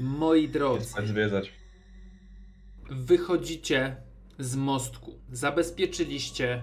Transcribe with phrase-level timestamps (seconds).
[0.00, 1.52] Moi drodzy, zwiedzać.
[2.90, 3.96] wychodzicie
[4.38, 5.20] z mostku.
[5.32, 6.62] Zabezpieczyliście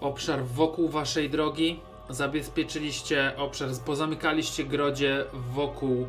[0.00, 1.80] obszar wokół waszej drogi.
[2.10, 6.06] Zabezpieczyliście obszar, pozamykaliście grodzie wokół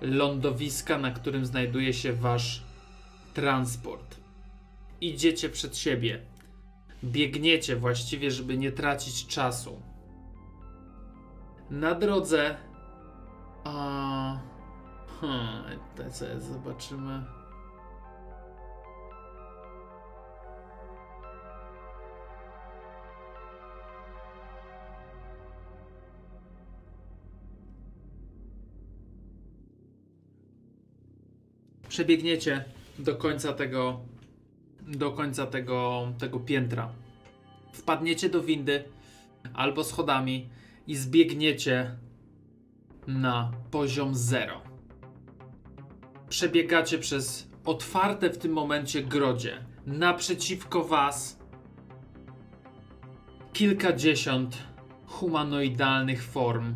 [0.00, 2.62] lądowiska, na którym znajduje się wasz
[3.34, 4.16] transport.
[5.00, 6.20] Idziecie przed siebie.
[7.04, 9.82] Biegniecie właściwie, żeby nie tracić czasu.
[11.70, 12.56] Na drodze.
[13.64, 14.51] A.
[15.98, 17.24] Jest, zobaczymy.
[31.88, 32.64] Przebiegniecie
[32.98, 34.00] do końca tego
[34.88, 36.92] do końca tego, tego piętra.
[37.72, 38.84] Wpadniecie do windy
[39.54, 40.48] albo schodami
[40.86, 41.96] i zbiegniecie
[43.06, 44.71] na poziom zero.
[46.32, 49.64] Przebiegacie przez otwarte w tym momencie grodzie.
[49.86, 51.38] Naprzeciwko was
[53.52, 54.58] kilkadziesiąt
[55.06, 56.74] humanoidalnych form,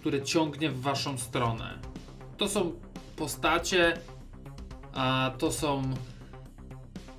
[0.00, 1.78] które ciągnie w waszą stronę.
[2.36, 2.72] To są
[3.16, 3.96] postacie,
[4.92, 5.82] a to są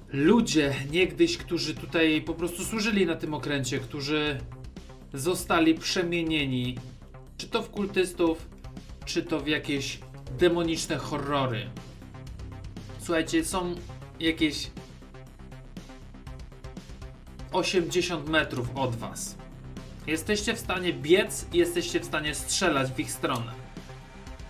[0.10, 4.40] ludzie niegdyś, którzy tutaj po prostu służyli na tym okręcie, którzy
[5.14, 6.78] zostali przemienieni,
[7.38, 8.50] czy to w kultystów,
[9.06, 10.00] czy to w jakieś
[10.38, 11.70] demoniczne horrory.
[13.00, 13.76] Słuchajcie, są
[14.20, 14.72] jakieś
[17.52, 19.36] 80 metrów od was.
[20.08, 23.52] Jesteście w stanie biec i jesteście w stanie strzelać w ich stronę.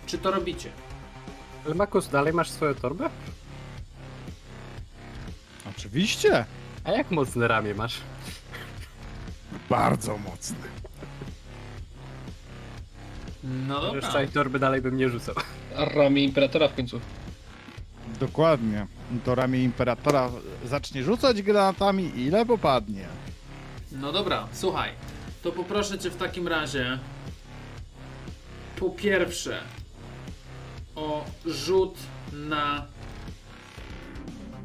[0.06, 0.70] Czy to robicie?
[1.66, 3.10] Ale Makus, dalej masz swoją torbę?
[5.76, 6.44] Oczywiście.
[6.84, 8.00] A jak mocne ramię masz?
[9.70, 10.81] Bardzo mocny.
[13.44, 14.10] No dobra.
[14.10, 15.34] z całej torby dalej bym nie rzucał.
[15.76, 17.00] A ramię imperatora w końcu.
[18.20, 18.86] Dokładnie.
[19.24, 20.30] To ramię imperatora
[20.64, 23.06] zacznie rzucać granatami ile popadnie.
[23.92, 24.90] No dobra, słuchaj.
[25.42, 26.98] To poproszę cię w takim razie.
[28.76, 29.58] Po pierwsze,
[30.96, 31.94] o rzut
[32.32, 32.86] na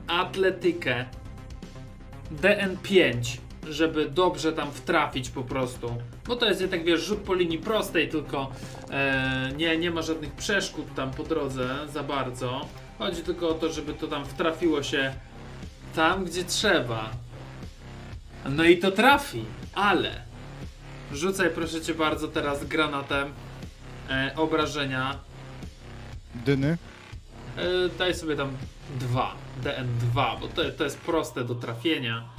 [0.07, 1.05] atletykę
[2.41, 3.37] DN5,
[3.69, 5.95] żeby dobrze tam wtrafić po prostu.
[6.27, 8.51] Bo to jest tak wiesz, rzut po linii prostej, tylko
[8.91, 12.67] e, nie, nie ma żadnych przeszkód tam po drodze za bardzo.
[12.97, 15.13] Chodzi tylko o to, żeby to tam wtrafiło się
[15.95, 17.09] tam, gdzie trzeba.
[18.49, 20.21] No i to trafi, ale
[21.13, 23.33] rzucaj proszę cię bardzo teraz granatem
[24.09, 25.19] e, obrażenia.
[26.35, 26.77] Dyny.
[27.57, 28.49] E, daj sobie tam
[28.99, 32.36] 2, DN2, bo to, to jest proste do trafienia.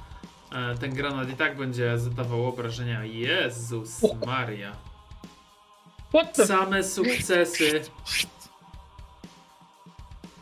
[0.52, 3.04] E, ten granat i tak będzie zadawał obrażenia.
[3.04, 4.72] Jezus Maria.
[6.08, 6.48] What the f...
[6.48, 7.82] Same sukcesy.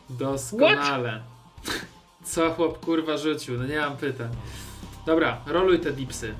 [0.09, 1.23] Doskonale.
[2.23, 3.57] Co chłop kurwa rzucił?
[3.57, 4.29] No nie mam pytań.
[5.05, 6.35] Dobra, roluj te dipsy.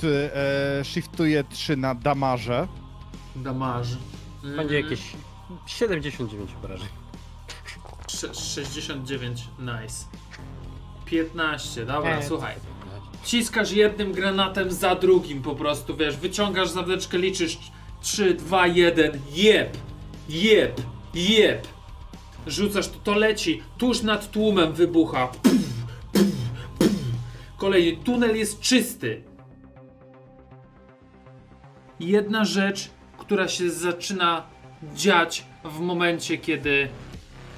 [0.00, 2.68] Ty, e, shiftuję 3 na damarze.
[3.36, 3.88] Damage.
[4.42, 4.84] Będzie Mhm.
[4.84, 5.00] jakieś
[5.66, 6.88] 79 obrażeń.
[8.08, 10.04] Sze- 69, nice.
[11.10, 12.54] 15, dobra, E, słuchaj.
[13.24, 17.58] Ciskasz jednym granatem za drugim po prostu, wiesz, wyciągasz zawleczkę, liczysz
[18.00, 19.76] 3, 2, 1, jeb,
[20.28, 20.80] jeb,
[21.14, 21.68] jeb.
[22.46, 25.26] Rzucasz, to, to leci, tuż nad tłumem wybucha.
[25.26, 25.52] Puf,
[26.12, 26.22] puf,
[26.78, 26.88] puf.
[27.56, 29.22] Kolejny, tunel jest czysty.
[32.00, 34.42] Jedna rzecz, która się zaczyna
[34.94, 36.88] dziać w momencie, kiedy,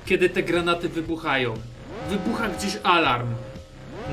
[0.06, 1.54] kiedy te granaty wybuchają.
[2.08, 3.28] Wybucha gdzieś alarm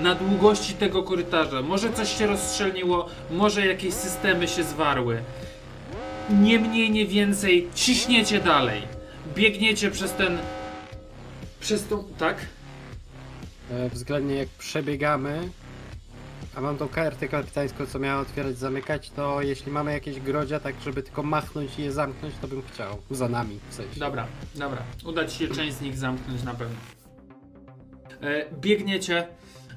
[0.04, 1.62] na długości tego korytarza.
[1.62, 5.22] Może coś się rozstrzelniło, może jakieś systemy się zwarły.
[6.30, 8.82] Nie mniej, nie więcej, ciśniecie dalej.
[9.36, 10.38] Biegniecie przez ten.
[11.60, 12.04] Przez tą.
[12.18, 12.38] Tak?
[13.72, 15.50] E, Względnie jak przebiegamy,
[16.56, 20.76] a mam tą kartę kapitańską, co miała otwierać, zamykać, to jeśli mamy jakieś grodzia, tak
[20.86, 22.98] żeby tylko machnąć i je zamknąć, to bym chciał.
[23.12, 24.00] Za nami, w sensie.
[24.00, 24.82] Dobra, dobra.
[25.06, 26.76] Uda ci się część z nich zamknąć na pewno.
[28.22, 29.28] E, biegniecie,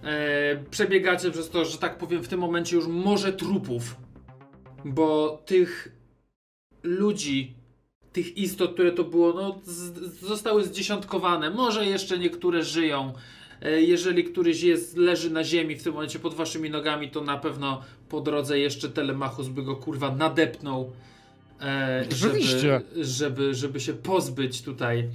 [0.04, 3.96] e, przebiegacie przez to, że tak powiem, w tym momencie już morze trupów,
[4.84, 5.92] bo tych
[6.82, 7.54] ludzi,
[8.12, 9.60] tych istot, które to było, no,
[10.22, 11.50] zostały zdziesiątkowane.
[11.50, 13.12] Może jeszcze niektóre żyją.
[13.62, 17.38] E, Jeżeli któryś jest, leży na ziemi w tym momencie pod waszymi nogami, to na
[17.38, 20.92] pewno po drodze jeszcze Telemachus by go kurwa nadepnął.
[21.60, 22.80] E, żeby, Oczywiście.
[23.00, 25.08] żeby, żeby się pozbyć tutaj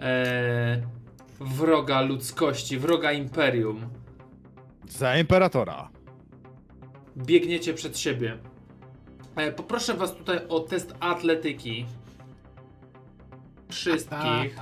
[0.00, 0.82] e,
[1.40, 3.80] wroga ludzkości, wroga imperium.
[4.88, 5.88] Za imperatora.
[7.16, 8.38] Biegniecie przed siebie.
[9.36, 11.86] E, poproszę was tutaj o test atletyki.
[13.68, 14.58] wszystkich.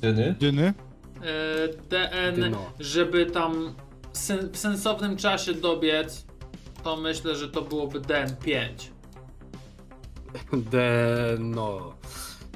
[0.00, 0.34] Dyny?
[0.40, 0.74] Dyny?
[1.22, 2.72] E, DN, Dyno.
[2.80, 3.74] żeby tam
[4.12, 6.26] sen, w sensownym czasie dobiec,
[6.84, 8.92] to myślę, że to byłoby DN 5.
[10.52, 10.96] De
[11.38, 11.94] no,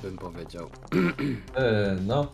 [0.03, 0.71] bym powiedział.
[1.55, 2.33] E, no.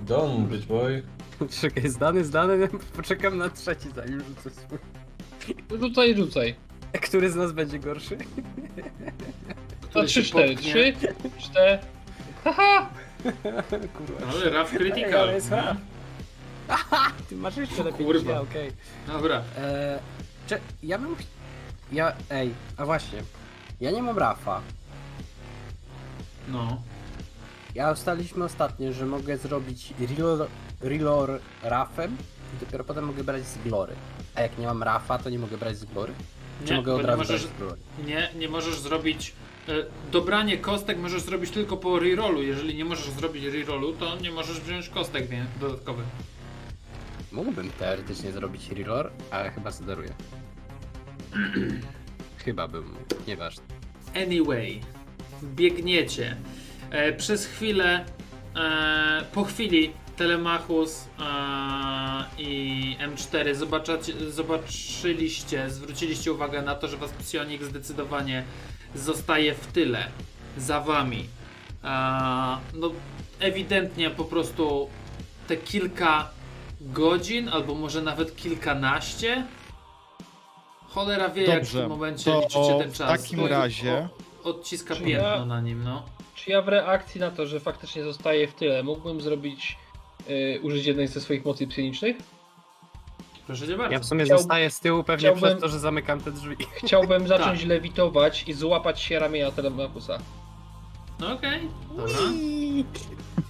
[0.00, 1.02] Don, bitch boy.
[1.60, 4.78] Czekaj, zdany, zdany, poczekam na trzeci zanim rzucę swój.
[5.80, 6.54] Rzucaj, rzucaj.
[7.06, 8.16] Który z nas będzie gorszy?
[9.80, 10.72] To Który 3, się 4, potknie.
[10.72, 10.94] 3,
[11.38, 11.78] 4.
[12.44, 12.90] Haha!
[13.94, 14.26] Kurwa.
[14.32, 15.20] Ale Ej, critical.
[15.20, 15.76] ale jest ha-
[17.28, 18.20] Ty masz jeszcze lepiej Kurwa.
[18.20, 18.70] niż ja, okej.
[19.06, 19.36] Dobra.
[19.58, 19.98] Eee,
[20.46, 21.16] Cze- ja bym...
[21.16, 21.22] ch-
[21.92, 23.22] Ja, ej, a właśnie.
[23.80, 24.60] Ja nie mam Rafa.
[26.48, 26.82] No.
[27.78, 31.30] Ja ustaliliśmy ostatnio, że mogę zrobić reload, reload
[31.62, 32.16] Rafem
[32.56, 33.94] i dopiero potem mogę brać z Glory.
[34.34, 36.12] A jak nie mam Rafa, to nie mogę brać z Glory?
[36.64, 37.76] Czy Nie, mogę od nie razu możesz, brać z Glory?
[38.06, 39.32] nie, nie możesz zrobić.
[39.68, 39.72] E,
[40.12, 42.42] dobranie kostek możesz zrobić tylko po rerollu.
[42.42, 46.06] Jeżeli nie możesz zrobić rerollu, to nie możesz wziąć kostek wie- dodatkowych.
[47.32, 50.10] Mógłbym teoretycznie zrobić reload, ale chyba zdaruję.
[52.44, 52.94] chyba bym
[53.26, 53.62] nieważne.
[54.14, 54.80] Anyway,
[55.42, 56.36] biegniecie.
[56.90, 58.04] E, przez chwilę,
[58.56, 61.24] e, po chwili Telemachus e,
[62.38, 68.44] i M4 zobaczacie, zobaczyliście, zwróciliście uwagę na to, że was psionik zdecydowanie
[68.94, 70.06] zostaje w tyle,
[70.58, 71.24] za wami.
[71.84, 71.88] E,
[72.74, 72.90] no,
[73.40, 74.88] ewidentnie po prostu
[75.48, 76.30] te kilka
[76.80, 79.46] godzin, albo może nawet kilkanaście.
[80.88, 83.22] Cholera wie, jak w Dobrze, tym momencie liczycie ten w czas.
[83.22, 84.08] takim To razie-
[84.44, 86.02] o- Odciska piętno ja- na nim, no.
[86.44, 89.76] Czy ja w reakcji na to, że faktycznie zostaje w tyle, mógłbym zrobić,
[90.30, 92.16] y, użyć jednej ze swoich mocy psionicznych?
[93.46, 93.92] Proszę cię bardzo.
[93.92, 96.56] Ja w sumie Chciał- zostaję z tyłu pewnie chciałbym- przez to, że zamykam te drzwi.
[96.84, 97.68] Chciałbym zacząć Tak.
[97.68, 100.18] lewitować i złapać się ramienia Telemachusa.
[101.20, 101.60] No okej,
[101.96, 102.14] dobra.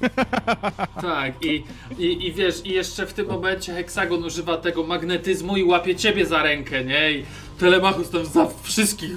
[1.02, 1.64] Tak, i,
[1.98, 6.26] i, i wiesz, i jeszcze w tym momencie Heksagon używa tego magnetyzmu i łapie ciebie
[6.26, 7.12] za rękę, nie?
[7.12, 7.24] I
[7.58, 9.10] Telemachus tam za wszystkich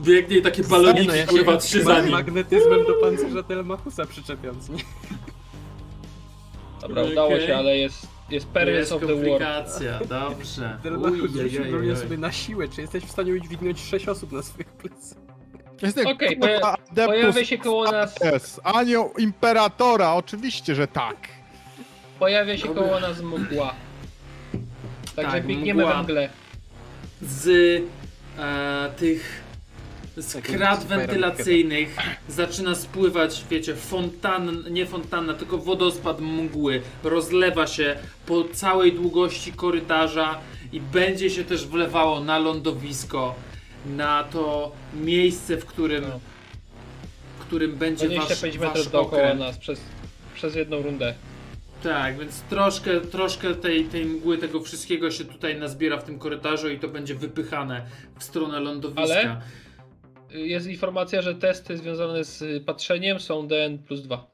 [0.00, 2.10] biegnie i takie baloniki, No, ja kurwa, trzy za nim.
[2.10, 4.78] magnetyzmem do pancerza Telemachusa przyczepiąc, nie?
[6.80, 7.12] Dobra, Okej.
[7.12, 9.14] udało się, ale jest, jest Perils Jest of the War.
[9.16, 10.78] komplikacja, dobrze.
[10.82, 14.66] Telemachus Uj, rzucił sobie na siłę, czy jesteś w stanie udźwignąć 6 osób na swoich
[14.66, 15.18] plecach?
[15.82, 21.16] Jestem Okej, kurwa poja- Adeptus pojawia się koło nas, Yes, anioł Imperatora, oczywiście, że tak.
[22.18, 22.82] pojawia się Dobra.
[22.82, 23.74] koło nas mgła.
[25.16, 25.94] Także Tak, biegniemy mgła.
[25.96, 26.28] we mgle.
[27.22, 27.48] z
[28.38, 29.42] e, tych
[30.16, 31.96] z krat wentylacyjnych
[32.28, 36.82] zaczyna spływać, wiecie, fontan, nie fontanna, tylko wodospad mgły.
[37.04, 37.96] Rozlewa się
[38.26, 40.38] po całej długości korytarza
[40.72, 43.34] i będzie się też wlewało na lądowisko,
[43.86, 46.20] na to miejsce, w którym, No.
[47.38, 49.40] w którym będzie 25 wasz, wasz metrów dookoła okręt.
[49.40, 49.80] nas przez,
[50.34, 51.14] przez jedną rundę.
[51.82, 56.68] Tak, więc troszkę, troszkę tej, tej mgły, tego wszystkiego się tutaj nazbiera w tym korytarzu
[56.68, 57.86] i to będzie wypychane
[58.18, 59.02] w stronę lądowiska.
[59.02, 59.40] Ale?
[60.30, 64.30] Jest informacja, że testy związane z patrzeniem są DN plus 2.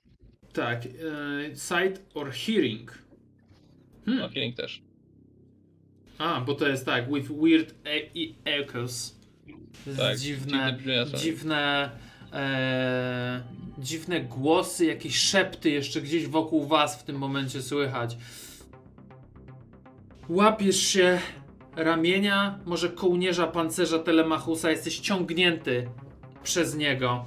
[0.53, 2.99] Tak, e, sight or hearing.
[4.05, 4.23] Hmm.
[4.23, 4.83] No, Killing też.
[6.19, 9.18] A, bo to jest tak, with weird e i echoes.
[9.97, 11.17] Tak, dziwne, dziwne są.
[11.17, 11.91] dziwne,
[12.33, 13.43] e,
[13.79, 18.17] dziwne głosy, jakieś szepty jeszcze gdzieś wokół was w tym momencie słychać.
[20.29, 21.19] Łapiesz się
[21.77, 25.89] ramienia, może kołnierza pancerza Telemachusa, jesteś ciągnięty
[26.43, 27.25] przez niego.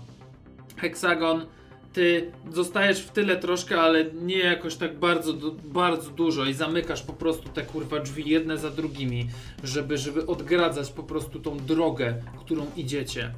[0.78, 1.46] Heksagon,
[1.94, 5.34] ty zostajesz w tyle troszkę, ale nie jakoś tak bardzo,
[5.64, 9.30] bardzo dużo i zamykasz po prostu te kurwa drzwi jedne za drugimi,
[9.64, 13.34] żeby, żeby odgradzać po prostu tą drogę, którą idziecie.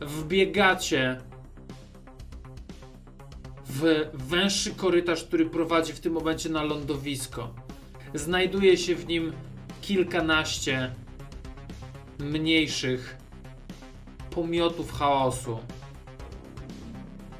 [0.00, 1.20] Wbiegacie
[3.66, 7.54] w węższy korytarz, który prowadzi w tym momencie na lądowisko.
[8.14, 9.32] Znajduje się w nim
[9.82, 10.94] kilkanaście
[12.18, 13.16] mniejszych
[14.30, 15.58] pomiotów chaosu.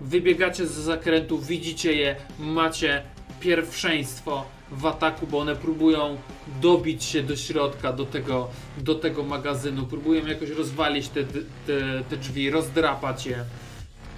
[0.02, 3.02] Wybiegacie z zakrętu, widzicie je, macie
[3.40, 6.16] pierwszeństwo w ataku, bo one próbują
[6.62, 12.16] dobić się do środka, do tego, do tego magazynu, próbują jakoś rozwalić te, te, te
[12.16, 13.44] drzwi, rozdrapać je.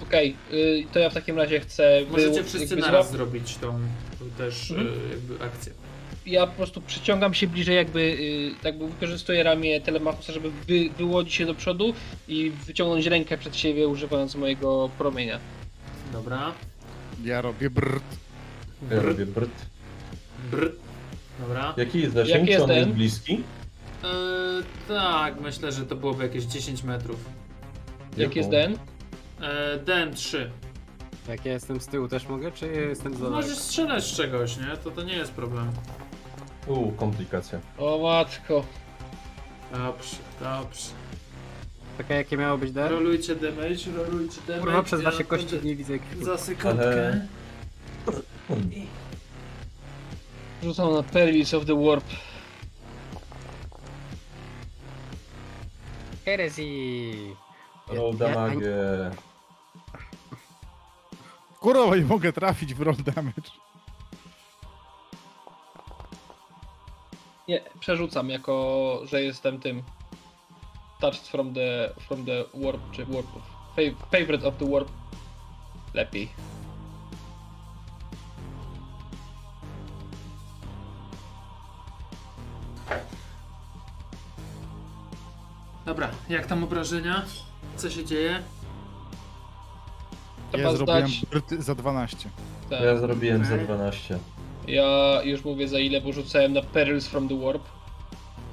[0.03, 2.01] Okej, y, to ja w takim razie chcę.
[2.11, 3.79] Możecie wy- wszyscy naraz zrobić tą
[4.37, 4.87] też Mhm.
[4.87, 5.73] e, jakby akcję.
[6.25, 11.33] Ja po prostu przyciągam się bliżej, jakby, y, jakby wykorzystuję ramię Telemachusa, żeby wy, wyłodzić
[11.33, 11.93] się do przodu
[12.27, 15.39] i wyciągnąć rękę przed siebie, używając mojego promienia.
[16.15, 16.53] Dobra.
[17.23, 18.03] Ja robię brrrt.
[18.91, 19.51] Ja robię brd.
[20.51, 20.71] Brr.
[21.39, 21.73] Dobra.
[21.77, 22.35] Jaki jest zasięg?
[22.35, 22.93] Jaki Czy jest on jest ten?
[22.93, 23.43] bliski?
[24.03, 24.07] E,
[24.87, 27.19] tak, myślę, że to byłoby jakieś 10 metrów.
[28.17, 28.73] Jaki jest Jaką?
[28.73, 28.79] den?
[29.41, 29.79] E,
[30.11, 30.37] DM3.
[31.27, 33.35] Jak ja jestem z tyłu też mogę, czy jestem za daleko?
[33.41, 34.77] Możesz strzelać z czegoś, nie?
[34.83, 35.71] To to nie jest problem.
[36.67, 37.59] Uuu, komplikacja.
[37.77, 38.65] O matko.
[39.71, 40.89] Dobrze, dobrze.
[41.97, 42.89] Takie jakie miało być D?
[42.89, 44.61] Rolujcie damage, rolujcie damage.
[44.63, 46.01] Kurwa, przez ja wasze kości będę nie widzę jak...
[46.21, 47.27] Za sekundkę.
[50.63, 52.05] Rzucam na Perils of the Warp.
[56.25, 56.61] Heresy!
[57.87, 59.11] Roll Ja- ja- damage.
[61.59, 63.41] Kurwa, nie mogę trafić w roll damage.
[67.47, 69.83] Nie, przerzucam jako, że jestem tym.
[71.01, 73.27] Touched from the, from the warp, czy warp.
[73.75, 74.89] Fav favorite of the warp.
[75.93, 76.29] Lepiej.
[85.85, 87.25] Dobra, jak tam obrażenia?
[87.77, 88.39] Co się dzieje?
[90.51, 91.25] Trzeba Ja zrobiłem zdać.
[91.25, 92.29] bryty za 12.
[92.69, 92.81] Tak.
[92.81, 93.65] Ja zrobiłem za Okej.
[93.65, 94.19] 12.
[94.67, 97.63] Ja już mówię za ile, bo rzucałem na Perils from the Warp.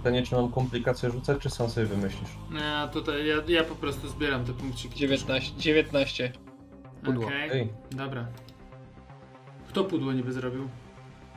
[0.03, 2.31] Pytanie, czy mam komplikacje rzucać, czy sam sobie wymyślisz?
[2.61, 4.99] Ja tutaj, ja, ja po prostu zbieram te punkciki.
[4.99, 5.53] 19.
[5.57, 6.33] 19.
[7.05, 7.27] Pudło.
[7.27, 8.27] Okej, Ej, dobra.
[9.69, 10.69] Kto pudło niby zrobił?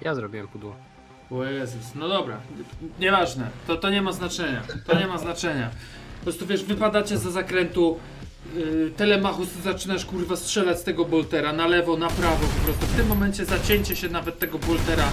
[0.01, 0.75] Ja zrobiłem pudło.
[1.31, 2.41] O Jezus, no dobra,
[2.99, 5.69] nieważne, to, to nie ma znaczenia, to nie ma znaczenia.
[6.19, 7.99] Po prostu wiesz, wypadacie za zakrętu
[8.55, 12.85] yy, telemachus, zaczynasz kurwa strzelać z tego boltera na lewo, na prawo po prostu.
[12.85, 15.03] W tym momencie zacięcie się nawet tego boltera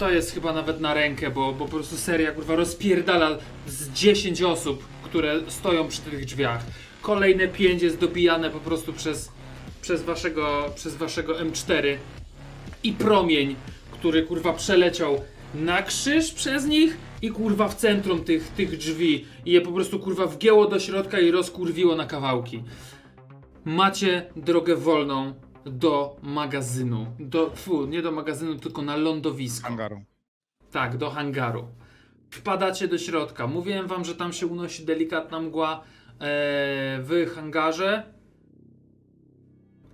[0.00, 4.42] to jest chyba nawet na rękę, bo, bo po prostu seria kurwa rozpierdala z 10
[4.42, 6.60] osób, które stoją przy tych drzwiach.
[7.02, 9.32] Kolejne 5 jest dobijane po prostu przez,
[9.82, 11.96] przez, waszego, przez waszego M4
[12.82, 13.56] i promień,
[13.90, 15.20] który kurwa przeleciał
[15.54, 19.98] na krzyż przez nich i kurwa w centrum tych, tych drzwi i je po prostu
[19.98, 22.62] kurwa wgięło do środka i rozkurwiło na kawałki.
[23.64, 27.06] Macie drogę wolną do magazynu.
[27.18, 29.68] Do, fu, nie do magazynu, tylko na lądowisko.
[29.68, 30.02] Hangaru.
[30.70, 31.68] Tak, do hangaru.
[32.30, 33.46] Wpadacie do środka.
[33.46, 35.82] Mówiłem wam, że tam się unosi delikatna mgła e,
[37.02, 38.02] w hangarze.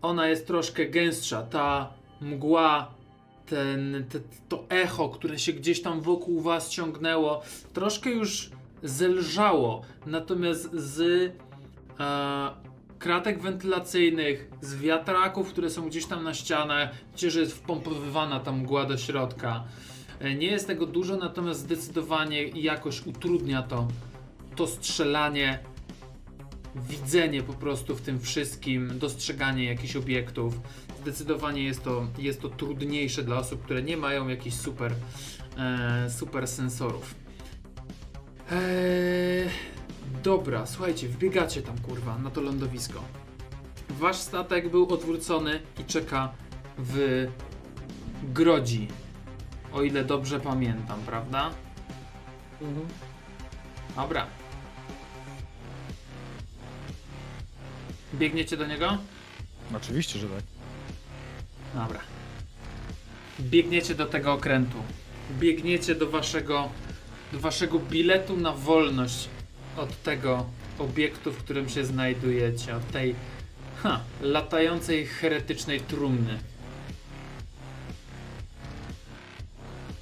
[0.02, 1.42] Ona jest troszkę gęstsza.
[1.42, 2.94] Ta mgła,
[3.46, 7.42] ten, te, to echo, które się gdzieś tam wokół was ciągnęło,
[7.73, 8.50] troszkę już
[8.82, 9.82] zelżało.
[10.06, 11.00] Natomiast z
[12.00, 12.65] e,
[12.98, 18.84] kratek wentylacyjnych, z wiatraków, które są gdzieś tam na ścianach, że jest wpompowywana ta mgła
[18.84, 19.64] do środka.
[20.20, 23.88] E, Nie jest tego dużo, natomiast zdecydowanie jakoś utrudnia to
[24.56, 25.58] to strzelanie,
[26.88, 30.60] widzenie po prostu w tym wszystkim, dostrzeganie jakichś obiektów.
[31.02, 34.92] Zdecydowanie jest to, jest to trudniejsze dla osób, które nie mają jakichś super,
[35.58, 37.14] e, super sensorów.
[38.52, 39.48] Eee,
[40.22, 43.02] dobra, słuchajcie, wbiegacie tam kurwa na to lądowisko.
[43.90, 46.32] Wasz statek był odwrócony i czeka
[46.78, 47.26] w
[48.22, 48.88] Grodzi.
[49.72, 51.50] O ile dobrze pamiętam, prawda?
[53.96, 54.26] Dobra.
[58.14, 58.98] Biegniecie do niego?
[59.76, 60.44] Oczywiście, że tak.
[61.75, 62.00] Dobra.
[63.40, 64.76] Biegniecie do tego okrętu.
[65.38, 66.68] Biegniecie do waszego,
[67.32, 69.28] do waszego biletu na wolność
[69.76, 70.47] od tego
[70.78, 72.76] obiektu, w którym się znajdujecie.
[72.76, 73.14] Od tej
[73.83, 76.38] ha, latającej heretycznej trumny.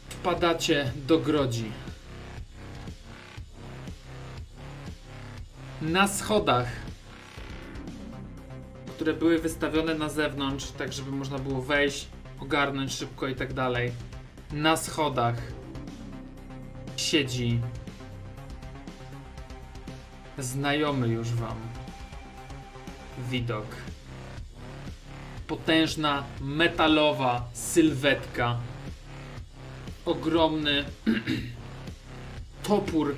[0.08, 1.72] Wpadacie do grodzi.
[5.82, 6.84] Na schodach
[8.94, 12.08] które były wystawione na zewnątrz, tak żeby można było wejść,
[12.40, 13.92] ogarnąć szybko i tak dalej.
[14.52, 15.36] Na schodach
[16.96, 17.60] siedzi
[20.38, 21.56] znajomy już wam
[23.18, 23.66] widok.
[25.46, 28.58] Potężna metalowa sylwetka.
[30.04, 30.84] Ogromny
[32.68, 33.14] topór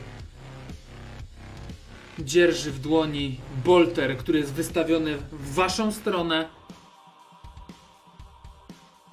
[2.19, 6.49] dzierży w dłoni bolter, który jest wystawiony w waszą stronę.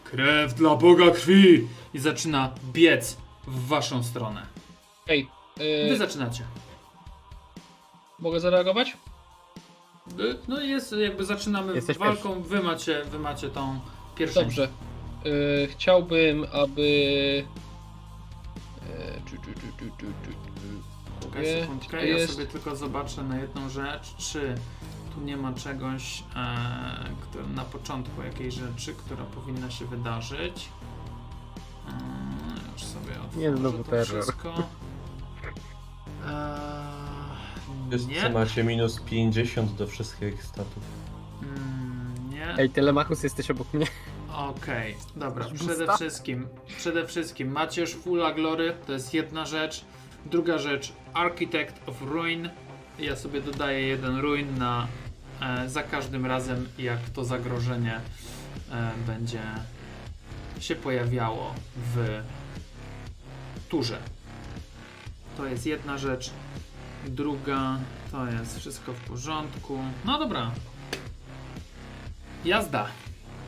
[0.03, 1.67] Krew dla Boga krwi!
[1.93, 3.17] I zaczyna biec
[3.47, 4.45] w waszą stronę.
[5.07, 6.43] Ej, Wy yy, zaczynacie.
[8.23, 8.97] Mogę zareagować?
[10.47, 13.79] No i jest, jakby zaczynamy Jesteś walką, wy macie, wy macie tą
[14.15, 14.41] pierwszą.
[14.41, 14.67] Dobrze.
[15.25, 16.81] Yy, chciałbym, aby.
[16.81, 17.45] Yy.
[21.19, 24.55] Czekaj sekundkę, to ja jest- sobie tylko zobaczę na jedną rzecz, czy
[25.15, 26.55] tu nie ma czegoś e,
[27.21, 30.69] które, na początku jakiejś rzeczy, która powinna się wydarzyć.
[31.87, 31.91] E,
[32.73, 34.05] już sobie otworzę Nie, to terror.
[34.05, 34.53] wszystko.
[36.27, 36.92] E,
[37.97, 40.83] wszyscy nie, macie minus 50 do wszystkich statów.
[42.57, 43.85] Ej, Telemachus, jesteś obok mnie.
[44.33, 46.47] Okej, dobra, Jakiś przede wszystkim,
[46.77, 49.85] przede wszystkim macie już fulla glory, to jest jedna rzecz.
[50.25, 52.49] Druga rzecz, Architect of Ruin.
[52.99, 54.87] Ja sobie dodaję jeden ruin na
[55.41, 58.01] e, za każdym razem, jak to zagrożenie
[58.71, 59.41] e, będzie
[60.59, 61.53] się pojawiało
[61.95, 62.21] w
[63.69, 63.97] turze.
[65.37, 66.31] To jest jedna rzecz.
[67.07, 67.79] Druga,
[68.11, 69.77] to jest wszystko w porządku.
[70.05, 70.51] No dobra.
[72.45, 72.87] Jazda.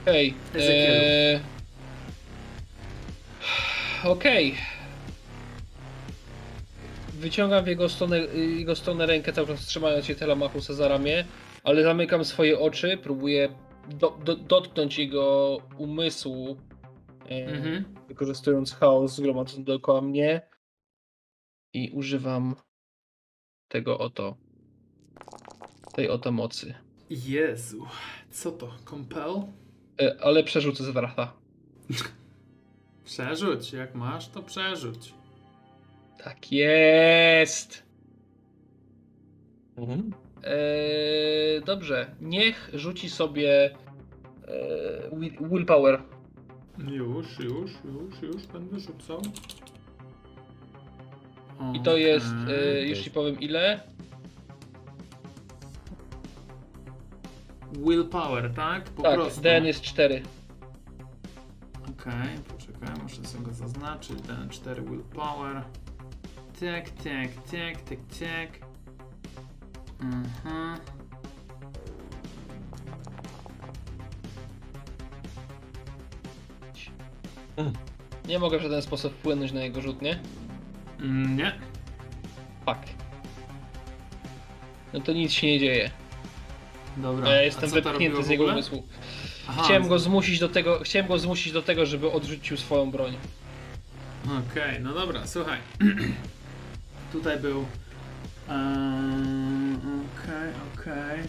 [0.03, 0.33] Okej.
[0.53, 1.03] Ezekielu.
[1.03, 1.39] eee,
[4.03, 4.55] Okej.
[7.13, 11.25] Wyciągam w jego stronę, jego stronę rękę, cały czas trzymając się Telemachusa za ramię,
[11.63, 13.50] ale zamykam swoje oczy, próbuję
[13.89, 16.57] do, do, dotknąć jego umysłu,
[17.29, 17.85] e, Mhm.
[18.07, 20.41] wykorzystując chaos zgromadzony dookoła mnie
[21.74, 22.55] i używam
[23.69, 24.36] tego oto,
[25.93, 26.74] tej oto mocy.
[27.10, 27.86] Jezu,
[28.31, 28.72] co to?
[28.89, 29.34] Compel?
[30.01, 31.34] E, ale przerzucę z wracha.
[33.05, 35.13] Przerzuć, jak masz, to przerzuć.
[36.24, 37.84] Tak jest!
[39.77, 40.13] Mhm.
[40.43, 43.75] Eee, dobrze, niech rzuci sobie
[45.12, 46.01] will- willpower.
[46.77, 49.22] Już, już, już, już będę rzucał.
[51.74, 52.81] I to jest, Okej.
[52.81, 53.79] eee, już ci powiem ile.
[57.74, 58.83] Willpower, tak?
[58.83, 59.41] Po tak, prostu.
[59.41, 60.21] DN jest 4.
[61.81, 64.21] Okej, poczekaj, muszę sobie go zaznaczyć.
[64.21, 65.63] Ten 4 willpower.
[66.59, 68.67] Tak, tak, tak, tak, tak.
[70.01, 70.79] Mhm.
[78.27, 80.19] Nie mogę w żaden sposób wpłynąć na jego rzut, nie?
[81.00, 81.52] Mm, Nie.
[82.66, 82.80] Fuck.
[84.94, 85.90] No to nic się nie dzieje.
[86.98, 87.30] Dobra.
[87.30, 88.88] Ja jestem co to robiło wepchnięty w z jego umysłu.
[89.50, 93.18] Aha, Chciałem go zmusić do tego, chciałem go zmusić do tego, żeby odrzucił swoją broń.
[94.25, 95.60] Okej, no dobra, słuchaj.
[97.14, 97.66] Tutaj był.
[98.50, 98.55] Eee,
[100.16, 101.20] Okej, okej.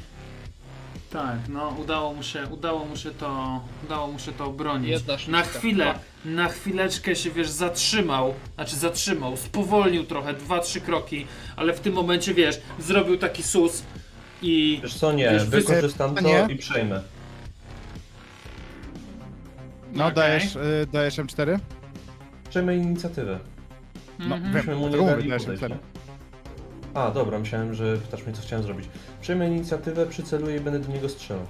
[1.17, 4.91] Tak, no udało mu się, udało mu się to, udało mu się to obronić.
[4.91, 6.05] Jedna na chwilę, Fuck.
[6.25, 11.27] na chwileczkę się wiesz, zatrzymał, znaczy zatrzymał, spowolnił trochę, dwa, trzy kroki,
[11.57, 13.83] ale w tym momencie wiesz, zrobił taki sus
[14.43, 14.81] i.
[14.83, 16.47] Wiesz co, nie, Wiesz, wy- wykorzystam to nie?
[16.51, 17.01] i przejmę.
[19.93, 20.15] No, Okej.
[20.17, 21.59] dajesz, y, dajesz M4?
[22.51, 23.39] Przejmę inicjatywę.
[24.19, 24.43] No, Mhm.
[24.43, 25.77] wiem, Myśmy mu nie dlatego mówię, dali dajesz podejść, M4.
[26.97, 28.89] A, dobra, myślałem, że pytasz mnie, co chciałem zrobić.
[29.21, 31.47] Przejmę inicjatywę, przyceluję i będę do niego strzelał.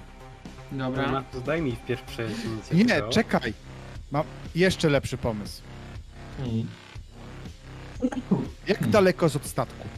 [0.72, 1.02] Dobra.
[1.04, 2.84] Telemachus, daj mi wpierw przejąć inicjatywę.
[2.84, 3.52] Nie, czekaj.
[4.10, 5.62] Mam jeszcze lepszy pomysł.
[6.38, 6.66] Mhm.
[8.66, 9.88] Jak daleko z od statku?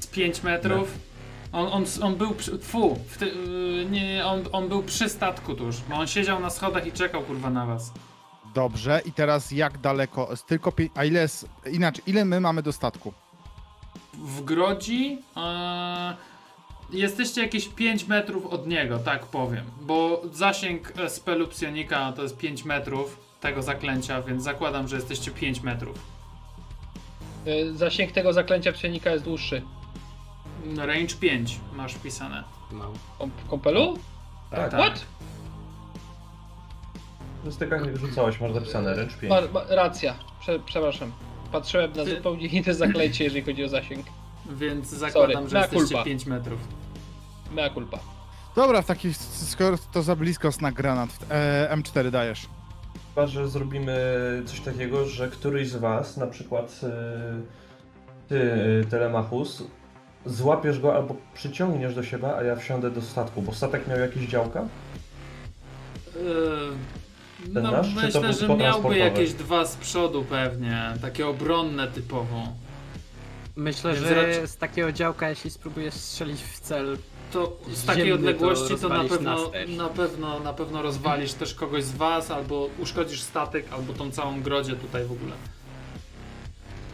[0.00, 0.98] Z 5 metrów.
[1.52, 5.54] On, on, on był przy, fu, w ty, yy, nie, on, on był przy statku
[5.54, 7.92] tuż, bo on siedział na schodach i czekał kurwa na was.
[8.54, 10.28] Dobrze, i teraz jak daleko?
[10.46, 11.48] Tylko pi- A ile jest.
[11.72, 13.12] Inaczej, ile my mamy do statku?
[14.18, 16.16] W Grodzi e,
[16.92, 22.64] jesteście jakieś 5 metrów od niego, tak powiem, bo zasięg spelu psionika to jest 5
[22.64, 25.98] metrów tego zaklęcia, więc zakładam, że jesteście 5 metrów.
[27.46, 29.62] Eee, zasięg tego zaklęcia psionika jest dłuższy.
[30.76, 32.44] Range 5 masz wpisane.
[32.72, 32.90] No.
[33.18, 33.98] Kom- W kompelu?
[34.50, 34.80] Tak, Tak.
[34.80, 35.04] What?
[37.44, 39.30] W stykach jak rzucałeś, masz zapisane ręcz 5.
[39.30, 41.12] Ma, ma, racja, Prze, przepraszam.
[41.52, 44.06] Patrzyłem na Ty- zupełnie inne zaklęcie, jeżeli chodzi o zasięg.
[44.50, 46.04] Więc zakładam, że mea jesteście culpa.
[46.04, 46.60] 5 metrów.
[47.52, 47.98] Mea culpa.
[48.56, 52.46] Dobra, w taki, skoro to za blisko na granat, e, M4 dajesz.
[53.14, 53.96] Chyba, że zrobimy
[54.46, 56.86] coś takiego, że któryś z was, na przykład y,
[58.28, 58.34] ty,
[58.82, 59.62] y, Telemachus,
[60.26, 64.26] złapiesz go albo przyciągniesz do siebie, a ja wsiądę do statku, bo statek miał jakieś
[64.28, 64.68] działka?
[66.14, 66.22] Yy,
[67.54, 71.26] Ten no nasz, czy to myślę, był że miałby jakieś dwa z przodu pewnie, takie
[71.26, 72.42] obronne typowo.
[73.56, 76.98] Myślę, Więc że raczej- z takiego działka, jeśli spróbujesz strzelić w cel,
[77.32, 81.54] To z takiej Ziemny odległości to to, na pewno, na pewno na pewno rozwalisz też
[81.54, 85.32] kogoś z was, albo uszkodzisz statek, albo tą całą grodzie tutaj w ogóle.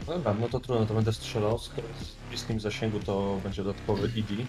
[0.06, 4.46] Dobra, no to trudno, to będę strzelał, w bliskim zasięgu to będzie dodatkowy ED.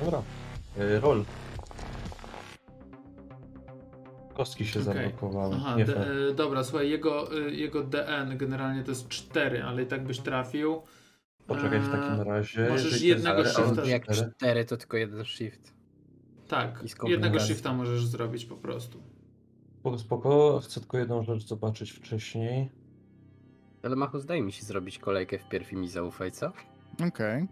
[0.00, 0.22] Dobra,
[0.78, 1.24] y, roll.
[4.36, 4.94] Kostki się Okej.
[4.94, 9.82] zablokowały, Aha, d- e, dobra, słuchaj, jego, y, jego DN generalnie to jest 4, ale
[9.82, 10.82] i tak byś trafił.
[11.46, 12.68] Poczekaj w takim Eee, razie.
[12.68, 14.32] możesz jednego shifta- ale jak cztery.
[14.36, 15.74] 4 to tylko jeden shift.
[16.48, 19.02] Tak, jednego shifta możesz zrobić po prostu.
[19.80, 22.70] Spoko, spoko, chcę tylko jedną rzecz zobaczyć wcześniej.
[23.82, 26.52] Telemachus, daj mi się zrobić kolejkę wpierw i mi zaufaj, co?
[27.08, 27.42] Okej.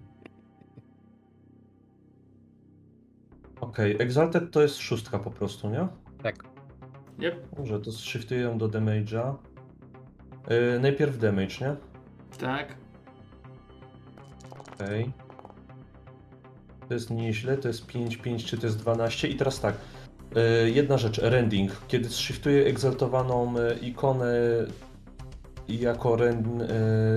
[3.61, 5.89] Ok, Okej, Exalted to jest szóstka po prostu, nie?
[6.23, 6.54] Tak.
[7.19, 9.35] Yep, Dobrze, to shiftuję do damage'a.
[10.51, 11.77] Yy, najpierw damage, nie?
[12.39, 12.77] tak.
[14.75, 15.13] Okej.
[16.89, 19.29] To jest nieźle, to jest 5, 5 czy to jest 12.
[19.29, 19.75] I teraz tak.
[20.35, 21.73] Yy, jedna rzecz, rending.
[21.89, 24.35] Kiedy shiftuję egzaltowaną yy, ikonę
[25.69, 26.59] jako ren,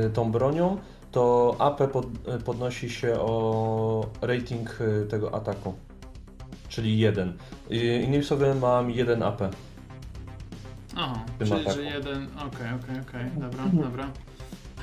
[0.03, 0.77] yy, tą bronią,
[1.12, 5.73] to AP pod, yy, podnosi się o rating yy, tego ataku.
[6.69, 7.38] Czyli 1.
[7.69, 9.41] Yy, innymi słowy mam 1 AP.
[10.97, 11.75] Aha, tym czyli ataku.
[11.75, 12.27] że jeden.
[12.38, 14.10] Okej, okej, okej, dobra, dobra.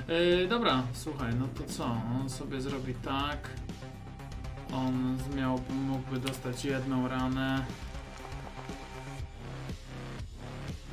[0.08, 1.84] Yy, dobra, słuchaj, no to co?
[2.20, 3.48] On sobie zrobi tak.
[4.72, 7.64] On miał, mógłby dostać jedną ranę.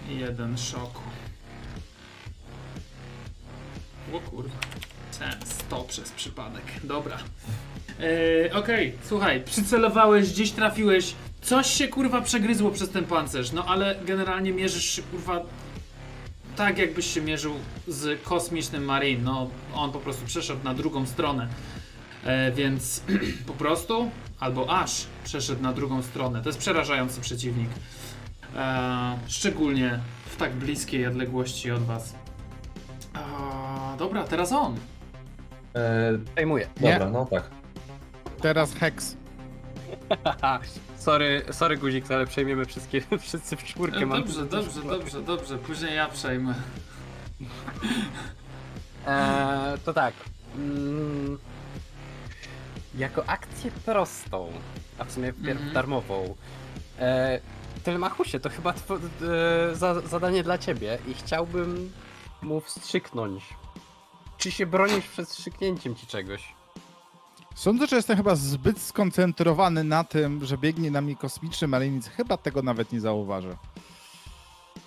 [0.10, 1.01] I jeden szoku.
[4.13, 4.55] O kurwa.
[5.12, 6.63] Sens, to przez przypadek.
[6.84, 7.17] Dobra.
[7.99, 11.15] Yy, Okej, słuchaj, przycelowałeś, gdzieś trafiłeś.
[11.41, 15.41] Coś się kurwa przegryzło przez ten pancerz, no ale generalnie mierzysz się kurwa
[16.56, 17.54] tak jakbyś się mierzył
[17.88, 19.23] z kosmicznym Marine.
[19.23, 21.47] No on po prostu przeszedł na drugą stronę.
[22.23, 23.04] E, więc
[23.47, 26.41] po prostu albo aż przeszedł na drugą stronę.
[26.41, 27.69] To jest przerażający przeciwnik.
[28.56, 32.15] E, szczególnie w tak bliskiej odległości od was.
[33.13, 34.75] A, dobra, teraz on.
[35.75, 36.67] Yy, Przejmuję.
[36.82, 36.91] Nie.
[36.91, 37.49] dobra, no tak.
[38.41, 39.17] Teraz Hex.
[40.97, 43.97] Sorry, sorry guzik, ale przejmiemy wszystkie, wszyscy w czwórkę.
[43.97, 45.58] E, dobrze, dobrze, dobrze, dobrze.
[45.58, 46.54] Później ja przejmę.
[49.08, 50.13] Eee, to tak.
[50.56, 51.38] Mm,
[52.97, 54.52] jako akcję prostą,
[55.00, 55.74] a w sumie wpierw Mhm.
[55.74, 56.36] darmową.
[57.00, 57.39] E,
[57.84, 61.91] Telemachusie, to chyba e, za, zadanie dla ciebie i chciałbym
[62.41, 63.43] mu wstrzyknąć.
[64.38, 66.54] Czy się bronisz przed wstrzyknięciem ci czegoś?
[67.56, 72.08] Sądzę, że jestem chyba zbyt skoncentrowany na tym, że biegnie na mnie kosmiczny marinic.
[72.08, 73.58] Chyba tego nawet nie zauważę.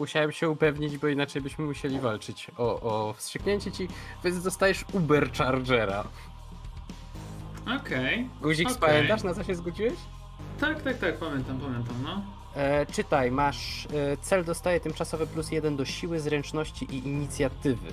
[0.00, 3.88] Musiałem się upewnić, bo inaczej byśmy musieli walczyć o, o wstrzyknięcie ci,
[4.24, 6.05] więc dostajesz Uber Chargera.
[7.81, 8.29] Okej.
[8.42, 8.81] Guzik, Okej.
[8.81, 9.94] pamiętasz na co się zgodziłeś?
[10.61, 12.22] Tak, tak, tak, pamiętam, pamiętam, no.
[12.57, 13.87] E, czytaj, masz.
[13.87, 17.92] E, cel dostaje tymczasowy plus jeden do siły, zręczności i inicjatywy.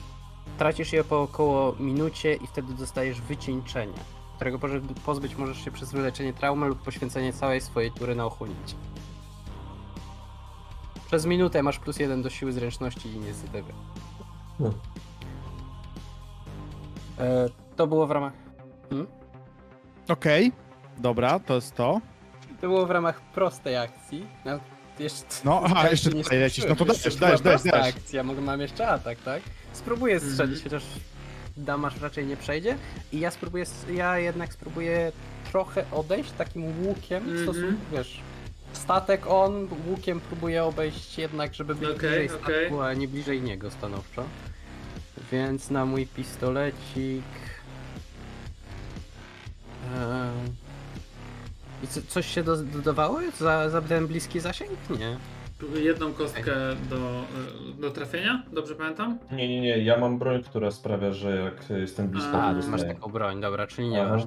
[0.57, 3.99] Tracisz je po około minucie i wtedy dostajesz wycieńczenie,
[4.41, 4.59] którego
[5.05, 8.75] pozbyć możesz się przez wyleczenie traumy lub poświęcenie całej swojej tury na ochłonięcie.
[11.07, 13.73] Przez minutę masz plus jeden do siły, zręczności i inicjatywy.
[14.59, 14.73] No.
[17.19, 18.33] E, to było w ramach.
[20.09, 20.51] Okej,
[20.97, 22.01] dobra, to jest to.
[22.61, 24.27] To było w ramach prostej akcji.
[24.45, 24.59] No,
[24.99, 26.65] jeszcze, No, aha, jeszcze nie tutaj lecisz.
[26.69, 27.95] No to dajesz, dajesz, dajesz, prosta dajesz.
[27.95, 29.41] akcja, mogę, mam jeszcze atak, tak?
[29.73, 30.63] Spróbuję strzelić, Mhm.
[30.63, 30.83] chociaż
[31.57, 32.77] damasz raczej nie przejdzie.
[33.11, 35.11] I ja spróbuję, ja jednak spróbuję
[35.51, 37.43] trochę odejść takim łukiem w Mhm.
[37.43, 38.21] stosunku, wiesz,
[38.73, 43.71] statek on, łukiem próbuję obejść jednak, żeby być Okej, bliżej statku, a nie bliżej niego
[43.71, 44.23] stanowczo.
[45.31, 47.23] Więc na mój pistolecik...
[49.95, 50.51] Eee...
[51.83, 54.71] I co, coś się do, dodawało za, za ten bliski zasięg?
[54.99, 55.17] Nie.
[55.69, 56.55] Jedną kostkę
[56.89, 57.23] do,
[57.79, 59.19] do trafienia, dobrze pamiętam?
[59.31, 59.77] Nie, nie, nie.
[59.83, 62.93] Ja mam broń, która sprawia, że jak jestem blisko, A, to ty masz dostaję.
[62.93, 64.09] taką broń, dobra, czyli nie Aha.
[64.15, 64.23] masz.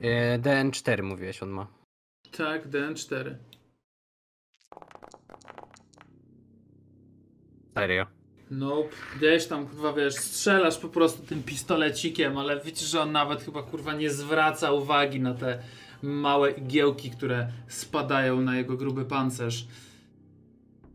[0.00, 1.66] E, DN4 mówiłeś, on ma.
[2.36, 3.34] Tak, DN4.
[7.74, 8.06] Serio.
[8.50, 8.88] Nope.
[9.16, 13.62] Gdzieś tam, kurwa, wiesz, strzelasz po prostu tym pistolecikiem, ale widzisz, że on nawet chyba,
[13.62, 15.58] kurwa, nie zwraca uwagi na te
[16.02, 19.66] małe igiełki, które spadają na jego gruby pancerz.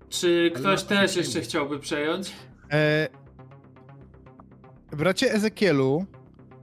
[0.09, 2.31] Czy ktoś też jeszcze chciałby przejąć?
[2.71, 3.07] E...
[4.91, 6.05] Bracie Ezekielu,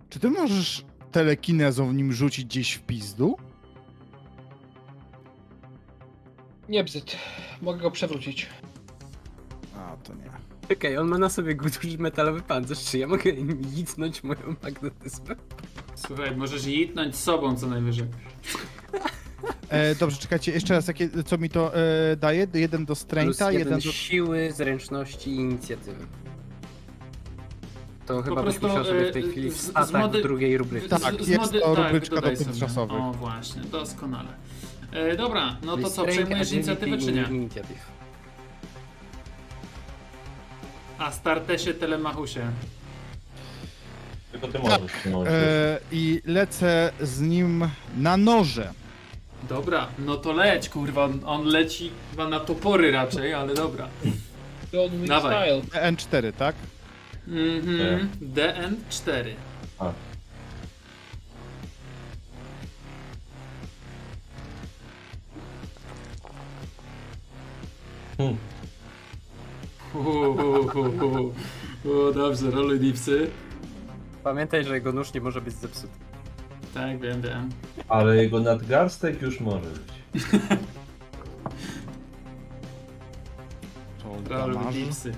[0.08, 3.36] czy ty możesz telekinezą w nim rzucić gdzieś w pizdu?
[6.68, 7.16] Nie bzyt.
[7.62, 8.46] Mogę go przewrócić.
[9.76, 10.30] A, to nie.
[10.76, 13.32] Okej, on ma na sobie duży metalowy pancerz, czy ja mogę
[13.76, 15.36] nicnąć moją magnetyzmem?
[15.94, 18.06] Słuchaj, możesz jitnąć sobą co najwyżej.
[19.72, 22.46] E, dobrze, czekajcie, jeszcze raz, jakie, co mi to e, daje?
[22.54, 23.92] Jeden do Plus strengtha, jeden jeden do...
[23.92, 26.06] siły, zręczności i inicjatywy.
[28.06, 30.58] To chyba byś prostu, musiał sobie w tej e, chwili z- w atak zmody- drugiej
[30.58, 30.88] rubryki.
[30.88, 32.46] Tak, Z- z jest mody- to tak, rubryczka dodaj sobie.
[32.46, 33.00] dotychczasowych.
[33.00, 34.28] O, właśnie, doskonale.
[34.92, 37.36] E, dobra, no to Czyli co, strength, przejmujesz agility inicjatywę czy nie?
[37.36, 37.92] Inicjatyw.
[40.98, 42.40] A startesie Telemachusie.
[44.32, 44.80] Tylko ty możesz.
[45.10, 48.72] No, E, I lecę z nim na noże.
[49.48, 51.08] Dobra, no to leć, kurwa.
[51.26, 53.88] On leci chyba na topory raczej, ale dobra.
[54.72, 55.62] John Dawaj.
[55.62, 55.92] Style.
[55.92, 56.56] N4, tak?
[57.28, 58.08] Mhm, e.
[58.20, 59.34] DN4.
[59.78, 59.92] A.
[68.16, 68.36] Hmm.
[71.84, 73.30] O, dobrze, roluj dipsy.
[74.24, 76.11] Pamiętaj, że jego nóż nie może być zepsuty.
[76.74, 77.48] Tak, wiem, wiem.
[77.88, 80.22] Ale jego nadgarstek już może być.
[84.28, 84.78] Damarzy.
[84.84, 85.12] dipsy.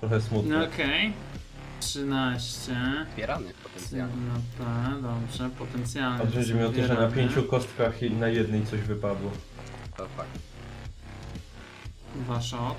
[0.00, 0.58] Trochę smutne.
[0.58, 1.12] No okej.
[1.80, 2.76] 13.
[3.12, 4.14] Zbierany potencjalnie.
[4.28, 6.26] No tak, dobrze, potencjalnie.
[6.26, 9.30] Chodzi mi o to, że na pięciu kostkach i na jednej coś wypadło.
[9.96, 10.38] To fakt.
[12.14, 12.76] Dwa szok.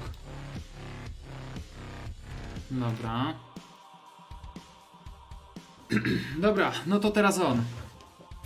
[2.71, 3.44] Dobra.
[6.37, 7.63] Dobra, no to teraz on.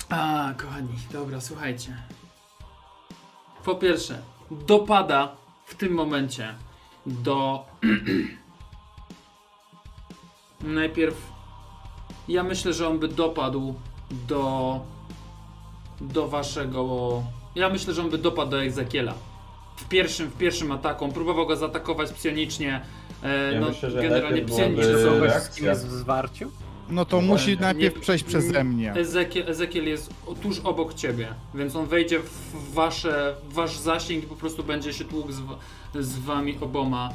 [0.09, 1.97] A, kochani, dobra, słuchajcie.
[3.65, 4.21] Po pierwsze,
[4.51, 5.31] dopada
[5.65, 6.55] w tym momencie
[7.05, 7.65] do.
[10.61, 11.15] Najpierw.
[12.27, 13.75] Ja myślę, że on by dopadł
[14.27, 14.79] do.
[16.01, 17.23] Do waszego.
[17.55, 19.13] Ja myślę, że on by dopadł do Ezekiela
[19.77, 21.05] w pierwszym, w pierwszym ataku.
[21.05, 22.81] On próbował go zaatakować psionicznie.
[23.23, 24.83] E, Ja no, myślę, że generalnie psionicznie
[25.19, 25.73] reakcja.
[25.75, 26.51] w zwarciu?
[26.89, 28.93] No to musi najpierw Nie- przejść przeze mnie.
[28.93, 34.27] Ezekiel, Ezekiel jest tuż obok ciebie, więc on wejdzie w wasze, w wasz zasięg i
[34.27, 35.57] po prostu będzie się tłukł z, wa-
[35.99, 37.09] z wami oboma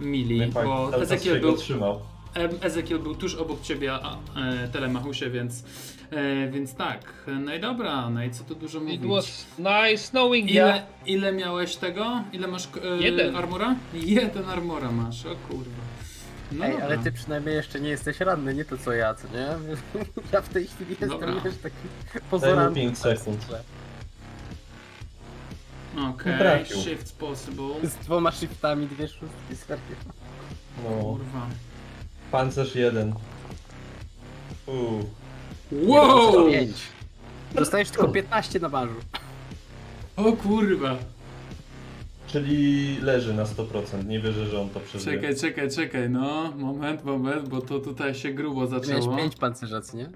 [0.00, 2.00] mili, No fakt, bo cały czas Ezekiel się go był, trzymał.
[2.34, 5.64] Em, Ezekiel był tuż obok ciebie, a, e, Telemachusie, więc,
[6.10, 7.26] e, więc tak.
[7.40, 9.00] No i dobra, no i co tu dużo It mówić.
[9.02, 10.82] was nice knowing Ile, ya.
[11.06, 12.22] ile miałeś tego?
[12.32, 13.36] Ile masz e, Jeden.
[13.36, 13.74] armora?
[13.94, 15.89] Jeden armora masz, o kurwa.
[16.52, 16.86] No Ej, dobra.
[16.86, 19.46] ale ty przynajmniej jeszcze nie jesteś ranny, nie to co ja, co nie?
[20.32, 21.34] Ja w tej chwili jestem Dobra.
[21.44, 21.76] wiesz, taki
[22.30, 22.74] pozoranny.
[22.74, 23.46] 5 sekund.
[26.10, 26.76] Okej, Trafił.
[26.82, 27.74] shift possible.
[27.88, 29.82] Z dwoma shiftami, dwie szóstki, serio.
[30.84, 31.46] No, Kurwa.
[32.30, 33.14] pancerz jeden.
[34.66, 35.10] Uuu.
[35.72, 36.46] Wow!
[36.50, 36.76] Pięć.
[37.54, 38.94] Dostajesz tylko 15 na barzu.
[40.16, 40.96] O kurwa.
[42.32, 44.06] Czyli leży na 100%.
[44.06, 45.16] Nie wierzę, że on to przeżyje.
[45.16, 46.52] Czekaj, czekaj, czekaj, no.
[46.56, 49.16] Moment, moment, bo to tutaj się grubo Miałeś zaczęło.
[49.16, 50.10] 5 pancerza, co nie?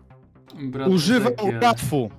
[0.70, 1.60] Brat Używam Ezekiel.
[1.60, 2.10] rafu.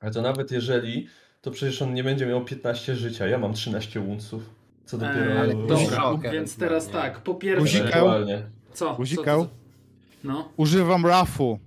[0.00, 1.06] Ale to nawet jeżeli,
[1.40, 3.26] to przecież on nie będzie miał 15 życia.
[3.26, 4.50] Ja mam 13 unców.
[4.84, 5.32] Co dopiero...
[5.32, 6.92] Eee, Ale dobra, Shocker, więc teraz nie.
[6.92, 7.60] tak, po pierwsze...
[7.62, 7.84] Guzika.
[7.84, 8.42] Ewentualnie.
[8.72, 8.94] Co?
[8.94, 9.40] Guzikał.
[9.40, 9.56] Co, co, co?
[10.24, 11.58] No, Używam rafu.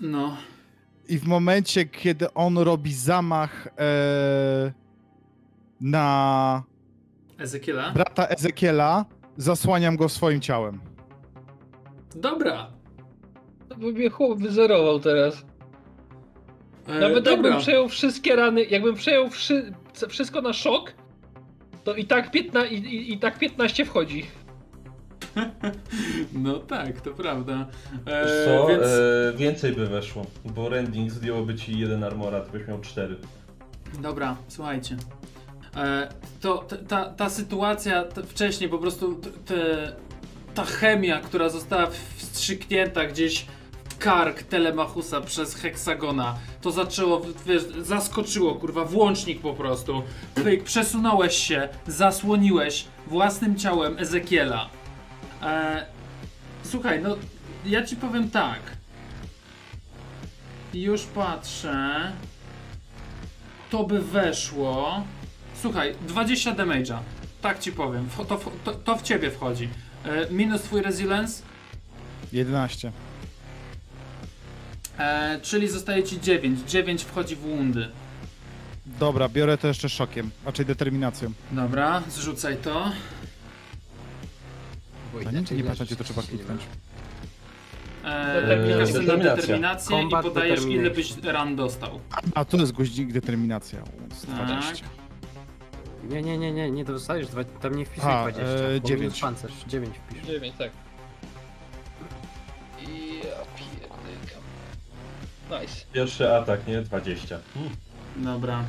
[0.00, 0.36] no.
[1.08, 4.72] I w momencie, kiedy on robi zamach e,
[5.80, 6.62] na
[7.38, 7.90] Ezekiela?
[7.90, 9.04] brata Ezekiela,
[9.36, 10.80] zasłaniam go swoim ciałem.
[12.14, 12.70] Dobra.
[13.68, 15.44] To by mnie chłop wyzerował teraz.
[16.88, 17.32] E, Nawet dobra.
[17.32, 20.92] jakbym przejął wszystkie rany, jakbym przejął wszy, c- wszystko na szok,
[21.84, 24.26] to i tak, 15, i, i, i tak 15 wchodzi.
[26.32, 27.66] No tak, to prawda.
[28.06, 28.82] E, co, więc...
[28.82, 33.16] e, więcej by weszło, bo Rending zdjęłoby ci jeden armora, to byś miał 4.
[34.02, 34.96] Dobra, słuchajcie.
[35.76, 36.08] E,
[36.40, 39.92] to ta, ta sytuacja wcześniej po prostu te,
[40.54, 41.86] ta chemia, która została
[42.16, 43.46] wstrzyknięta gdzieś
[43.88, 50.02] w kark Telemachusa przez Heksagona, to zaczęło, wiesz, zaskoczyło, kurwa, włącznik po prostu.
[50.34, 54.68] Pyk, przesunąłeś się, zasłoniłeś własnym ciałem Ezekiela.
[55.42, 55.86] E,
[56.62, 57.16] słuchaj, no,
[57.66, 58.60] ja ci powiem tak.
[60.74, 62.12] Już patrzę
[63.70, 65.04] to by weszło.
[65.62, 66.98] Słuchaj, 20 damage'a.
[67.42, 68.08] Tak ci powiem.
[68.28, 69.68] To, to, to w ciebie wchodzi.
[70.04, 71.42] E, minus twój resilience,
[72.32, 72.92] 11.
[74.98, 76.60] e, czyli zostaje ci 9.
[76.70, 77.88] 9 wchodzi w woundy.
[78.86, 81.32] Dobra, biorę to jeszcze szokiem, raczej determinacją.
[81.52, 82.92] Dobra, zrzucaj to.
[85.12, 86.60] Bo A nie, inaczej nie leżysz pamiętacie, to trzeba kliknąć.
[88.04, 89.36] E, klikasz sobie na Determinacja.
[89.36, 92.00] determinację i Combat podajesz ile byś ran dostał.
[92.34, 93.82] A, tu jest goździk determinacja.
[94.14, 94.46] Z Tak.
[94.46, 94.86] 20.
[96.08, 98.42] Nie, nie, nie, nie, nie dostajesz, dwa- tam nie wpisuj Aha, 20.
[98.42, 99.20] e, bo minus dziewięć.
[99.20, 100.22] pancerz, 9 wpisz.
[100.26, 100.70] 9, tak.
[102.88, 104.42] I ja pierdykam.
[105.50, 105.86] Nice.
[105.92, 106.82] Pierwszy atak, nie?
[106.82, 107.38] 20.
[107.54, 107.70] Hmm.
[108.16, 108.64] Dobra.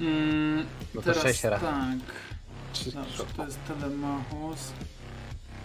[0.00, 1.60] Mm, No to teraz 6 ran.
[1.60, 2.12] tak.
[2.94, 4.72] Dobrze, to jest telemachus.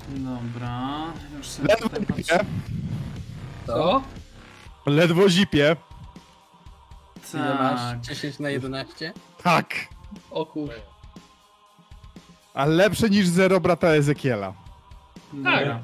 [0.09, 0.89] Dobra,
[1.37, 2.39] już sobie Ledwo tutaj zipie.
[3.67, 4.01] Co?
[4.85, 5.75] Ledwo zipie.
[7.33, 7.59] Ile Tak.
[7.59, 7.97] masz?
[8.07, 9.13] 10 na 11?
[9.43, 9.73] Tak.
[10.31, 10.69] O kur...
[12.53, 14.53] A lepsze niż zero brata Ezekiela.
[15.33, 15.79] Dobra.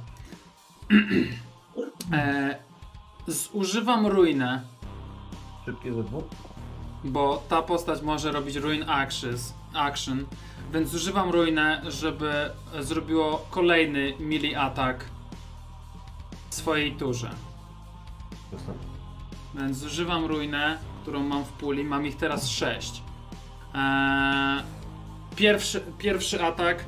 [2.11, 2.55] E,
[3.27, 4.61] zużywam ruinę,
[5.65, 6.23] Szybkie dwóch?
[7.03, 10.25] bo ta postać może robić ruin actions, action,
[10.73, 12.49] więc zużywam ruinę, żeby
[12.79, 15.05] zrobiło kolejny melee atak
[16.49, 17.29] w swojej turze.
[18.51, 18.77] Dostęp.
[19.55, 23.03] Więc zużywam ruinę, którą mam w puli, mam ich teraz 6.
[23.73, 24.61] Eee,
[25.35, 26.85] pierwszy, pierwszy atak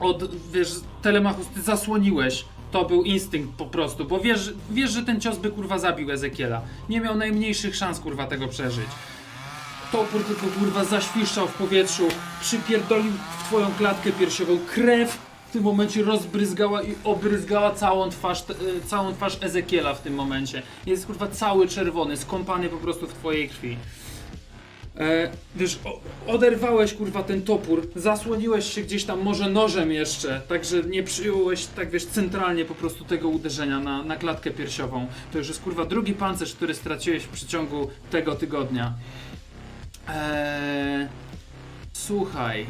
[0.00, 0.68] od, wiesz,
[1.02, 2.44] Telemachus, ty zasłoniłeś.
[2.70, 6.62] To był instynkt po prostu, bo wiesz, wiesz, że ten cios by kurwa zabił Ezekiela.
[6.88, 8.86] Nie miał najmniejszych szans kurwa tego przeżyć.
[9.92, 12.08] Topór tylko kurwa zaświszczał w powietrzu,
[12.40, 14.58] przypierdolił w twoją klatkę piersiową.
[14.74, 15.18] Krew
[15.48, 20.62] w tym momencie rozbryzgała i obryzgała całą twarz, e, całą twarz Ezekiela w tym momencie.
[20.86, 23.76] Jest kurwa cały czerwony, skąpany po prostu w twojej krwi.
[25.00, 25.78] E, wiesz,
[26.26, 31.90] oderwałeś kurwa ten topór, zasłoniłeś się gdzieś tam może nożem jeszcze, także nie przyjąłeś tak
[31.90, 35.06] wiesz centralnie po prostu tego uderzenia na, na klatkę piersiową.
[35.32, 38.92] To już jest kurwa drugi pancerz, który straciłeś w przeciągu tego tygodnia.
[40.08, 41.08] Eee,
[41.92, 42.66] słuchaj,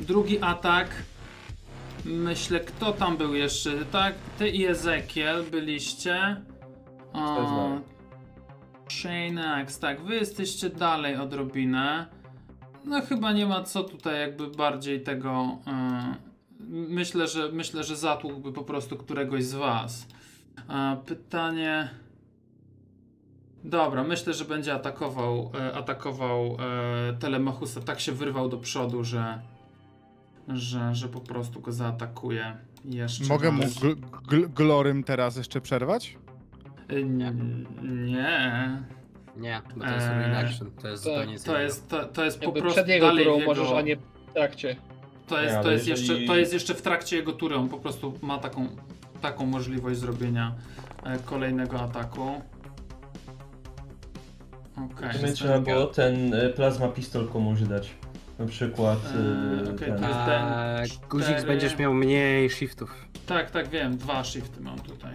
[0.00, 0.88] drugi atak.
[2.04, 3.84] Myślę, kto tam był jeszcze?
[3.92, 6.36] Tak, ty i Ezekiel byliście.
[7.12, 7.78] O,
[9.00, 12.06] Shanex, tak, wy jesteście dalej odrobinę.
[12.84, 15.58] No chyba nie ma co tutaj jakby bardziej tego.
[15.66, 16.14] e,
[16.70, 20.06] myślę, że myślę, że zatłukłby po prostu któregoś z was.
[20.70, 21.90] E, pytanie.
[23.64, 26.56] Dobra, myślę, że będzie atakował, e, atakował
[27.08, 27.80] e, Telemachusa.
[27.80, 29.42] Tak się wyrwał do przodu, że,
[30.48, 33.24] że, że po prostu go zaatakuje jeszcze.
[33.24, 33.78] Mogę mu raz.
[33.78, 33.94] gl
[34.28, 36.18] gl glorym teraz jeszcze przerwać?
[36.92, 37.66] E, n-
[38.06, 38.82] nie.
[39.36, 42.38] Nie, bo to jest Eee, action, to jest tak, zupełnie To jest, to, to jest
[42.38, 43.54] po Jakby prostu przed jego dalej turą w jego...
[43.54, 44.76] możesz, a nie w trakcie.
[45.26, 47.56] To jest, Nie, to, jest jeżeli- jeszcze, to jest jeszcze w trakcie jego tury.
[47.56, 48.68] On po prostu ma taką,
[49.20, 50.54] taką możliwość zrobienia
[51.04, 52.42] e, kolejnego ataku.
[54.76, 55.10] Okej.
[55.18, 55.32] Okay.
[55.32, 57.90] trzeba było ten e, plazma pistol komuś dać.
[58.38, 59.98] Na przykład Eee, e, okej, ten.
[59.98, 60.26] to jest- A,
[60.76, 63.06] ten guzik będziesz miał mniej shiftów.
[63.26, 63.96] Tak, tak, wiem.
[63.96, 65.12] Dwa shifty mam tutaj.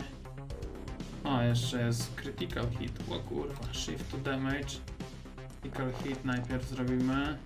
[1.29, 2.91] O, jeszcze jest critical hit.
[3.11, 4.67] O kurwa, shift to damage.
[5.61, 7.37] Critical hit najpierw zrobimy.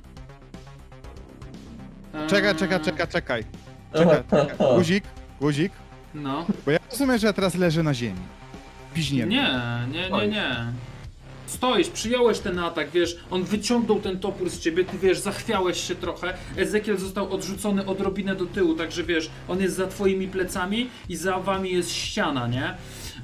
[2.14, 3.44] Eee, Czekaj, czekaj, czekaj, czekaj.
[3.94, 4.76] Czekaj, czekaj.
[4.76, 5.04] Guzik,
[5.42, 5.72] guzik.
[6.14, 6.46] No.
[6.66, 8.20] Bo ja rozumiem, że ja teraz leżę na ziemi.
[8.94, 9.26] Piźnie.
[9.26, 9.50] Nie,
[9.92, 10.56] nie, nie, nie.
[11.46, 15.96] Stoisz, przyjąłeś ten atak, wiesz, on wyciągnął ten topór z ciebie, ty wiesz, zachwiałeś się
[15.96, 16.34] trochę.
[16.58, 21.40] Ezekiel został odrzucony odrobinę do tyłu, także wiesz, on jest za twoimi plecami i za
[21.40, 22.74] wami jest ściana, nie?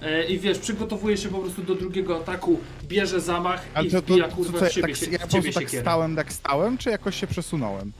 [0.01, 4.01] E, I wiesz, przygotowuje się po prostu do drugiego ataku, bierze zamach Ale i to,
[4.01, 6.33] to, wbija to, kurwa co, w ciebie, tak, się, ja po prostu tak stałem, tak
[6.33, 7.91] stałem, czy jakoś się przesunąłem?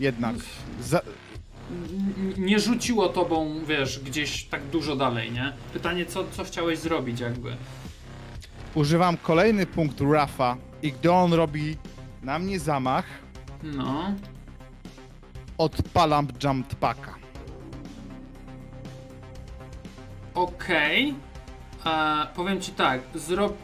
[0.00, 0.36] Jednak.
[0.82, 1.00] Za,
[2.36, 5.52] Nie rzuciło tobą, wiesz, gdzieś tak dużo dalej, nie?
[5.72, 7.56] Pytanie, co, co chciałeś zrobić jakby?
[8.74, 11.76] używam kolejny punkt Rafa i gdy on robi
[12.22, 13.04] na mnie zamach,
[13.62, 14.14] No.
[15.58, 17.14] odpalam jump packa.
[20.34, 21.14] Okej.
[21.86, 23.56] E, Powiem ci tak, zrob...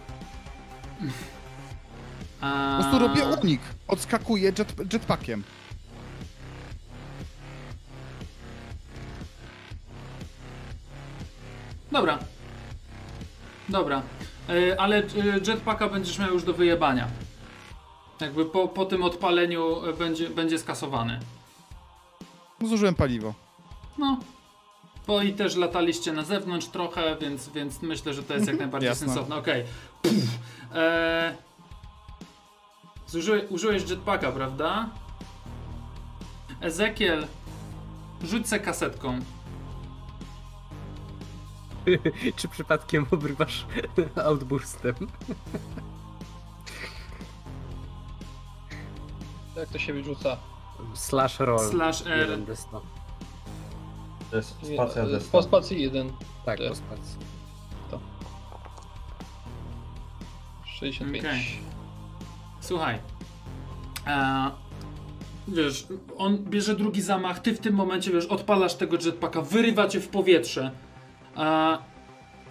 [2.41, 3.61] Po E, prostu robię unik.
[3.89, 5.43] Odskakuję jet, jetpackiem.
[11.93, 12.19] Dobra.
[13.69, 14.03] Dobra.
[14.49, 15.03] E, ale e,
[15.47, 17.09] jetpacka będziesz miał już do wyjebania.
[18.21, 21.21] Jakby po, po tym odpaleniu będzie, będzie skasowany.
[22.65, 23.35] Zużyłem paliwo.
[23.99, 24.19] No.
[25.09, 28.89] Bo i też lataliście na zewnątrz trochę, więc, więc myślę, że to jest jak najbardziej
[28.89, 29.07] jasne.
[29.07, 29.37] sensowne.
[29.37, 29.65] Okej.
[30.03, 30.39] Pff.
[30.75, 31.37] E,
[33.07, 34.89] zużyłeś, użyłeś jetpacka, prawda?
[36.61, 37.27] Ezekiel,
[38.23, 39.21] rzuć se kasetką.
[42.37, 43.67] Czy przypadkiem obrywasz
[44.25, 44.95] outburstem?
[49.57, 50.37] Jak to się wyrzuca?
[50.95, 51.71] Slash roll.
[51.71, 52.29] Slash R.
[52.47, 52.98] 1d100.
[54.31, 55.33] To jest spacja e, desktop.
[55.33, 56.13] Po spacji jeden.
[56.45, 57.19] Tak, po spacji.
[60.67, 61.25] 65.
[61.25, 61.45] Okej.
[62.61, 62.99] Słuchaj.
[64.07, 64.51] E,
[65.49, 65.87] wiesz,
[66.19, 70.09] on bierze drugi zamach, ty w tym momencie, wiesz, odpalasz tego jetpacka, wyrywa cię w
[70.09, 70.71] powietrze.
[71.37, 71.79] E,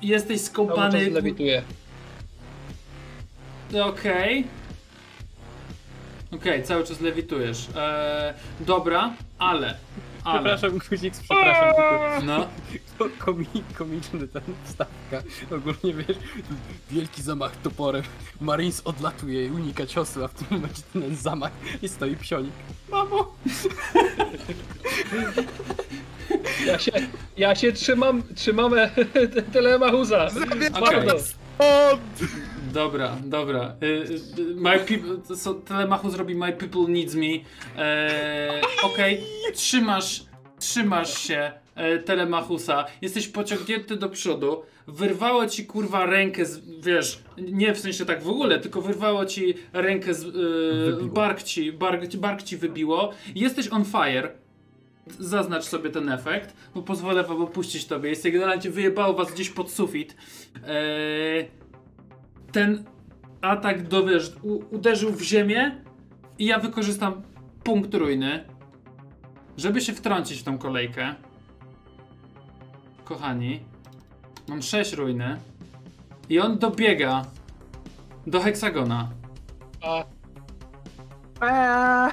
[0.01, 1.05] jesteś Cały skąpany.
[1.05, 1.63] czas lewituje.
[3.85, 4.47] Okej.
[6.33, 7.67] Okej, cały czas lewitujesz.
[7.75, 9.77] E, dobra, ale.
[10.27, 10.39] Ale.
[10.39, 11.73] Przepraszam, guzik, przepraszam.
[11.75, 12.47] tylko No.
[13.17, 13.45] Komi,
[13.77, 15.23] komiczny ten wstawka.
[15.51, 16.17] Ogólnie wiesz,
[16.91, 18.03] wielki zamach toporem.
[18.41, 21.51] Marines odlatuje i unika ciosu, a w tym momencie ten zamach
[21.81, 22.53] i stoi psionik.
[22.89, 23.35] Mamo!
[26.65, 26.91] Ja się,
[27.37, 28.89] ja się trzymam, trzymam e,
[29.53, 30.27] telemachuza.
[30.27, 30.71] Okej.
[30.71, 31.33] Bardzo.
[31.59, 31.97] O!
[32.77, 33.75] Dobra, dobra.
[33.83, 33.85] Y,
[34.39, 37.27] y, My people, so, Telemachu zrobi My people needs me.
[37.77, 39.23] E, Okej,
[39.53, 40.23] trzymasz,
[40.59, 42.85] trzymasz się e, Telemachusa.
[43.01, 44.61] Jesteś pociągnięty do przodu.
[44.87, 49.53] wyrwało ci kurwa rękę z, wiesz, nie w sensie tak w ogóle, tylko wyrwało ci
[49.73, 51.13] rękę z, Wybiło.
[51.13, 53.11] bark ci, bark, bark ci wybiło.
[53.35, 54.29] Jesteś on fire.
[55.19, 58.09] Zaznacz sobie ten efekt, bo pozwolę wam opuścić tobie.
[58.09, 60.15] Jest generalnie wyjebało was gdzieś pod sufit.
[60.67, 61.47] Eee,
[62.51, 62.83] ten
[63.41, 65.81] atak do, wiesz, u, uderzył w ziemię
[66.39, 67.21] i ja wykorzystam
[67.63, 68.45] punkt ruiny,
[69.57, 71.15] żeby się wtrącić w tą kolejkę.
[73.03, 73.59] Kochani,
[74.47, 75.37] mam 6 ruiny
[76.29, 77.25] i on dobiega
[78.27, 79.09] do heksagona.
[79.81, 80.03] A
[81.41, 82.11] Eee.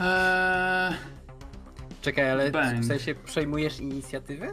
[0.00, 0.94] Eee,
[2.02, 2.80] Czekaj, ale Bang.
[2.80, 4.52] w sensie przejmujesz inicjatywę?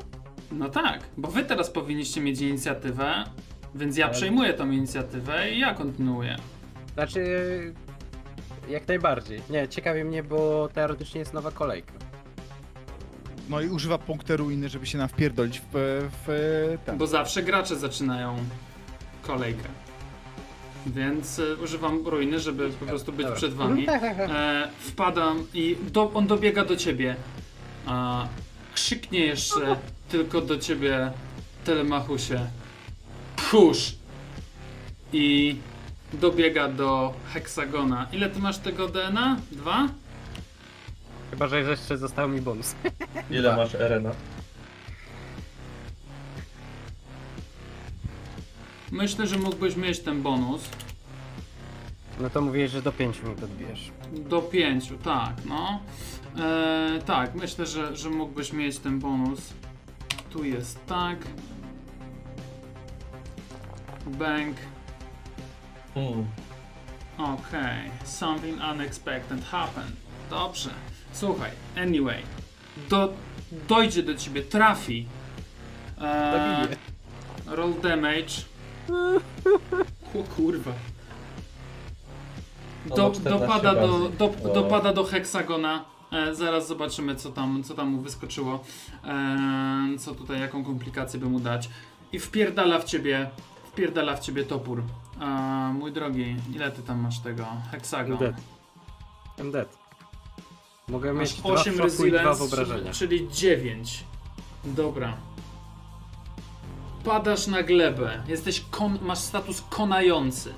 [0.52, 3.24] no tak, bo wy teraz powinniście mieć inicjatywę,
[3.76, 6.36] więc ja przejmuję tą inicjatywę i ja kontynuuję.
[6.94, 7.24] Znaczy,
[8.70, 9.42] jak najbardziej.
[9.50, 11.94] Nie, ciekawi mnie, bo teoretycznie jest nowa kolejka.
[13.50, 15.66] No i używa punktu ruiny, żeby się nam wpierdolić w,
[16.26, 16.98] w ten.
[16.98, 18.38] Bo zawsze gracze zaczynają
[19.22, 19.70] kolejkę.
[20.86, 23.38] Więc e, używam ruiny, żeby po prostu być Dobra.
[23.38, 23.88] przed wami.
[23.90, 27.16] E, wpadam i do, on dobiega do ciebie.
[27.86, 28.28] A,
[28.74, 29.76] krzyknie jeszcze
[30.12, 31.12] tylko do ciebie
[31.66, 32.40] Telemachusie.
[33.52, 33.96] Push!
[35.14, 35.56] I
[36.14, 38.08] dobiega do heksagona.
[38.12, 39.38] Ile ty masz tego DNA?
[39.52, 39.88] Dwa?
[41.32, 42.76] Chyba, że jeszcze został mi bonus.
[43.32, 44.12] Ile masz Erena?
[48.92, 50.62] Myślę, że mógłbyś mieć ten bonus.
[52.20, 53.92] No to mówiłeś, że do 5 mi podbijesz.
[54.14, 55.80] Do pięciu, tak, no.
[56.40, 59.54] E, tak, myślę, że, że mógłbyś mieć ten bonus.
[60.30, 61.18] Tu jest tak.
[64.18, 64.58] Bank.
[65.96, 66.26] Mm.
[67.18, 67.92] Okej.
[68.04, 69.96] Something unexpected happened.
[70.30, 70.70] Dobrze.
[71.14, 72.22] Słuchaj, anyway.
[72.90, 73.14] Do,
[73.68, 75.08] dojdzie do ciebie, trafi.
[75.98, 76.32] E,
[76.62, 76.78] Zabiję.
[77.48, 78.34] roll damage.
[80.20, 80.72] O kurwa.
[82.90, 85.86] No, Do, no, 14 dopada, do, do, dopada do heksagona.
[86.12, 88.64] E, zaraz zobaczymy, co tam, co tam mu wyskoczyło.
[89.04, 91.70] E, co tutaj, jaką komplikację by mu dać.
[92.12, 93.30] I wpierdala w ciebie,
[93.80, 94.84] wpierdala w ciebie topór.
[95.22, 95.26] E,
[95.74, 97.46] mój drogi, ile ty tam masz tego?
[97.72, 98.18] Heksagon.
[98.18, 98.36] Dead.
[99.38, 99.78] I'm dead.
[100.88, 102.92] Mogę Masz mieć 8 dwa resilience, wyobrażenia.
[102.94, 104.04] czyli 9.
[104.66, 105.14] Dobra.
[107.04, 108.24] Padasz na glebę.
[108.28, 110.54] Jesteś kon, masz status konający.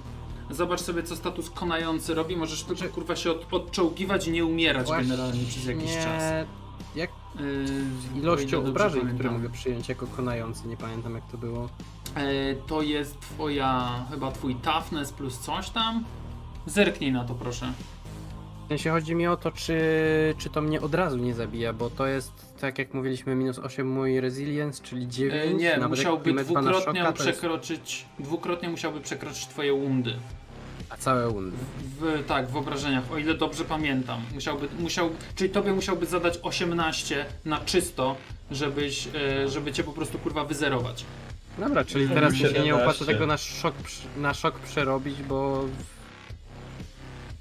[0.49, 2.35] Zobacz sobie, co status konający robi.
[2.35, 6.23] Możesz tylko kurwa się od, odczołgiwać i nie umierać Właśnie generalnie przez jakiś czas.
[6.95, 7.09] Jak
[7.39, 11.69] Yy, o ile ilością obrażeń, które mogę przyjąć jako konający, nie pamiętam jak to było.
[12.15, 16.03] E, to jest twoja, chyba twój toughness plus coś tam.
[16.65, 17.73] Zerknij na to, proszę.
[18.65, 19.79] W sensie chodzi mi o to, czy,
[20.37, 23.91] czy to mnie od razu nie zabija, bo to jest, tak jak mówiliśmy, minus 8
[23.91, 25.43] mój resilience, czyli 9.
[25.43, 30.13] E, nie, musiałby dwukrotnie szoka, to jest- przekroczyć, dwukrotnie musiałby przekroczyć twoje wundy.
[30.91, 31.57] A całe undy.
[31.99, 34.21] W, tak, w wyobrażeniach, o ile dobrze pamiętam.
[34.33, 38.15] Musiałby, musiał, czyli tobie musiałby zadać 18 na czysto,
[38.51, 41.05] żebyś, e, żeby cię po prostu kurwa wyzerować.
[41.57, 42.19] Dobra, czyli Mhm.
[42.19, 42.75] teraz mi się nie 17.
[42.81, 45.65] opłaca tego na szok, przy- na szok przerobić, bo...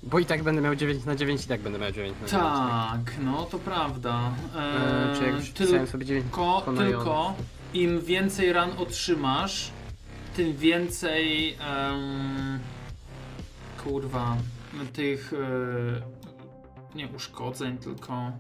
[0.03, 2.43] Bo i tak będę miał 9 na 9 i tak będę miał 9 na 9.
[2.53, 4.31] Tak, no to prawda.
[4.57, 7.35] Eee, czy jak już wpisałem sobie 9 tylko, tylko
[7.75, 9.71] im więcej ran otrzymasz,
[10.37, 12.59] tym więcej em,
[13.85, 14.37] kurwa
[14.93, 15.37] tych e,
[16.95, 18.33] nie uszkodzeń, tylko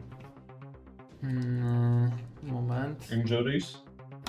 [1.22, 2.10] mm,
[2.42, 3.12] moment.
[3.12, 3.82] Injuries?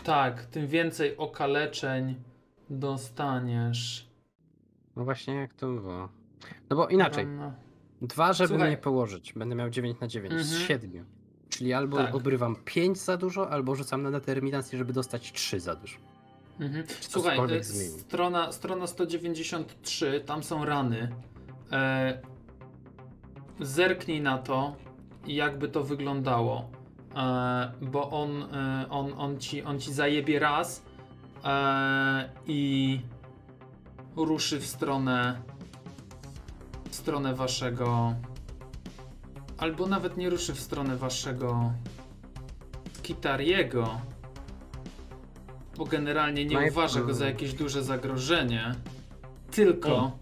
[0.04, 2.16] Tak, tym więcej okaleczeń
[2.70, 4.12] dostaniesz.
[4.96, 6.10] No właśnie jak to było.
[6.70, 7.28] No bo inaczej,
[8.02, 8.68] dwa żeby Słuchaj.
[8.68, 10.68] mnie położyć, będę miał 9 na 9 z Mhm.
[10.68, 11.06] 7.
[11.50, 12.16] Czyli albo Tak.
[12.16, 15.98] obrywam 5 za dużo, albo rzucam na determinację, żeby dostać 3 za dużo.
[16.62, 16.88] Mhm.
[16.88, 17.38] to Słuchaj,
[18.00, 21.12] strona, strona 193, tam są rany.
[21.72, 22.20] E,
[23.60, 24.76] zerknij na to
[25.26, 26.70] i jakby to wyglądało.
[27.16, 30.84] E, bo on, e, on, on, ci, on ci zajebie raz
[31.44, 33.02] e, i
[34.16, 35.42] ruszy w stronę
[36.90, 38.16] w stronę waszego
[39.58, 41.74] albo nawet nie ruszy w stronę waszego
[43.04, 44.02] Kitariego
[45.82, 48.76] bo generalnie nie Naj- uważa go za jakieś duże zagrożenie.
[49.52, 50.18] Tylko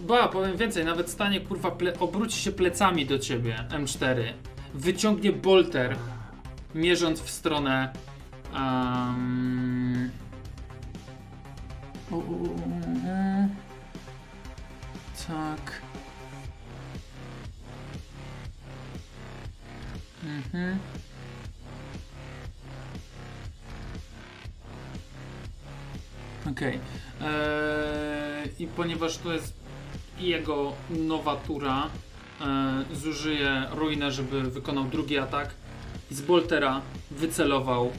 [0.00, 4.22] ba, powiem więcej, nawet stanie kurwa, obróci się plecami do ciebie M4,
[4.74, 5.96] wyciągnie bolter
[6.74, 7.92] mierząc w stronę
[8.54, 10.10] um,
[15.26, 15.80] tak.
[20.24, 20.78] Mhm
[26.46, 26.78] Okej.
[27.20, 29.54] Eee, I ponieważ to jest
[30.18, 31.86] jego nowa tura,
[32.40, 35.50] eee, zużyje ruinę, żeby wykonał drugi atak.
[36.10, 36.80] I z Boltera
[37.10, 37.92] wycelował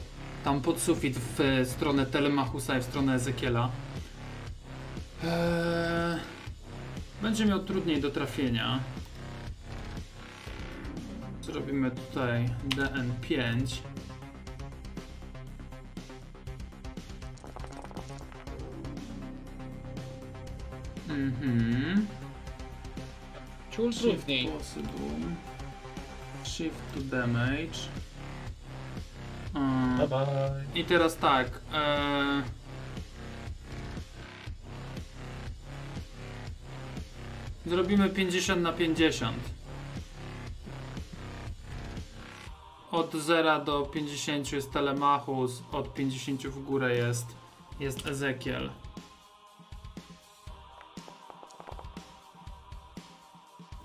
[0.44, 3.70] tam pod sufit w stronę Telemachusa i w stronę Ezekiela.
[5.24, 6.20] Eee,
[7.22, 8.80] będzie miał trudniej do trafienia.
[11.42, 13.91] Zrobimy tutaj DN5.
[21.12, 22.06] Mhm.
[23.70, 24.48] Ciul trudniej.
[24.48, 24.90] possible.
[26.44, 27.88] Shift to damage.
[29.54, 30.80] Eee, Bye bye.
[30.80, 31.60] I teraz tak.
[31.74, 32.42] E...
[37.66, 39.36] Zrobimy 50 na 50.
[42.90, 47.26] Od 0 do 50 jest Telemachus, od 50 w górę jest,
[47.80, 48.70] jest Ezekiel.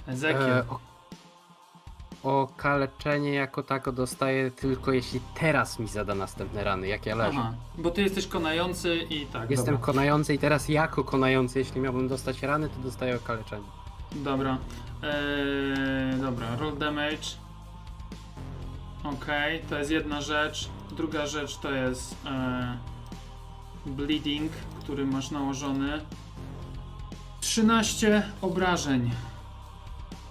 [0.08, 0.50] Ezekiel.
[0.50, 7.16] E, o, okaleczenie jako tako dostaję tylko jeśli teraz mi zada następne rany, jak ja
[7.16, 7.40] leżę.
[7.40, 9.50] Aha, bo ty jesteś konający i tak.
[9.50, 9.86] Jestem dobra.
[9.86, 13.68] konający i teraz jako konający, jeśli miałbym dostać rany, to dostaję okaleczenie.
[14.16, 14.58] Dobra.
[15.04, 17.28] Eee, dobra, roll damage.
[19.04, 20.70] Okej, to jest jedna rzecz.
[20.92, 22.78] Druga rzecz to jest e,
[23.86, 26.02] bleeding, który masz nałożony.
[27.42, 29.12] 13 obrażeń.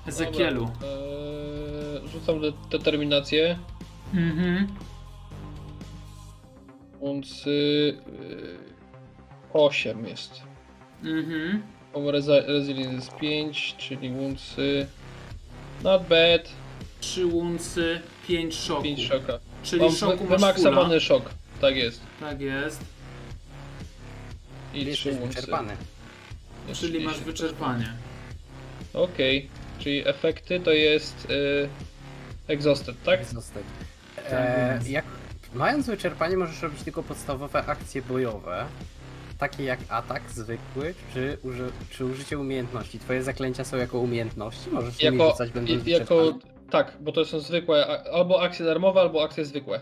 [0.07, 0.65] Ezekielu.
[0.65, 3.59] Dobra, eee, rzucam de determinację.
[4.15, 4.67] Mhm.
[7.03, 7.97] Więc y,
[9.53, 10.43] 8 jest.
[11.05, 11.63] Mhm.
[12.47, 14.87] Resilience jest 5, czyli łący.
[15.83, 16.49] Not bad.
[17.01, 18.83] 3 łuncy, 5 szoku.
[18.83, 19.39] 5 szoka.
[19.63, 21.31] Czyli Mam szoku masz szok.
[21.61, 22.01] Tak jest.
[22.21, 22.81] Tak jest.
[24.75, 25.27] I 3 Jesteś łący.
[25.29, 25.77] wyczerpany.
[26.69, 27.25] Jest Czyli masz 30.
[27.43, 27.93] wyczerpanie.
[28.95, 29.49] Okej.
[29.79, 31.69] Czyli efekty to jest y,
[32.49, 33.25] exhausted, tak?
[33.25, 33.63] Zostać.
[34.17, 35.05] Tak E, jak,
[35.55, 38.65] mając wyczerpanie możesz robić tylko podstawowe akcje bojowe,
[39.39, 42.99] takie jak atak zwykły, czy, uży, czy użycie umiejętności.
[42.99, 46.55] Twoje zaklęcia są jako umiejętności, możesz nimi Jako, rzucać będąc jako wyczerpany.
[46.71, 49.81] tak, bo to są zwykłe, albo akcje darmowe, albo akcje zwykłe.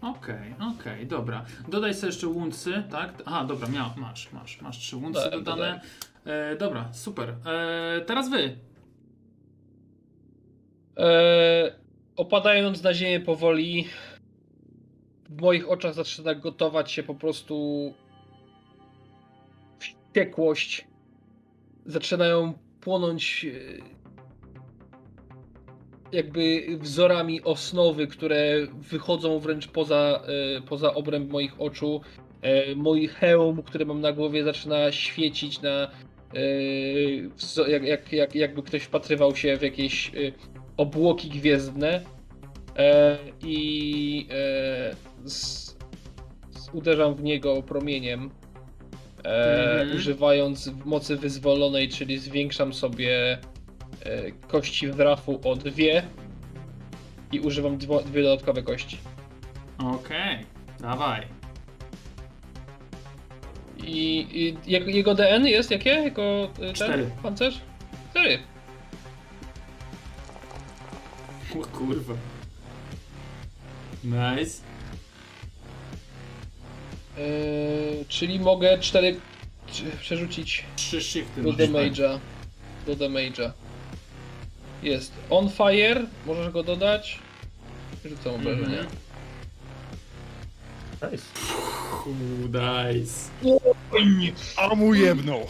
[0.00, 1.44] Okej, okej, dobra.
[1.68, 3.12] Dodaj sobie jeszcze łuncy, tak?
[3.26, 5.80] Aha, dobra, miał, masz, masz, masz trzy łuncy Tak, dodane.
[6.26, 7.34] E, dobra, super.
[7.46, 8.56] E, teraz wy.
[10.96, 11.72] Eee,
[12.16, 13.88] opadając na ziemię powoli,
[15.28, 17.94] w moich oczach zaczyna gotować się po prostu
[19.78, 20.86] wściekłość.
[21.86, 24.02] Zaczynają płonąć e,
[26.12, 30.22] jakby wzorami osnowy, które wychodzą wręcz poza,
[30.56, 32.00] e, poza obręb moich oczu.
[32.42, 35.90] E, Mój hełm, który mam na głowie, zaczyna świecić na e,
[37.68, 40.12] jak, jak, jak, jakby ktoś wpatrywał się w jakieś e,
[40.76, 42.00] obłoki gwiezdne
[42.76, 45.66] e, i e, z,
[46.50, 48.30] z, uderzam w niego promieniem,
[49.24, 49.96] Mhm.
[49.96, 53.38] używając mocy wyzwolonej, czyli zwiększam sobie
[54.48, 56.02] kości wrafu o dwie
[57.32, 58.98] i używam dwie dodatkowe kości.
[59.78, 60.38] Okej,
[60.80, 61.26] dawaj.
[63.82, 65.90] I, i jego, jego DN jest jakie?
[65.90, 67.10] Jako e, ten Cztery.
[67.22, 67.60] pancerz?
[68.10, 68.38] Cztery.
[71.60, 72.14] O kurwa.
[74.04, 74.62] Nice.
[77.18, 77.22] E,
[78.08, 79.20] czyli mogę cztery
[80.00, 82.18] przerzucić Trzy shifty Do damage'a.
[82.86, 83.50] Do damage'a.
[84.82, 87.18] Jest on fire, możesz go dodać.
[88.04, 88.78] Rzucam obrażenia.
[88.80, 88.86] Mhm.
[91.10, 91.24] Nice.
[92.06, 92.48] Uuu,
[92.82, 93.30] nice.
[94.56, 95.46] A mu jebnął.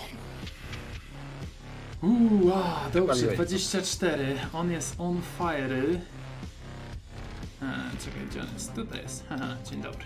[2.02, 3.34] Uuu, a, dobrze, Wypaliłeś.
[3.34, 4.36] 24.
[4.52, 5.82] On jest on fire.
[7.62, 8.74] E, czekaj, gdzie on jest?
[8.74, 9.28] Tutaj jest.
[9.28, 10.04] Haha, dzień dobry.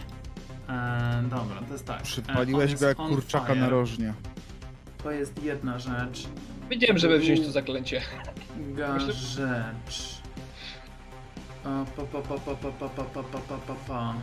[0.69, 2.01] E, dobra, to jest tak.
[2.01, 3.61] E, Przypaliłeś go jak kurczaka fire.
[3.61, 4.15] narożnie.
[5.03, 6.29] To jest jedna rzecz.
[6.71, 8.03] Wiedziałem, żeby wziąć to zaklęcie.
[8.57, 10.21] Druga rzecz.
[11.65, 14.15] A, Pa, pa, pa, pa, pa, pa, pa, pa, pa, pa, pa, pa.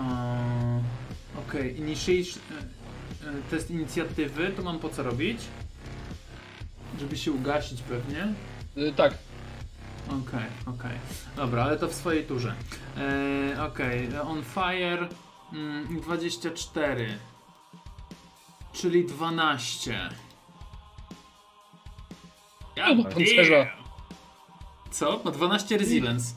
[0.00, 0.34] A,
[1.48, 2.42] Okej, initiation...
[3.24, 5.40] e, e, Test inicjatywy, to mam po co robić?
[7.00, 8.34] Żeby się ugasić pewnie.
[8.76, 9.14] Y, tak,
[10.08, 10.98] Okej, okej.
[11.36, 12.54] Dobra, ale to w swojej turze.
[13.56, 15.08] E, okej, on fire
[15.52, 17.18] mm, 24.
[18.72, 20.10] Czyli 12.
[22.76, 23.66] Ja No, pancerza.
[24.90, 25.20] Co?
[25.24, 26.34] Ma 12 resilience.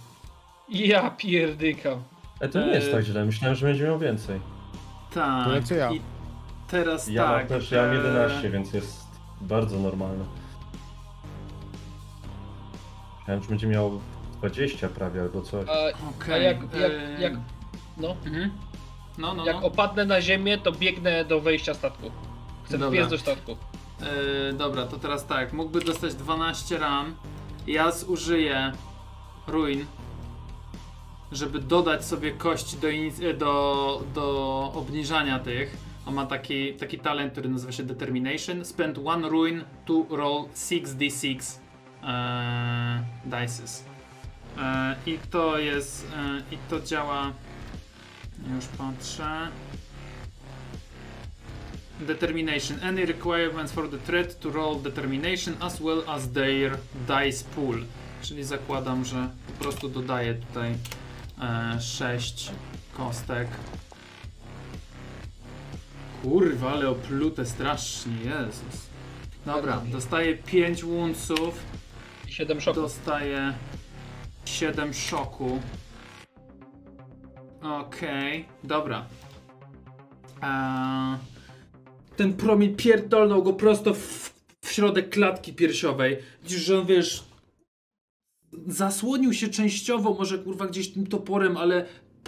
[0.70, 2.04] ja pierdykam.
[2.44, 4.40] E, to nie jest tak źle, myślałem, że będzie miał więcej.
[5.14, 5.46] Tak.
[5.46, 5.92] To lecę ja.
[5.92, 6.02] I
[6.68, 7.48] teraz Ja tak.
[7.48, 9.06] też, ja mam e, 11, więc jest
[9.42, 10.26] bardzo normalne.
[13.20, 14.02] Myślałem, że będzie miał
[14.38, 15.70] 20 prawie albo coś.
[15.70, 16.44] A, a Okej.
[16.44, 17.34] jak, jak, e, jak,
[17.98, 18.52] no, Mhm.
[19.18, 19.68] No, no, jak no.
[19.68, 22.12] opadnę na ziemię, to biegnę do wejścia statku.
[22.64, 22.90] Chcę Dobra.
[22.90, 23.52] wbiec do statku.
[23.52, 25.54] E, dobra, to teraz tak.
[25.54, 27.16] Mógłby dostać 12 ran.
[27.68, 28.72] Ja zużyję
[29.48, 29.86] ruin,
[31.34, 35.78] żeby dodać sobie kości do, e, do, do obniżania tych.
[36.06, 38.66] On ma taki, taki talent, który nazywa się Determination.
[38.66, 41.58] Spend one ruin to roll 6d6
[42.04, 43.84] e, dices.
[44.58, 46.08] E, I to jest.
[46.16, 47.32] E, I to działa.
[48.56, 49.48] Już patrzę.
[52.00, 52.80] Determination.
[52.84, 56.78] Any requirements for the threat to roll determination as well as their
[57.08, 57.84] dice pool.
[58.22, 60.76] Czyli zakładam, że po prostu dodaję tutaj
[61.42, 62.52] e, 6
[62.98, 63.48] kostek.
[66.22, 68.88] Kurwa, ale oplute strasznie, Jezus.
[69.46, 71.64] Dobra, dostaję 5 woundsów,
[72.28, 72.84] 7 szoków.
[72.84, 73.54] dostaję
[74.46, 75.62] 7 szoku.
[77.62, 79.06] Okej, dobra.
[80.42, 81.18] Eee,
[82.16, 86.18] ten promień pierdolnął go prosto w, w środek klatki piersiowej.
[86.44, 87.33] Widzisz, że on wiesz.
[88.68, 91.86] Zasłonił się częściowo, może kurwa gdzieś tym toporem, ale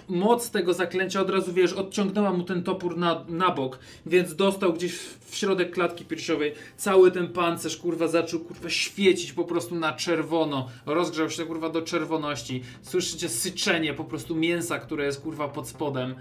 [0.09, 4.73] moc tego zaklęcia od razu wiesz, odciągnęła mu ten topór na, na bok, więc dostał
[4.73, 6.53] gdzieś w, środek klatki piersiowej.
[6.77, 10.67] Cały ten pancerz kurwa zaczął kurwa świecić po prostu na czerwono.
[10.85, 12.63] Rozgrzał się kurwa do czerwoności.
[12.81, 16.15] Słyszycie syczenie po prostu mięsa, które jest kurwa pod spodem.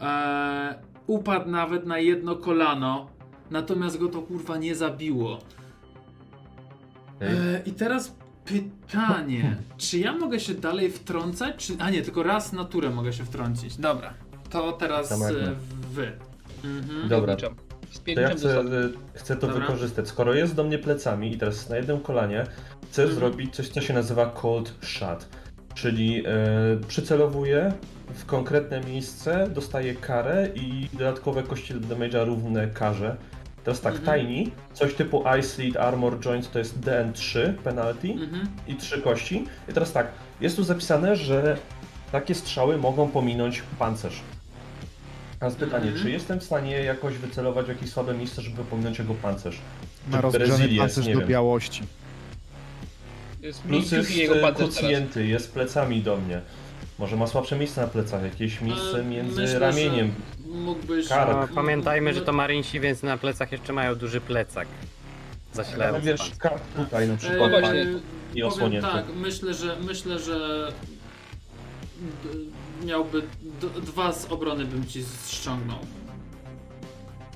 [0.00, 0.74] Eee,
[1.06, 3.10] upadł nawet na jedno kolano,
[3.50, 5.38] natomiast go to kurwa nie zabiło.
[7.20, 8.14] Eee, I teraz
[8.46, 11.72] pytanie, czy ja mogę się dalej wtrącać, czy...
[11.78, 13.76] A nie, tylko raz na turę mogę się wtrącić.
[13.76, 14.14] Dobra,
[14.50, 15.54] to teraz Tam jak e,
[15.92, 16.12] wy.
[16.64, 17.08] Mhm.
[17.08, 17.50] Dobra, to
[18.06, 18.64] ja do chcę, y,
[19.14, 19.60] chcę to Dobra.
[19.60, 20.08] wykorzystać.
[20.08, 22.46] Skoro jest do mnie plecami i teraz na jednym kolanie
[22.90, 23.20] chcę Mhm.
[23.20, 25.28] zrobić coś, co się nazywa cold shot.
[25.74, 27.72] Czyli y, przycelowuję
[28.14, 33.16] w konkretne miejsce, dostaję karę i dodatkowe kości damage'a równe karze.
[33.66, 34.20] Teraz tak, Mhm.
[34.26, 38.48] Tiny, coś typu Ice Lead Armor Joint to jest DN3 penalty Mhm.
[38.68, 39.44] i trzy kości.
[39.68, 40.06] I teraz tak,
[40.40, 41.56] jest tu zapisane, że
[42.12, 44.20] takie strzały mogą pominąć pancerz.
[45.36, 46.02] A teraz pytanie, Mhm.
[46.04, 49.58] czy jestem w stanie jakoś wycelować w jakieś słabe miejsce, żeby pominąć jego pancerz?
[50.10, 51.28] Ma rozgrzany pancerz nie do wiem.
[51.28, 51.82] białości.
[53.42, 54.10] Jest Plus jest
[54.44, 56.40] e, kucnięty, jest plecami do mnie.
[56.98, 60.14] Może ma słabsze miejsce na plecach, jakieś miejsce E, między myślę, ramieniem.
[60.48, 61.10] Mógłbyś...
[61.10, 64.68] No, pamiętajmy, że to marynsi, więc na plecach jeszcze mają duży plecak.
[65.54, 67.68] Ale Zasilający wiesz, kark tutaj na E, przykład właśnie.
[67.68, 67.84] fajnie.
[67.84, 68.00] powiem
[68.34, 68.88] i osłonięty.
[68.92, 70.68] tak, myślę, że myślę, że
[72.84, 75.78] miałby d- dwa z obrony bym ci ściągnął.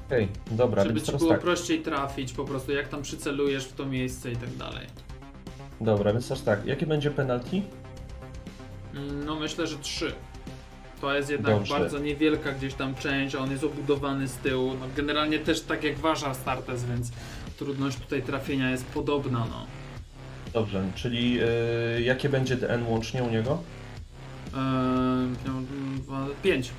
[0.07, 1.41] Okej, dobra, żeby ci było tak.
[1.41, 4.87] prościej trafić, po prostu jak tam przycelujesz w to miejsce i tak dalej.
[5.81, 7.63] Dobra, więc teraz tak, jakie będzie penalty?
[9.27, 10.13] No myślę, że trzy.
[11.01, 11.75] To jest jednak Dobrze.
[11.79, 14.75] bardzo niewielka gdzieś tam część, a on jest obudowany z tyłu.
[14.81, 17.11] No, generalnie też tak jak wasza Startes, więc
[17.59, 19.67] trudność tutaj trafienia jest podobna, no.
[20.53, 21.39] Dobrze, czyli
[21.99, 23.59] y, jakie będzie DN łącznie u niego?
[24.55, 24.61] Eee,
[25.47, 25.63] miał
[26.07, 26.71] dwa- pięć.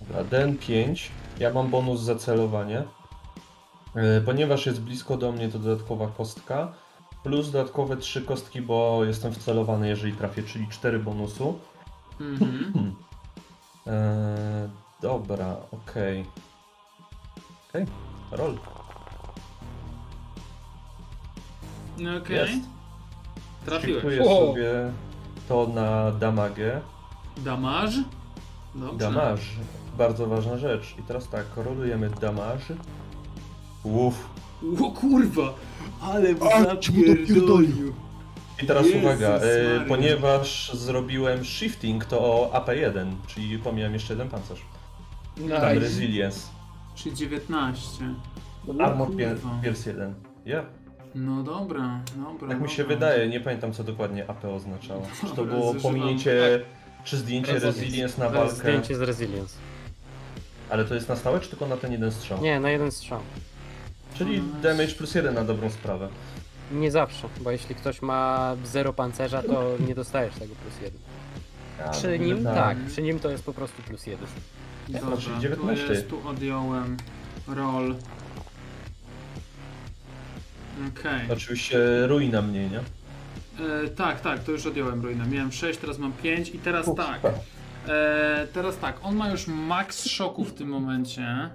[0.00, 1.10] Dobra, DN 5.
[1.38, 2.82] Ja mam bonus za celowanie.
[4.18, 6.72] Y, Ponieważ jest blisko do mnie, to dodatkowa kostka.
[7.24, 11.58] Plus dodatkowe 3 kostki, bo jestem wcelowany, jeżeli trafię, czyli 4 bonusu.
[12.20, 12.94] Mhm.
[13.86, 14.68] Eee,
[15.02, 16.24] dobra, okej.
[17.68, 17.86] Okej,
[18.32, 18.58] roll.
[22.22, 22.36] Okej.
[22.36, 22.68] Jest.
[23.66, 24.20] Trafiłeś.
[24.26, 24.46] Wow.
[24.46, 24.92] sobie
[25.48, 26.80] to na damagę.
[27.36, 27.94] Damaż?
[28.74, 28.98] Dobrze.
[28.98, 29.42] Damage.
[29.98, 30.94] Bardzo ważna rzecz.
[30.98, 32.76] I teraz tak, rolujemy damage.
[33.82, 34.28] Uff.
[34.84, 35.54] O kurwa!
[36.02, 37.94] Ale mu zapierdolił.
[38.62, 39.38] I teraz Jezus uwaga, e,
[39.74, 39.88] Maria.
[39.88, 44.60] ponieważ zrobiłem shifting, to AP1, czyli pomijam jeszcze jeden pancerz.
[45.36, 45.74] Tam Nice.
[45.78, 46.40] resilience.
[46.94, 48.04] Czyli 19.
[48.80, 49.58] Armor pier, kurwa.
[49.62, 50.14] pierce 1.
[50.46, 50.64] Ja.
[51.14, 52.48] No dobra, dobra.
[52.48, 52.96] Tak mi się dobra.
[52.96, 55.02] wydaje, nie pamiętam co dokładnie AP oznaczało.
[55.20, 56.60] Czy to Dobra, było zużywam- pominięcie,
[57.04, 57.80] czy zdjęcie Resilience.
[57.80, 59.54] resilience na walkę, zdjęcie z Resilience.
[60.70, 62.40] ale to jest na stałe, czy tylko na ten jeden strzał?
[62.42, 63.20] Nie, na jeden strzał.
[64.14, 66.08] Czyli damage plus jeden na dobrą sprawę.
[66.70, 71.00] Nie zawsze, bo jeśli ktoś ma zero pancerza, to nie dostajesz tego plus jeden.
[71.86, 72.54] A, Przy nim tak.
[72.54, 74.26] tak, przy nim to jest po prostu plus jeden.
[74.88, 75.86] Dobra, czyli tu 19.
[75.92, 76.96] jest, tu odjąłem
[77.48, 77.94] roll.
[80.88, 81.20] Okej.
[81.32, 82.78] Oczywiście ruina mnie, nie?
[83.84, 85.26] E, Tak, tak, to już odjąłem ruinę.
[85.26, 87.20] Miałem 6, teraz mam 5 i teraz Uf, tak.
[87.88, 91.50] E, teraz tak, on ma już max szoku w tym momencie.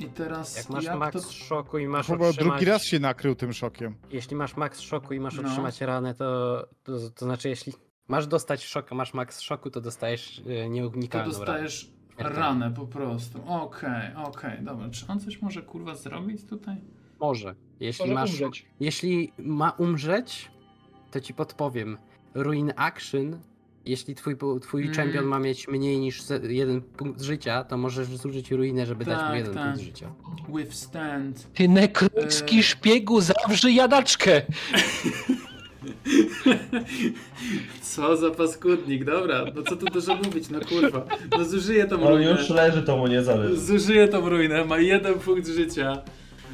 [0.00, 1.32] I teraz Jak masz jak max to...
[1.32, 2.36] szoku i masz Chyba otrzymać...
[2.58, 3.94] drugi raz się nakrył tym szokiem.
[4.10, 5.48] Jeśli masz max szoku i masz No.
[5.48, 7.72] otrzymać ranę, to, to, to znaczy jeśli
[8.08, 11.28] masz dostać szoka, masz max szoku, to dostajesz e, To ranę.
[11.28, 12.40] dostajesz Śmiertelną.
[12.40, 13.38] ranę po prostu.
[13.46, 14.88] Okej, okej, dobra.
[14.90, 16.76] Czy on coś może kurwa zrobić tutaj?
[17.20, 17.54] Może.
[17.80, 18.30] Jeśli Może masz...
[18.30, 18.66] umrzeć.
[18.80, 20.50] Jeśli ma umrzeć,
[21.10, 21.98] to ci podpowiem.
[22.34, 23.40] Ruin action.
[23.86, 24.94] Jeśli twój, twój Mm.
[24.94, 29.20] champion ma mieć mniej niż jeden punkt życia, to możesz zużyć ruinę, żeby dać mu
[29.22, 29.64] Tak, jeden tak.
[29.64, 30.12] punkt życia.
[30.56, 31.46] Withstand.
[31.54, 32.62] Ty nekrocki Eee.
[32.62, 34.42] szpiegu, zawrze jadaczkę!
[37.82, 39.44] Co za paskudnik, dobra.
[39.54, 41.04] No co tu dużo mówić, no kurwa.
[41.38, 42.30] No zużyję tą On ruinę.
[42.30, 43.60] już leży, to mu nie zależy.
[43.60, 46.02] Zużyję tą ruinę, ma jeden punkt życia.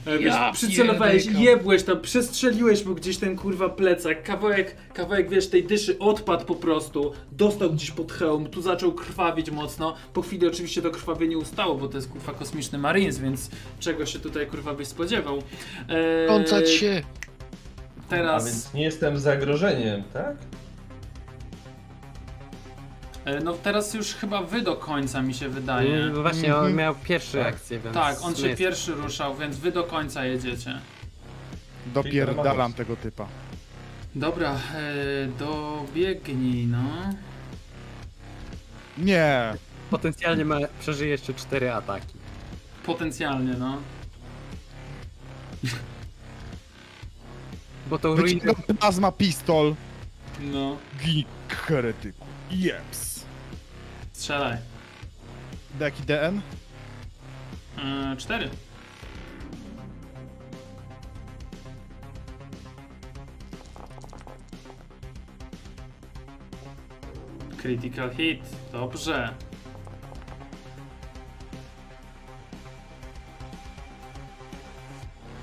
[0.07, 5.49] E, Wiesz, Ja przycelowałeś, jebłeś tam, przestrzeliłeś mu gdzieś ten kurwa plecak, kawałek, kawałek wiesz,
[5.49, 10.47] tej dyszy odpadł po prostu, dostał gdzieś pod hełm, tu zaczął krwawić mocno, po chwili
[10.47, 14.75] oczywiście to krwawienie ustało, bo to jest kurwa kosmiczny Marines, więc czego się tutaj kurwa
[14.75, 15.39] byś spodziewał.
[15.89, 17.03] E, Kącać się!
[18.07, 20.37] A Teraz, więc nie jestem zagrożeniem, tak?
[23.25, 25.95] E, no teraz już chyba wy do końca mi się wydaje.
[25.97, 26.77] Mm, Właśnie, on Mhm.
[26.77, 27.47] miał pierwszy Tak.
[27.55, 27.95] akcję, więc...
[27.95, 30.81] Tak, on się pierwszy ruszał, więc wy do końca jedziecie.
[31.87, 33.29] Dopierdalam tego typa.
[34.15, 34.59] Dobra, e,
[35.39, 36.85] dobiegnij, no.
[38.99, 39.55] Nie!
[39.91, 42.15] Potencjalnie ma, przeżyje jeszcze cztery ataki.
[42.87, 43.79] Potencjalnie, no.
[47.87, 48.23] Bo ruinę...
[48.41, 49.75] Wyciągam plazma pistol.
[50.41, 50.77] No.
[51.05, 52.27] Gin heretyku.
[52.51, 53.10] Jeps.
[54.21, 54.57] Strzelaj.
[55.81, 56.41] Jaki DN?
[57.79, 58.51] E, cztery.
[67.57, 68.41] Critical hit.
[68.73, 69.35] Dobrze.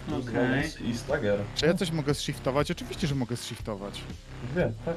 [0.07, 0.61] Okej.
[0.61, 1.39] Bonus I stagger.
[1.55, 2.71] Czy ja coś mogę zshiftować?
[2.71, 4.01] Oczywiście, że mogę zshiftować.
[4.55, 4.95] Wiem, tak.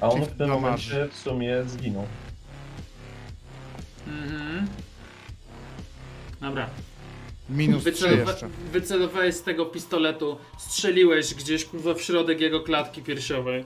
[0.00, 2.06] A on Shift w tym momencie w sumie zginął.
[7.56, 13.64] Minus 3 Wycelowa- wycelowałeś z tego pistoletu, strzeliłeś gdzieś kurwa w środek jego klatki piersiowej.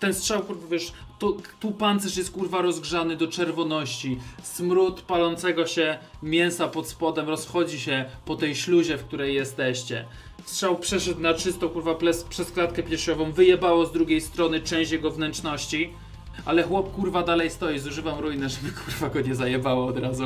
[0.00, 4.18] Ten strzał, kurwa, wiesz, tu, tu pancerz jest kurwa rozgrzany do czerwoności.
[4.42, 10.04] Smród palącego się mięsa pod spodem rozchodzi się po tej śluzie, w której jesteście.
[10.44, 15.10] Strzał przeszedł na czysto kurwa ples, przez klatkę piersiową, wyjebało z drugiej strony część jego
[15.10, 15.92] wnętrzności.
[16.44, 20.24] Ale chłop kurwa dalej stoi, zużywam ruinę, żeby kurwa go nie zajebało od razu.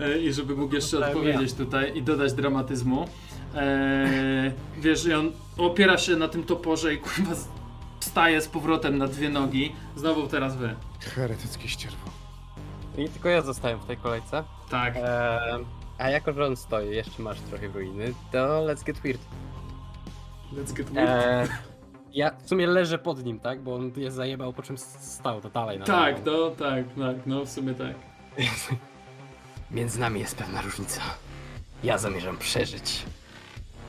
[0.00, 3.08] E, I żeby mógł jeszcze Dostałem odpowiedzieć tutaj i dodać dramatyzmu.
[3.56, 7.32] Eee, wiesz, i on opiera się na tym toporze i kurwa
[8.00, 9.72] wstaje z powrotem na dwie nogi.
[9.96, 10.74] Znowu teraz wy.
[11.00, 12.10] Heretyckie ścierwo.
[12.98, 14.44] I tylko ja zostałem w tej kolejce.
[14.70, 14.94] Tak.
[14.96, 15.64] Eee,
[15.98, 19.20] a jako, że on stoi, jeszcze masz trochę ruiny, to let's get weird.
[20.52, 21.10] Let's get weird.
[21.26, 21.48] Eee,
[22.12, 23.62] ja w sumie leżę pod nim, tak?
[23.62, 25.78] Bo on je zajebał, po czym stał to dalej.
[25.78, 27.94] na tak, no, tak, tak, no w sumie tak.
[29.74, 31.00] Między nami jest pewna różnica.
[31.84, 33.02] Ja zamierzam przeżyć.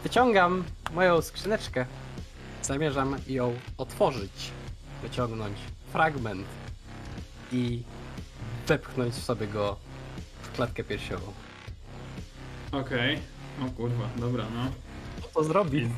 [0.04, 0.64] Wyciągam
[0.94, 1.86] moją skrzyneczkę.
[2.62, 4.52] Zamierzam ją otworzyć.
[5.02, 5.58] Wyciągnąć
[5.92, 6.48] fragment
[7.52, 7.84] i
[8.68, 9.76] wepchnąć sobie go
[10.42, 11.34] w klatkę piersiową.
[12.72, 13.20] Okej.
[13.68, 14.72] O kurwa, dobra, no.
[15.22, 15.90] Co to zrobi?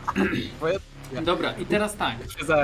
[0.60, 0.78] Bo ja
[1.24, 2.16] Dobra, i teraz tak.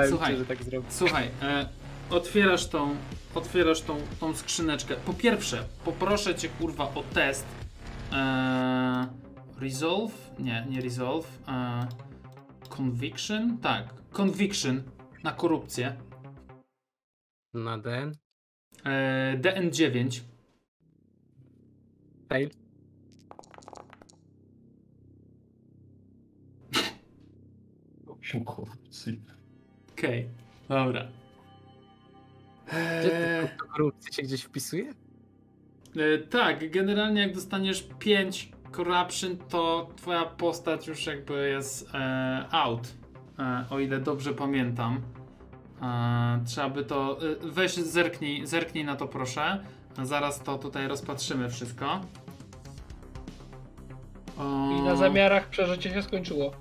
[0.09, 0.37] Słuchaj.
[0.37, 0.87] że tak zrobi.
[0.89, 1.69] Słuchaj, e,
[2.09, 2.95] otwierasz tą,
[3.35, 4.95] otwierasz tą, tą skrzyneczkę.
[4.95, 7.45] Po pierwsze, poproszę cię kurwa o test.
[8.11, 9.07] E,
[9.59, 10.31] resolve?
[10.39, 11.27] Nie, nie resolve.
[11.47, 11.87] E,
[12.69, 13.57] conviction?
[13.57, 14.83] Tak, conviction
[15.23, 15.95] na korupcję.
[17.53, 18.15] Na den.
[18.85, 20.21] E, DN9.
[22.29, 22.49] Fail.
[29.91, 30.29] Okej,
[30.69, 31.18] dobra.
[32.69, 34.93] Gdzie E, to korupcja się gdzieś wpisuje?
[35.95, 42.87] e, tak, generalnie jak dostaniesz 5 corruption, to twoja postać już jakby jest e, out.
[43.39, 45.01] E, o ile dobrze pamiętam.
[45.81, 47.17] E, trzeba by to.
[47.21, 49.63] E, weź zerknij, zerknij na to proszę.
[50.03, 52.01] Zaraz to tutaj rozpatrzymy wszystko.
[54.37, 56.51] O, I na zamiarach przeżycie się skończyło.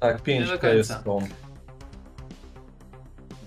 [0.00, 0.68] Tak, Nie do 5K końca.
[0.74, 1.18] jest tą.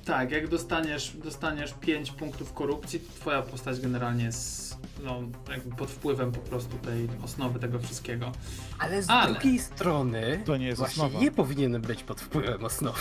[0.05, 5.19] Tak, jak dostaniesz, dostaniesz 5 punktów korupcji, to twoja postać generalnie jest no,
[5.51, 8.31] jakby pod wpływem po prostu tej osnowy tego wszystkiego.
[8.79, 11.23] Ale z Ale- drugiej strony To nie jest właśnie osnowa.
[11.23, 12.99] nie powinienem być pod wpływem osnowy.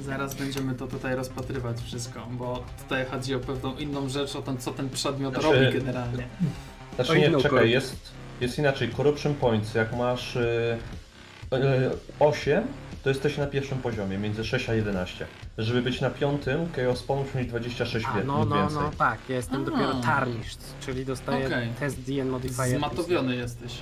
[0.00, 4.58] Zaraz będziemy to tutaj rozpatrywać wszystko, bo tutaj chodzi o pewną inną rzecz, o tym,
[4.58, 6.28] co ten przedmiot Znaczy- robi generalnie.
[6.94, 7.96] Znaczy nie, czekaj, jest,
[8.40, 8.90] jest inaczej.
[8.96, 10.78] Corruption points, jak masz y,
[11.52, 11.58] y,
[12.20, 12.64] 8,
[13.04, 15.26] to jesteś na pierwszym poziomie, między 6 a 11.
[15.58, 18.78] Żeby być na piątym, Chaos Spawn musisz mieć 26 A, wie- no, lub no, więcej.
[18.78, 19.64] no, tak, ja jestem A.
[19.64, 21.68] dopiero tarnished, czyli dostaję Okej.
[21.80, 22.78] test DN modifier.
[22.78, 23.72] Zmatowiony jesteś.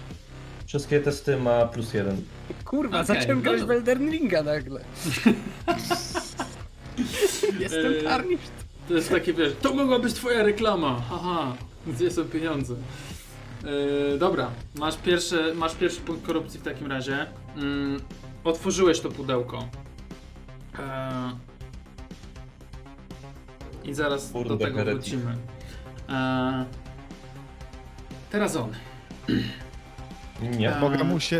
[0.66, 2.16] Wszystkie testy ma plus jeden.
[2.64, 4.80] Kurwa, Okej, zacząłem no grać w Elden Ringa nagle.
[7.60, 8.52] jestem Yy, tarnished.
[8.88, 11.56] To jest takie, wiesz, to mogła być twoja reklama, haha,
[11.86, 12.74] gdzie są pieniądze?
[13.64, 17.26] Yy, dobra, masz pierwszy, masz pierwszy punkt korupcji w takim razie.
[17.56, 18.00] Mm,
[18.44, 19.68] otworzyłeś to pudełko.
[20.78, 21.32] Eee,
[23.84, 25.02] I zaraz Kurde, do tego heretyk.
[25.02, 25.36] wrócimy.
[26.08, 26.64] Eee,
[28.30, 28.72] teraz on.
[30.42, 30.76] Nie.
[30.76, 30.80] A.
[30.80, 31.36] Mogę mu się...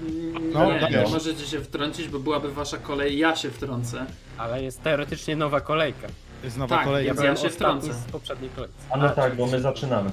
[0.00, 1.06] Mm, No, nie, dajesz.
[1.06, 4.06] nie możecie się wtrącić, bo byłaby wasza kolej, ja się wtrącę.
[4.38, 6.08] Ale jest teoretycznie nowa kolejka.
[6.44, 7.06] Jest nowa Tak, kolejka.
[7.14, 8.08] Więc ja byłem się ostatni wtrącę.
[8.08, 8.76] z poprzedniej kolejki.
[8.90, 10.10] A no tak, bo my zaczynamy.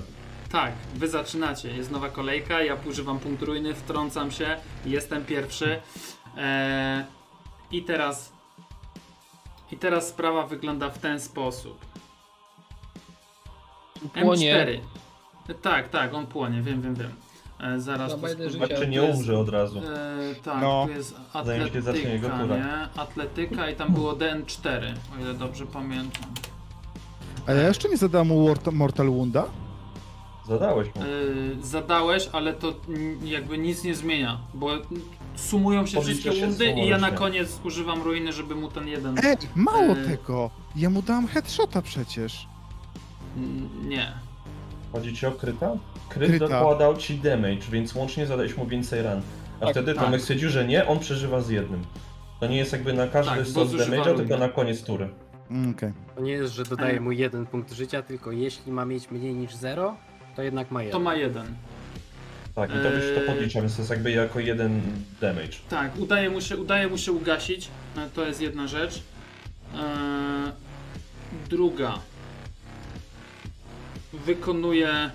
[0.51, 1.69] Tak, wy zaczynacie.
[1.77, 5.79] Jest nowa kolejka, ja używam punkt ruiny, wtrącam się, jestem pierwszy.
[6.37, 7.03] Eee,
[7.71, 8.31] I teraz.
[9.71, 11.85] I teraz sprawa wygląda w ten sposób.
[14.21, 14.55] Płonie.
[15.47, 15.53] M4.
[15.61, 17.11] Tak, tak, on płonie, wiem, wiem, wiem.
[17.59, 18.49] E, zaraz Na to spróbuję.
[18.49, 18.65] życia.
[18.67, 19.79] Znaczy nie umrze od razu.
[19.79, 20.85] E, tak, No.
[20.87, 22.57] tu jest jego atletyka, tura.
[22.57, 23.01] nie?
[23.01, 26.23] Atletyka i tam było DN4, o ile dobrze pamiętam.
[27.47, 29.45] A ja jeszcze nie zadałem mu Mortal Wounda?
[30.47, 31.01] Zadałeś mu.
[31.05, 32.73] Yy, zadałeś, ale to
[33.23, 34.69] jakby nic nie zmienia, bo
[35.37, 38.87] sumują się Podlicza wszystkie się rundy i ja na koniec używam ruiny, żeby mu ten
[38.87, 39.17] jeden...
[39.23, 39.95] Ej, mało E.
[39.95, 40.49] tego!
[40.75, 42.47] Ja mu dałem headshota przecież.
[43.37, 44.11] Mm, Nie.
[44.91, 45.71] Chodzi ci o kryta?
[46.09, 46.47] Kryt Kryta.
[46.47, 49.21] dokładał ci damage, więc łącznie zadałeś mu więcej ran.
[49.59, 50.03] A Tak, wtedy tak.
[50.05, 51.81] Tomek stwierdził, że nie, on przeżywa z jednym.
[52.39, 55.09] To nie jest jakby na każdy Tak, bo stos zużywa damage'a, tylko na koniec tury.
[55.51, 55.93] Mm, Okej.
[56.15, 59.55] To nie jest, że dodaję mu jeden punkt życia, tylko jeśli ma mieć mniej niż
[59.55, 59.95] 0,
[60.35, 61.01] to jednak ma To jeden.
[61.01, 61.55] ma jeden.
[62.57, 63.27] Tak, i to byś to Eee.
[63.27, 64.81] podlicza, więc to jest jakby jako jeden
[65.21, 65.57] damage.
[65.69, 69.03] Tak, udaje mu się, udaje mu się ugasić, e, to jest jedna rzecz.
[69.75, 70.51] Eee,
[71.49, 71.99] druga.
[74.13, 75.11] Wykonuje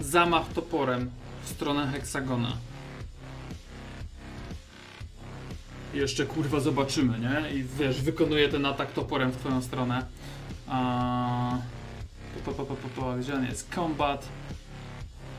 [0.00, 1.10] zamach toporem
[1.44, 2.56] w stronę heksagona.
[5.94, 7.54] Jeszcze kurwa zobaczymy, nie?
[7.54, 10.06] I wiesz, wykonuje ten atak toporem w twoją stronę.
[10.68, 11.58] A...
[12.44, 13.70] Pa, pa, pa, pa, pa, gdzie on jest?
[13.74, 14.28] Combat.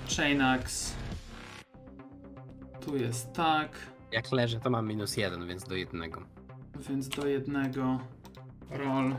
[0.08, 0.96] Chain Axe.
[2.86, 3.72] Tu jest tak.
[4.12, 6.26] Jak leżę, to mam minus jeden, więc do jednego.
[6.90, 8.00] Więc do jednego
[8.70, 9.16] roll.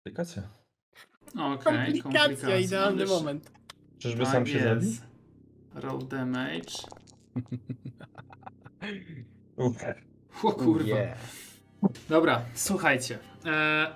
[0.00, 0.42] Aplikacja.
[1.38, 2.58] Okej, komplikacja.
[2.58, 3.52] idealny Ależ- moment.
[3.98, 4.90] Czyżby Tak sam się zabił?
[5.74, 6.72] Roll damage.
[10.42, 10.88] O kurwa.
[10.88, 11.18] Yeah.
[12.08, 13.18] Dobra, słuchajcie.
[13.46, 13.90] E...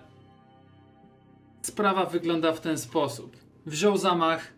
[1.63, 3.37] Sprawa wygląda w ten sposób.
[3.67, 4.53] Wziął zamach,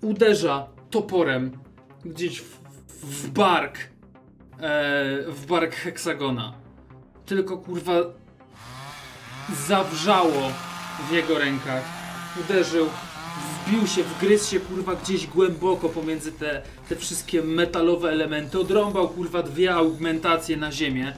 [0.00, 1.58] uderza toporem
[2.04, 2.58] gdzieś w,
[3.02, 3.88] w bark, e...
[5.28, 6.52] w bark heksagona.
[7.26, 7.92] Tylko kurwa
[9.66, 10.52] zawrzało
[11.08, 11.84] w jego rękach.
[12.44, 12.86] Uderzył,
[13.66, 18.60] wbił się, wgryzł się kurwa gdzieś głęboko pomiędzy te, te wszystkie metalowe elementy.
[18.60, 21.12] Odrąbał kurwa dwie augmentacje na ziemię.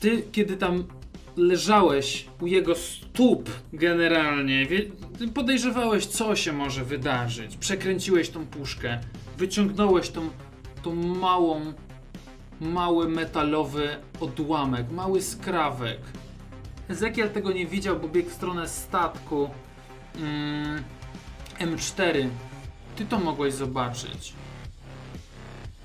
[0.00, 0.84] Ty, kiedy tam
[1.36, 4.66] leżałeś u jego stóp generalnie,
[5.34, 7.56] podejrzewałeś, co się może wydarzyć.
[7.56, 8.98] Przekręciłeś tą puszkę,
[9.38, 10.30] wyciągnąłeś tą,
[10.82, 11.72] tą małą,
[12.60, 15.98] mały metalowy odłamek, mały skrawek.
[16.88, 19.50] Ezekiel tego nie widział, bo biegł w stronę statku
[20.16, 20.82] mm,
[21.58, 22.28] M4.
[22.96, 24.32] Ty to mogłeś zobaczyć.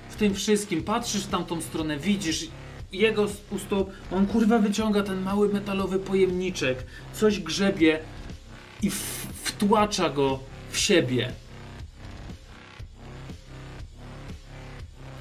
[0.10, 2.48] W tym wszystkim patrzysz w tamtą stronę, widzisz
[2.98, 6.84] jego u stóp, on kurwa wyciąga ten mały metalowy pojemniczek,
[7.14, 8.00] coś grzebie
[8.82, 8.90] i
[9.44, 10.40] wtłacza go
[10.72, 11.32] w siebie.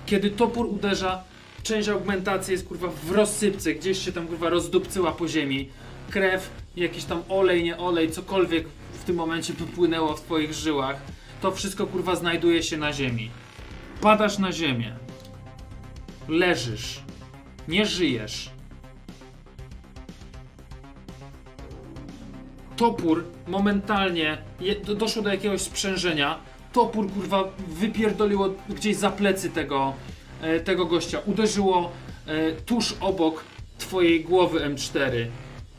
[0.06, 1.24] Kiedy topór uderza,
[1.62, 5.68] część augmentacji jest kurwa w rozsypce, gdzieś się tam kurwa rozdupcyła po ziemi.
[6.10, 10.96] Krew, jakiś tam olej, nie olej, cokolwiek w tym momencie wypłynęło w twoich żyłach.
[11.40, 13.30] To wszystko kurwa znajduje się na ziemi.
[14.00, 14.96] Padasz na ziemię.
[16.28, 17.03] Leżysz.
[17.68, 18.50] Nie żyjesz.
[22.76, 26.38] Topór momentalnie je, do, doszło do jakiegoś sprzężenia.
[26.72, 29.92] Topór kurwa wypierdoliło gdzieś za plecy tego,
[30.40, 31.20] e, tego gościa.
[31.26, 31.90] Uderzyło
[32.26, 33.44] e, tuż obok
[33.78, 35.26] twojej głowy M4.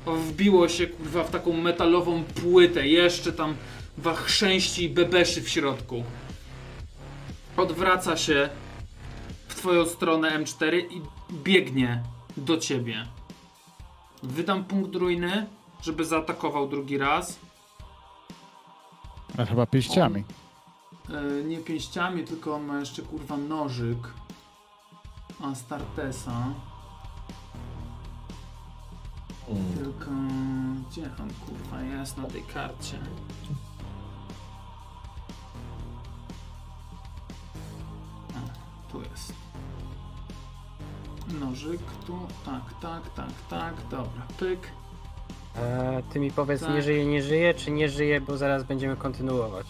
[0.06, 2.88] Wbiło się kurwa w taką metalową płytę.
[2.88, 3.56] Jeszcze tam
[3.98, 6.04] wachrzęści i bebeszy w środku.
[7.58, 8.50] Odwraca się
[9.48, 12.03] w twoją stronę M4 i biegnie
[12.38, 13.07] do ciebie.
[14.23, 15.47] Wydam punkt ruiny,
[15.82, 17.39] żeby zaatakował drugi raz.
[19.38, 20.23] A chyba pięściami.
[21.09, 23.97] E, nie pięściami, tylko on ma jeszcze kurwa nożyk.
[25.41, 26.53] Astartesa.
[29.49, 29.73] Mm.
[29.73, 30.11] Tylko
[30.89, 32.97] gdzie on kurwa jest na tej karcie?
[38.30, 39.45] O, tu jest.
[41.28, 44.59] Nożyk tu, tak, tak, tak, tak, dobra, pyk.
[45.55, 46.69] E, ty mi powiedz, Tak.
[46.73, 49.67] nie żyje, nie żyje, czy nie żyje, bo zaraz będziemy kontynuować.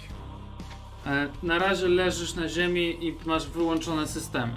[1.06, 4.54] E, na razie leżysz na ziemi i masz wyłączone systemy.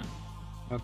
[0.65, 0.79] Okej.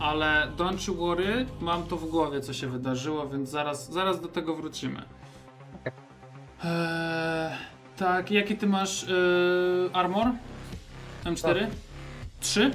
[0.00, 4.28] Ale don't you worry, mam to w głowie, co się wydarzyło, więc zaraz, zaraz do
[4.28, 5.02] tego wrócimy.
[6.64, 7.50] Eee,
[7.96, 9.10] tak, jaki ty masz eee,
[9.92, 10.26] armor?
[11.24, 11.66] M4?
[12.40, 12.70] Trzy?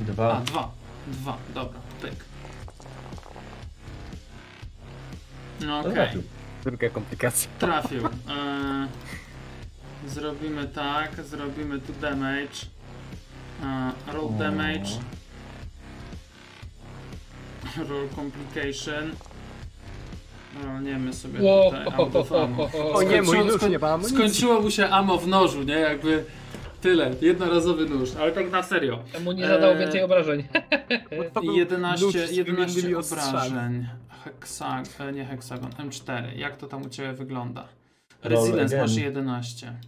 [0.00, 0.40] A, Dwa.
[0.40, 0.70] dwa.
[1.08, 1.80] Dwa, dobra,
[5.66, 6.22] No okej, Trafił.
[6.64, 7.50] Druga komplikacja.
[7.58, 8.04] trafił.
[8.06, 8.88] Eee,
[10.06, 12.58] zrobimy tak, zrobimy tu damage.
[13.62, 14.90] Eee, roll damage.
[17.88, 19.10] Roll complication.
[20.64, 22.68] Rolniemy sobie Ło, tutaj ammo.
[22.94, 24.16] O nie, mój Skończyło- nóż nie ma amunicji.
[24.16, 25.72] Skończyło mu się ammo w nożu, nie?
[25.74, 26.24] Jakby
[26.80, 28.98] tyle, jednorazowy nóż, ale tak na serio.
[29.12, 30.44] Temu nie zadało Eee, więcej obrażeń.
[31.34, 32.44] To był 11, nóż z 11
[32.74, 33.28] wymiennymi ostrzami.
[33.28, 33.88] obrażeń.
[34.28, 36.36] Heksag, e, nie heksagon, M4.
[36.36, 37.68] Jak to tam u Ciebie wygląda?
[38.22, 38.80] Again.
[38.80, 39.80] masz 11.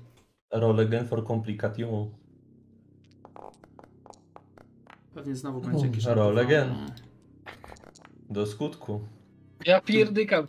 [0.53, 2.11] Roll again for complication.
[5.15, 6.05] Pewnie znowu będzie jakiś...
[6.05, 6.69] Roll again.
[6.69, 6.95] no.
[8.31, 9.01] Do skutku.
[9.67, 10.47] Ja pierdykam.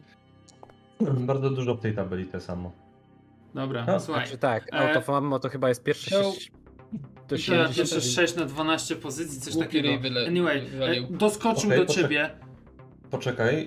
[1.01, 2.71] Bardzo dużo w tej tabeli te samo.
[3.53, 4.25] Dobra, No, słuchaj.
[4.25, 8.03] Znaczy tak, E, autofammo to chyba jest pierwsze I teraz jeszcze 70.
[8.03, 9.89] 6 na 12 pozycji, coś Głupi takiego.
[10.27, 12.29] Anyway, e, doskoczył Okej, do ciebie.
[12.29, 12.50] Poczekaj,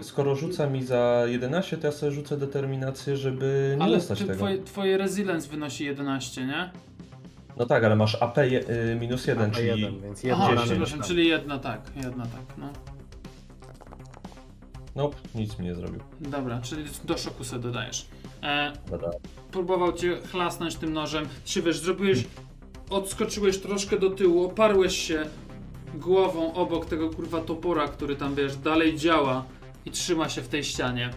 [0.03, 4.25] skoro rzuca mi za 11, to ja sobie rzucę determinację, żeby nie Ale dostać ty,
[4.25, 4.39] tego.
[4.39, 6.71] twoje, twoje resilience wynosi 11, nie?
[7.57, 9.67] No tak, ale masz AP je, y, minus 1, A czyli...
[9.69, 10.71] jeden, więc Aha, jedna 10.
[10.71, 12.69] przepraszam, czyli jedna tak, jedna tak, no.
[14.97, 16.01] Nope, nic mi nie zrobił.
[16.21, 18.07] Dobra, czyli do szoku sobie dodajesz.
[18.43, 19.11] E, Dobra.
[19.51, 21.29] próbował cię chlasnąć tym nożem.
[21.45, 22.25] Czy wiesz, zrobiłeś,
[22.91, 25.25] odskoczyłeś troszkę do tyłu, oparłeś się
[25.95, 29.45] głową obok tego kurwa topora, który tam wiesz, dalej działa
[29.87, 31.11] i trzyma się w tej ścianie.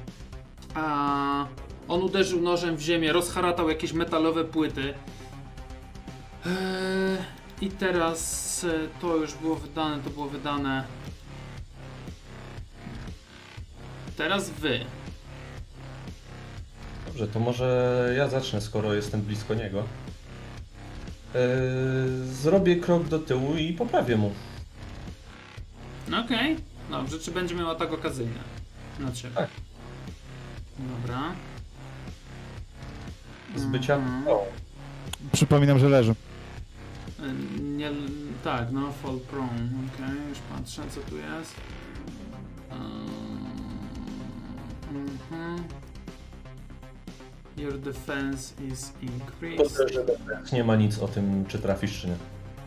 [0.73, 1.45] A
[1.87, 4.93] on uderzył nożem w ziemię, rozharatał jakieś metalowe płyty.
[6.45, 7.17] Eee,
[7.61, 10.83] I teraz e, to już było wydane, to było wydane.
[14.17, 14.79] Teraz wy.
[17.07, 19.83] Dobrze, to może ja zacznę, skoro jestem blisko niego.
[21.33, 24.31] Yy, zrobię krok do tyłu i poprawię mu.
[26.09, 26.57] No Okej,
[26.91, 28.39] dobrze, czy będzie miał atak okazyjny
[28.99, 29.35] na ciebie?
[29.35, 29.49] Tak.
[30.79, 31.21] Dobra.
[33.55, 33.95] Z bycia...
[33.95, 34.25] Mhm.
[35.31, 36.11] Przypominam, że leży.
[36.11, 37.91] Y, Nie,
[38.43, 39.69] tak, no, fall prone.
[39.95, 41.55] Okej, już patrzę, co tu jest.
[42.71, 43.07] Ym,
[44.95, 45.63] mhm.
[47.57, 50.53] Your defense is increased.
[50.53, 52.15] nie ma nic o tym, czy trafisz, czy nie.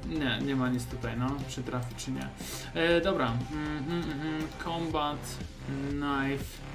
[0.07, 2.29] Nie, nie ma nic tutaj, no, czy trafi, czy nie.
[2.75, 4.49] E, dobra, mhm, mhm.
[4.65, 6.71] combat, knife.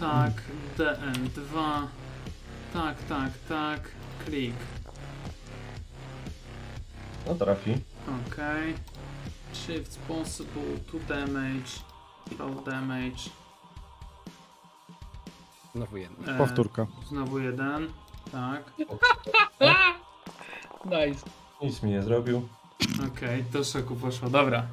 [0.00, 0.32] Tak,
[0.78, 1.86] DN2.
[2.72, 3.80] Tak, tak, tak.
[4.24, 4.56] Click.
[7.26, 7.74] No trafi.
[8.26, 8.74] Okej.
[9.52, 11.80] Shift possible, 2 damage,
[12.38, 13.30] roll damage.
[15.74, 16.32] Znowu jedna.
[16.32, 16.86] E, Powtórka.
[17.08, 17.88] Znowu jeden.
[18.32, 18.72] Tak.
[20.86, 21.26] Nice.
[21.62, 22.48] Nic mi nie zrobił.
[23.12, 24.30] Okej, do szoku poszło.
[24.30, 24.66] Dobra.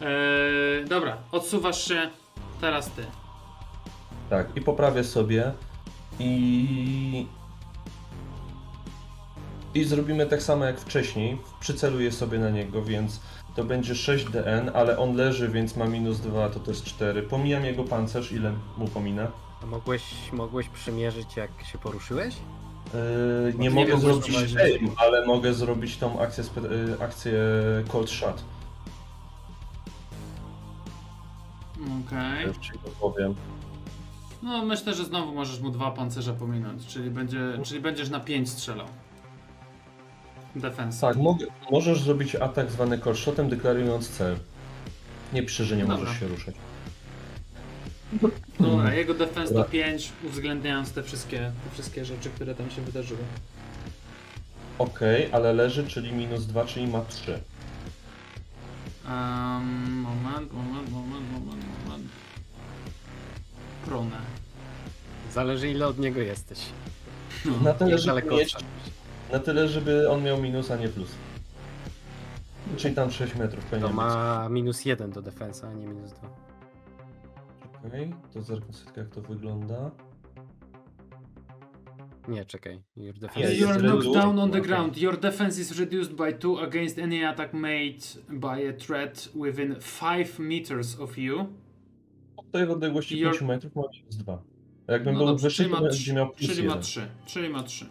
[0.00, 2.10] Eee, dobra, odsuwasz się.
[2.60, 3.06] Teraz ty.
[4.30, 5.52] Tak, i poprawię sobie
[6.18, 7.26] i...
[9.74, 11.38] I zrobimy tak samo jak wcześniej.
[11.60, 13.20] Przyceluję sobie na niego, więc
[13.56, 17.22] to będzie 6 DN, ale on leży, więc ma minus 2, to to jest 4.
[17.22, 19.28] Pomijam jego pancerz, ile mu pominę.
[19.62, 22.34] A mogłeś, mogłeś przymierzyć jak się poruszyłeś?
[22.94, 27.32] Yy, nie nie mogę wiem, zrobić aim, ale mogę zrobić tą akcję, spe- yy, akcję
[27.88, 28.44] cold shot.
[32.06, 32.46] Okej.
[32.46, 33.34] Już ci to powiem.
[34.42, 38.50] No myślę, że znowu możesz mu dwa pancerze pominąć, czyli, będzie, czyli będziesz na 5
[38.50, 38.86] strzelał.
[40.56, 41.00] Defense.
[41.06, 44.36] Tak, mogę, możesz zrobić atak zwany cold shotem, deklarując cel.
[45.32, 45.96] Nie pisze, że nie Dobra.
[45.98, 46.54] możesz się ruszać.
[48.60, 49.70] Dobra, jego defense to Dobra.
[49.70, 53.20] 5, uwzględniając te wszystkie, te wszystkie rzeczy, które tam się wydarzyły.
[54.78, 57.32] Okej, ale leży, czyli minus 2, czyli ma 3.
[57.32, 57.42] Um,
[60.00, 62.08] moment, moment, moment, moment, moment.
[63.84, 64.16] Pronę.
[65.32, 66.58] Zależy ile od niego jesteś.
[67.62, 68.56] Na tyle, Jak żeby daleko mieć,
[69.32, 71.08] na tyle, żeby on miał minus, a nie plus.
[72.76, 76.45] Czyli tam 6 metrów To powinien ma minus jeden do defensa, a nie minus dwa.
[77.86, 79.90] Okej, to zerknę sobie jak to wygląda.
[82.28, 82.82] Nie, czekaj.
[82.96, 84.02] Your defense you jest are reduced.
[84.02, 84.68] knocked down on the Okay.
[84.68, 84.98] ground.
[84.98, 90.38] Your defense is reduced by 2 against any attack made by a threat within 5
[90.38, 91.46] meters of you.
[92.36, 94.42] Od tej odległości Your- 5 metrów ma minus 2.
[94.88, 96.82] Jakbym No był dobrze, wyższy, czyli to ma będzie miał plus Czyli ma 1.
[96.82, 97.08] 3.
[97.26, 97.86] Czyli ma 3.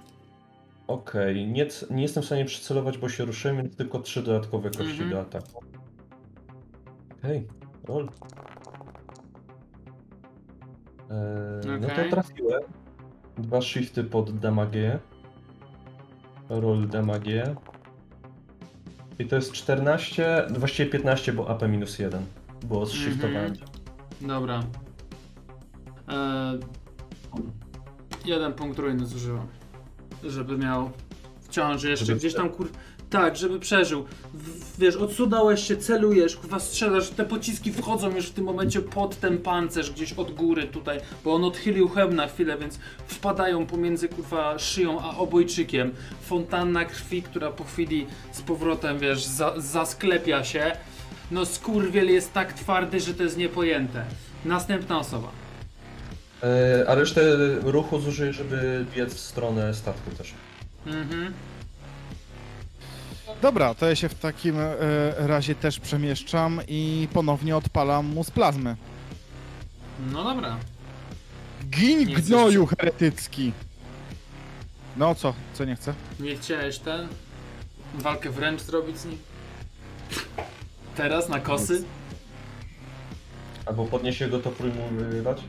[0.87, 4.91] Okej, nie, nie jestem w stanie przycelować, bo się ruszyłem, więc tylko 3 dodatkowe kości
[4.91, 5.09] Mhm.
[5.09, 5.63] do ataku.
[7.19, 7.47] Okej,
[7.83, 8.09] roll.
[11.11, 12.61] Eee, No to trafiłem.
[13.37, 14.99] Dwa shifty pod damage.
[16.49, 17.55] Roll damage.
[19.19, 22.25] I to jest 14, właściwie 15, bo AP minus 1.
[22.63, 23.45] Bo zshiftowałem.
[23.51, 23.57] Mhm.
[24.21, 24.63] Dobra.
[26.07, 26.59] Eee,
[28.25, 29.47] jeden punkt ruiny zużyłam.
[30.23, 30.89] Żeby miał
[31.41, 32.69] wciąż jeszcze Żeby gdzieś tam kur...
[33.15, 34.05] Tak, żeby przeżył.
[34.33, 39.19] W, wiesz, odsunąłeś się, celujesz, kurwa strzelasz, te pociski wchodzą już w tym momencie pod
[39.19, 44.09] ten pancerz, gdzieś od góry tutaj, bo on odchylił hełm na chwilę, więc wpadają pomiędzy
[44.09, 45.91] kurwa szyją a obojczykiem.
[46.21, 50.71] Fontanna krwi, która po chwili z powrotem, wiesz, za, zasklepia się.
[51.31, 54.05] No skurwiel jest tak twardy, że to jest niepojęte.
[54.45, 55.31] Następna osoba.
[56.43, 57.21] Eee, a resztę
[57.63, 60.33] ruchu zużyję, żeby biec w stronę statku też.
[60.85, 61.33] Mhm.
[63.41, 64.75] Dobra, to ja się w takim e,
[65.17, 68.75] razie też przemieszczam i ponownie odpalam mu z plazmy.
[70.11, 70.57] No dobra.
[71.69, 73.51] Gin Nie gnoju heretycki!
[74.97, 75.33] No co?
[75.53, 75.93] Co nie chcę?
[76.19, 77.07] Nie chciałeś ten
[77.93, 79.17] walkę wręcz zrobić z nim?
[80.95, 81.83] Teraz na kosy?
[83.65, 84.51] Albo podniesie go to
[84.91, 85.41] wyrywać.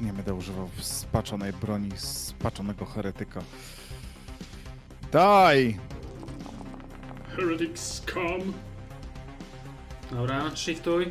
[0.00, 3.42] Nie będę używał spaczonej broni spaczonego heretyka.
[5.12, 5.78] Daj!
[7.36, 8.52] Heretic scum.
[10.10, 11.10] Dobra, shiftuj.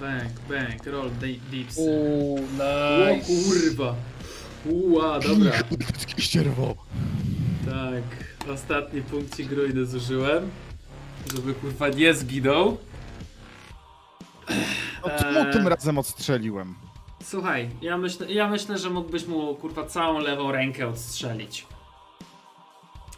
[0.00, 1.76] Bang, bang, roll de- deeps.
[1.78, 3.26] Uuu, O nice.
[3.26, 3.94] kurwa.
[4.64, 5.52] Uła, dobra.
[6.18, 6.74] Ścierwo!
[7.66, 8.02] Tak,
[8.54, 10.50] ostatni punkcik ruiny zużyłem.
[11.34, 12.78] Żeby kurwa nie zginął.
[15.04, 16.74] No czemu tym razem odstrzeliłem?
[17.24, 21.66] Słuchaj, ja myślę, ja myślę, że mógłbyś mu kurwa całą lewą rękę odstrzelić.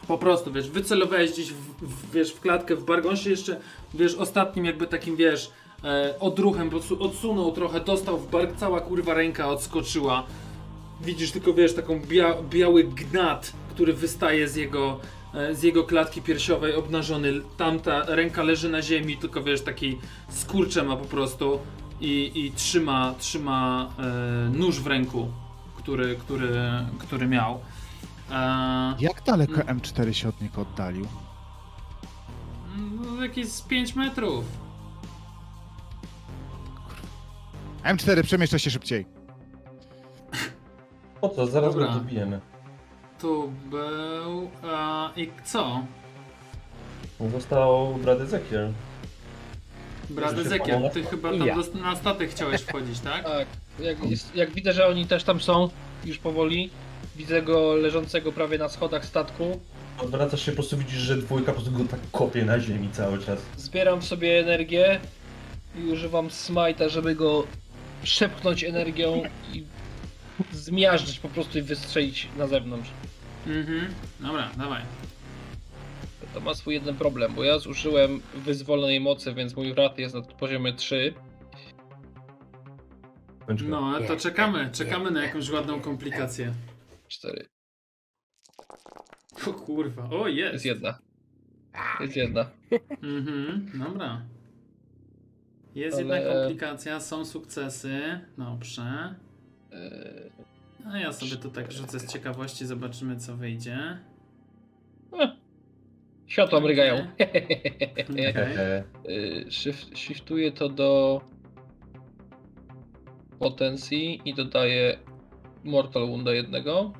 [0.07, 3.59] Po prostu, wiesz, wycelowałeś gdzieś, w, w, wiesz, w klatkę, w bargon się jeszcze,
[3.93, 5.51] wiesz, ostatnim jakby takim, wiesz,
[5.83, 10.23] e, odruchem, po prostu odsunął trochę, dostał w bark, cała kurwa ręka odskoczyła.
[11.01, 14.99] Widzisz tylko, wiesz, taką bia biały gnat, który wystaje z jego,
[15.33, 17.33] e, z jego klatki piersiowej, obnażony.
[17.57, 19.97] Tamta ręka leży na ziemi, tylko wiesz, taki
[20.29, 21.59] skurcze ma po prostu
[22.01, 25.27] i, i trzyma, trzyma e, nóż w ręku,
[25.77, 26.51] który, który,
[26.99, 27.59] który miał.
[28.31, 29.79] E, Jak daleko Mm.
[29.79, 31.07] M4 się od niego oddalił?
[32.77, 34.45] no, jakieś z 5 metrów.
[37.83, 39.05] M4, przemieszcza się szybciej.
[41.21, 41.47] Po co?
[41.47, 41.87] Zaraz Dobra.
[41.87, 42.41] go dobijemy.
[43.19, 44.49] Tu był.
[44.63, 45.83] E, I co?
[47.31, 48.73] Został Brad Ezekiel.
[50.09, 51.55] Brat Ezekiel, ty chyba tam ja.
[51.55, 53.23] dos- na statek chciałeś wchodzić, tak?
[53.37, 53.47] Tak,
[53.79, 55.69] jak, jest, jak widzę, że oni też tam są,
[56.05, 56.69] już powoli,
[57.15, 59.59] widzę go leżącego prawie na schodach statku,
[59.99, 63.19] Odwracasz się, po prostu widzisz, że dwójka po prostu go tak kopie na ziemi cały
[63.19, 63.39] czas.
[63.57, 64.99] zbieram sobie energię
[65.79, 67.43] i używam smite'a, żeby go
[68.03, 69.23] przepchnąć energią
[69.53, 69.63] i
[70.51, 72.89] zmiażdżyć po prostu i wystrzelić na zewnątrz.
[73.47, 73.93] Mhm.
[74.19, 74.81] Dobra, dawaj.
[76.37, 80.21] To ma swój jeden problem, bo ja zużyłem wyzwolonej mocy, więc mój rat jest na
[80.21, 81.13] poziomie 3.
[83.47, 83.69] Kończ go.
[83.69, 86.53] No, to czekamy, czekamy na jakąś ładną komplikację.
[87.07, 87.45] 4.
[89.47, 90.65] O kurwa, o Jest jest.
[90.65, 90.99] jedna.
[91.99, 92.49] Jest jedna.
[93.03, 94.21] Mhm, dobra.
[95.75, 98.19] Jest Ale- jedna komplikacja, są sukcesy.
[98.37, 99.15] Dobrze.
[99.71, 100.31] Eee,
[100.91, 103.99] A ja sobie to tak rzucę z ciekawości, zobaczymy co wyjdzie.
[106.27, 106.61] Światła.
[109.09, 111.21] Eee, Shift, shiftuję to do
[113.39, 114.97] potencji i dodaję
[115.63, 116.93] Mortal Wounda jednego.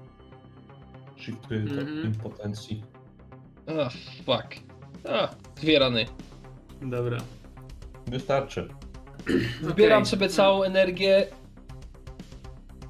[1.18, 2.04] Shiftuję do Mhm.
[2.06, 2.84] impotencji.
[3.68, 3.90] Ah,
[4.26, 4.56] fuck.
[5.10, 6.06] A, dwie rany.
[6.82, 7.18] Dobra.
[8.08, 8.68] Wystarczy.
[9.62, 10.10] Zbieram Okej.
[10.10, 11.28] sobie całą energię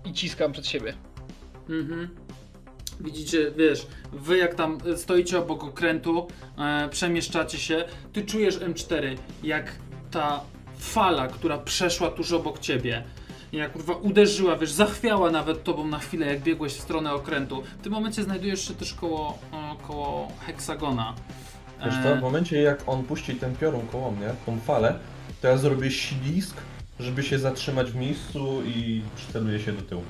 [0.06, 0.94] i ciskam przed siebie.
[1.70, 2.10] Mhm.
[3.00, 9.18] Widzicie, wiesz, wy jak tam e, stoicie obok okrętu, e, przemieszczacie się, ty czujesz M4,
[9.44, 9.76] jak
[10.12, 10.42] ta
[10.80, 13.04] fala, która przeszła tuż obok ciebie,
[13.52, 17.64] jak kurwa uderzyła, wiesz, zachwiała nawet tobą na chwilę, jak biegłeś w stronę okrętu.
[17.80, 21.14] W tym momencie znajdujesz się też koło, e, koło heksagona.
[21.86, 25.00] Wiesz co, w momencie jak on puści ten piorun koło mnie, tą falę,
[25.42, 26.58] to ja zrobię ślisk,
[27.00, 30.02] żeby się zatrzymać w miejscu i przyceluję się do tyłu.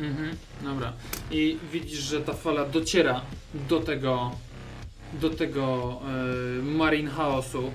[0.00, 0.92] Mhm, dobra.
[1.30, 3.20] I widzisz, że ta fala dociera
[3.68, 4.30] do tego
[5.12, 6.00] do tego
[6.58, 7.72] e, Marine Chaosu,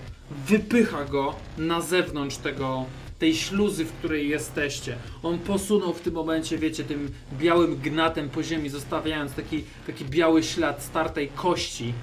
[0.48, 2.86] wypycha go na zewnątrz tego
[3.20, 4.98] tej śluzy, w której jesteście.
[5.24, 10.44] On posunął w tym momencie, wiecie, tym białym gnatem po ziemi, zostawiając taki, taki biały
[10.44, 11.94] ślad startej kości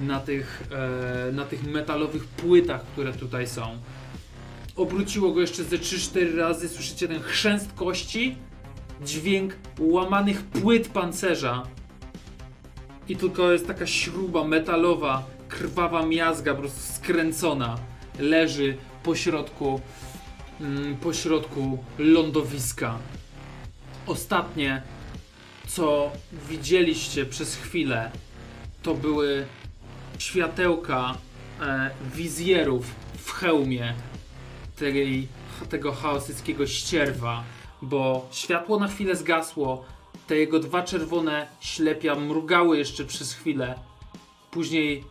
[0.00, 0.62] na tych,
[1.28, 3.78] e, na tych metalowych płytach, które tutaj są.
[4.76, 8.36] Obróciło go jeszcze ze 3-4 razy, słyszycie ten chrzęst kości,
[9.04, 11.62] dźwięk łamanych płyt pancerza.
[13.08, 17.78] I tylko jest taka śruba metalowa, krwawa miazga, po prostu skręcona.
[18.18, 19.80] Leży po środku,
[20.60, 22.98] mm, po środku lądowiska.
[24.06, 24.82] Ostatnie,
[25.66, 26.10] co
[26.48, 28.10] widzieliście przez chwilę,
[28.82, 29.46] to były
[30.18, 31.14] światełka
[31.60, 33.94] e, wizjerów w hełmie
[34.76, 35.28] tej,
[35.68, 37.44] tego chaosyckiego ścierwa,
[37.82, 39.84] bo światło na chwilę zgasło,
[40.26, 43.78] te jego dwa czerwone ślepia mrugały jeszcze przez chwilę.
[44.50, 45.04] Później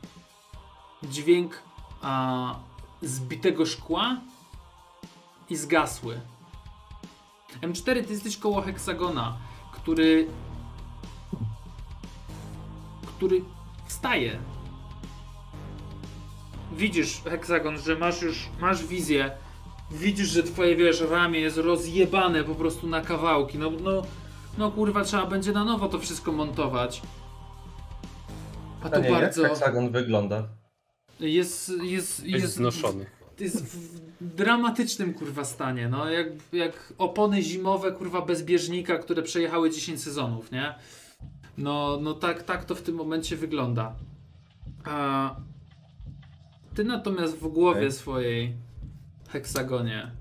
[1.03, 1.61] dźwięk
[2.01, 2.55] a,
[3.01, 4.17] zbitego szkła
[5.49, 6.21] i zgasły.
[7.61, 9.37] M4, ty jesteś koło heksagona,
[9.71, 10.27] który
[13.21, 13.41] który
[13.87, 14.39] wstaje.
[16.71, 19.31] Widzisz, heksagon, że masz już, masz wizję.
[19.91, 23.57] Widzisz, że twoje, wiesz, ramię jest rozjebane po prostu na kawałki.
[23.57, 24.01] No, no,
[24.57, 27.01] no kurwa, trzeba będzie na nowo to wszystko montować.
[28.79, 29.41] A to Pytanie, bardzo...
[29.41, 30.47] jak heksagon wygląda?
[31.19, 33.05] Jest, jest, Jest jest, znoszony.
[33.39, 39.71] jest w dramatycznym kurwa stanie, no jak, jak opony zimowe kurwa bez bieżnika, które przejechały
[39.71, 40.75] 10 sezonów, nie?
[41.57, 43.95] No, no tak, tak to w tym momencie wygląda.
[44.83, 45.35] A
[46.75, 47.91] ty natomiast w głowie Okej.
[47.91, 48.53] swojej
[49.31, 50.11] heksagonie.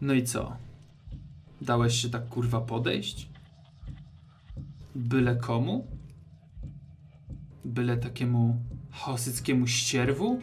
[0.00, 0.56] No i co?
[1.60, 3.28] Dałeś się tak kurwa podejść?
[4.94, 5.86] Byle komu?
[7.64, 10.40] Byle takiemu chaosyckiemu ścierwu?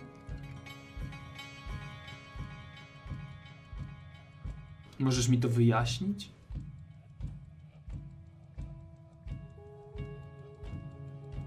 [5.00, 6.32] Możesz mi to wyjaśnić?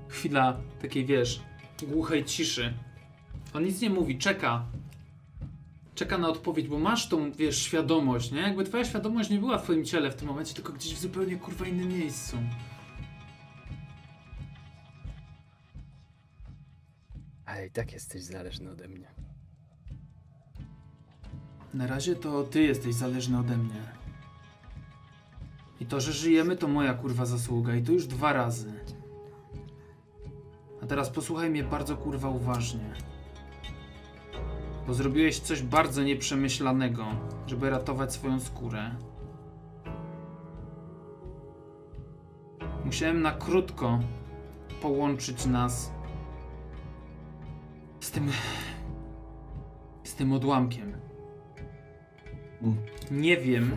[0.09, 1.41] Chwila takiej, wiesz,
[1.89, 2.75] głuchej ciszy.
[3.55, 4.65] On nic nie mówi, czeka.
[5.95, 8.41] Czeka na odpowiedź, bo masz tą, wiesz, świadomość, nie?
[8.41, 11.37] Jakby twoja świadomość nie była w twoim ciele w tym momencie, tylko gdzieś w zupełnie
[11.37, 12.37] kurwa innym miejscu.
[17.47, 19.09] Ale i tak jesteś zależny ode mnie.
[21.75, 23.83] Na razie to ty jesteś zależny ode mnie.
[25.81, 27.75] I to, że żyjemy, to moja kurwa zasługa.
[27.75, 28.73] I to już dwa razy.
[30.83, 33.10] A teraz posłuchaj mnie bardzo kurwa uważnie.
[34.91, 37.07] Bo zrobiłeś coś bardzo nieprzemyślanego,
[37.47, 38.91] żeby ratować swoją skórę.
[42.85, 43.99] Musiałem na krótko
[44.83, 45.93] połączyć nas
[48.01, 48.31] z tym.
[50.05, 50.97] z tym odłamkiem.
[53.11, 53.77] Nie wiem,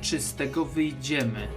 [0.00, 1.48] czy z tego wyjdziemy.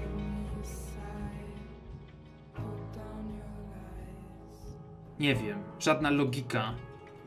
[5.19, 6.73] Nie wiem, żadna logika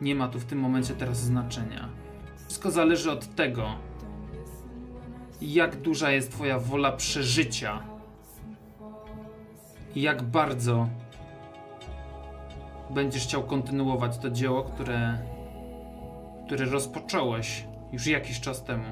[0.03, 1.89] nie ma tu w tym momencie teraz znaczenia.
[2.37, 3.69] Wszystko zależy od tego,
[5.41, 7.93] jak duża jest Twoja wola przeżycia
[9.97, 10.89] jak bardzo
[12.91, 15.19] będziesz chciał kontynuować to dzieło, które,
[16.47, 18.85] które rozpocząłeś już jakiś czas temu.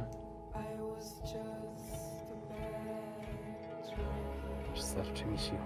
[4.74, 5.58] Czy starczy mi sił?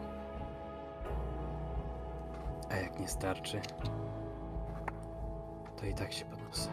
[2.70, 3.60] A jak nie starczy,
[5.85, 6.70] to i tak się podniosę.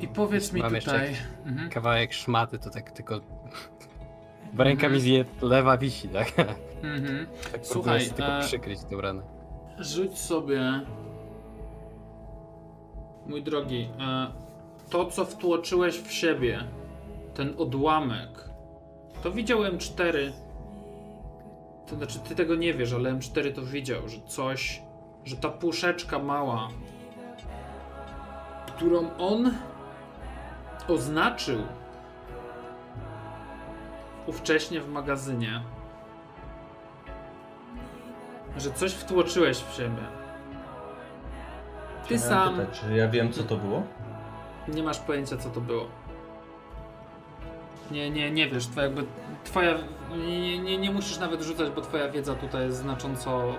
[0.00, 1.14] I powiedz mi Mam tutaj.
[1.46, 1.70] Mhm.
[1.70, 3.20] Kawałek szmaty to tak tylko...
[4.54, 6.38] Bo ręka mi zje, lewa wisi, tak?
[6.82, 7.26] Mhm.
[7.52, 9.22] tak Słuchaj, tylko e, przykryć tą ranę.
[9.78, 10.60] Rzuć sobie.
[13.26, 14.32] Mój drogi, e,
[14.90, 16.64] to co wtłoczyłeś w siebie,
[17.34, 18.50] ten odłamek,
[19.22, 20.32] to widział M4.
[21.86, 24.82] To znaczy, ty tego nie wiesz, ale M4 to widział, że coś,
[25.24, 26.68] że ta puszeczka mała
[28.82, 29.54] którą on
[30.88, 31.58] oznaczył
[34.26, 35.62] ówcześnie w magazynie,
[38.56, 40.02] że coś wtłoczyłeś w siebie.
[42.08, 43.82] Ty Chciałem sam Pytać, czy ja wiem, co to było?
[44.68, 45.86] nie masz pojęcia, co to było.
[47.90, 49.06] Nie, nie, nie wiesz, twoja, jakby,
[49.44, 49.74] twoja,
[50.16, 53.54] nie, nie, nie musisz nawet rzucać, bo twoja wiedza tutaj jest znacząco,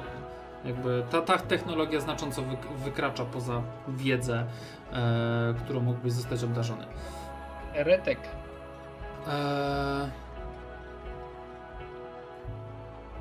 [0.65, 4.45] jakby, ta, ta technologia znacząco wy, wykracza poza wiedzę,
[4.93, 6.85] e, którą mógłbyś zostać obdarzony.
[7.73, 8.19] Retek.
[9.27, 10.23] Eee...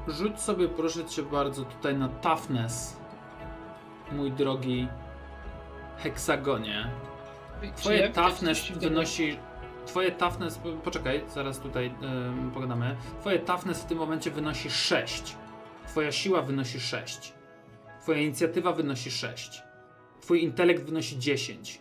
[0.09, 2.97] Rzuć sobie proszę cię bardzo tutaj na toughness,
[4.13, 4.89] mój drogi
[5.99, 6.91] heksagonie.
[7.77, 9.39] Twoje toughness wynosi.
[9.87, 10.61] Twoje toughness.
[10.85, 12.97] Poczekaj, zaraz tutaj ym, pogadamy.
[13.21, 15.37] Twoje toughness w tym momencie wynosi 6.
[15.89, 17.33] Twoja siła wynosi 6.
[18.03, 19.63] Twoja inicjatywa wynosi 6.
[20.21, 21.81] Twój intelekt wynosi 10.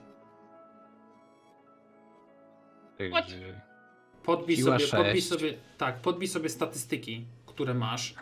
[3.11, 3.25] What?
[4.23, 5.27] Podbij Siła sobie, podbij 6.
[5.29, 5.53] sobie.
[5.77, 8.15] Tak, podbij sobie statystyki, które masz.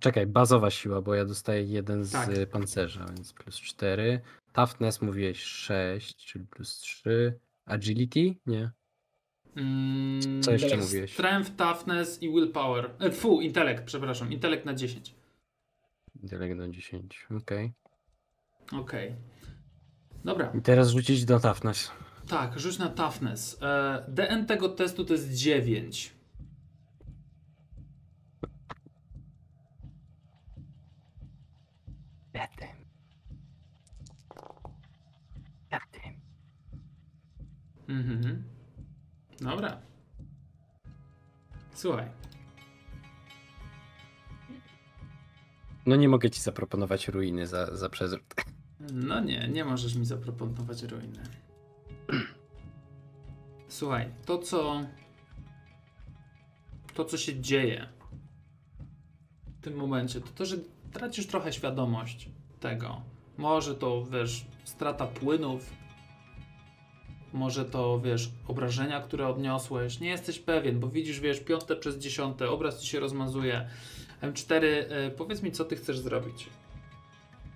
[0.00, 2.28] Czekaj, bazowa siła, bo ja dostaję jeden z Tak.
[2.28, 4.20] y, pancerza, więc plus 4.
[4.52, 7.38] Toughness mówiłeś 6, czyli plus 3.
[7.66, 8.34] Agility?
[8.46, 8.70] Nie.
[9.56, 11.12] Mm, Co jeszcze tak, mówiłeś?
[11.12, 12.90] Strength, toughness i willpower.
[13.00, 14.32] E, fu, intelekt, przepraszam.
[14.32, 15.14] Intelekt na 10.
[16.22, 17.26] Intelekt do 10.
[17.42, 17.72] Okej.
[18.72, 19.14] Okej.
[20.24, 20.52] Dobra.
[20.58, 21.90] I teraz rzucić do toughness.
[22.28, 23.58] Tak, rzuć na toughness.
[23.62, 26.13] E, DN tego testu to jest 9.
[37.88, 38.42] Mhm.
[39.40, 39.80] Dobra.
[41.74, 42.08] Słuchaj.
[45.86, 48.34] No nie mogę ci zaproponować ruiny za, za przezród.
[48.92, 51.22] No nie, nie możesz mi zaproponować ruiny.
[53.68, 54.80] Słuchaj, to co.
[56.94, 57.88] To co się dzieje
[59.58, 60.56] w tym momencie, to to, że
[60.92, 62.30] tracisz trochę świadomość
[62.60, 63.02] tego.
[63.36, 65.72] Może to, wiesz, strata płynów,
[67.34, 70.00] może to, wiesz, obrażenia, które odniosłeś.
[70.00, 73.68] Nie jesteś pewien, bo widzisz, wiesz, piąte przez dziesiąte, obraz ci się rozmazuje.
[74.22, 76.48] M4, y, powiedz mi, co ty chcesz zrobić.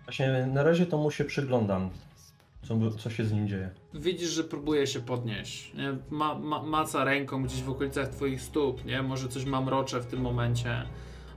[0.05, 1.91] Właśnie na razie to mu się przyglądam,
[2.63, 3.71] co, co się z nim dzieje.
[3.95, 5.75] Widzisz, że próbuje się podnieść.
[5.75, 5.97] Nie?
[6.11, 9.03] Ma, ma, maca ręką gdzieś w okolicach twoich stóp, nie?
[9.03, 10.83] Może coś mamrocze w tym momencie.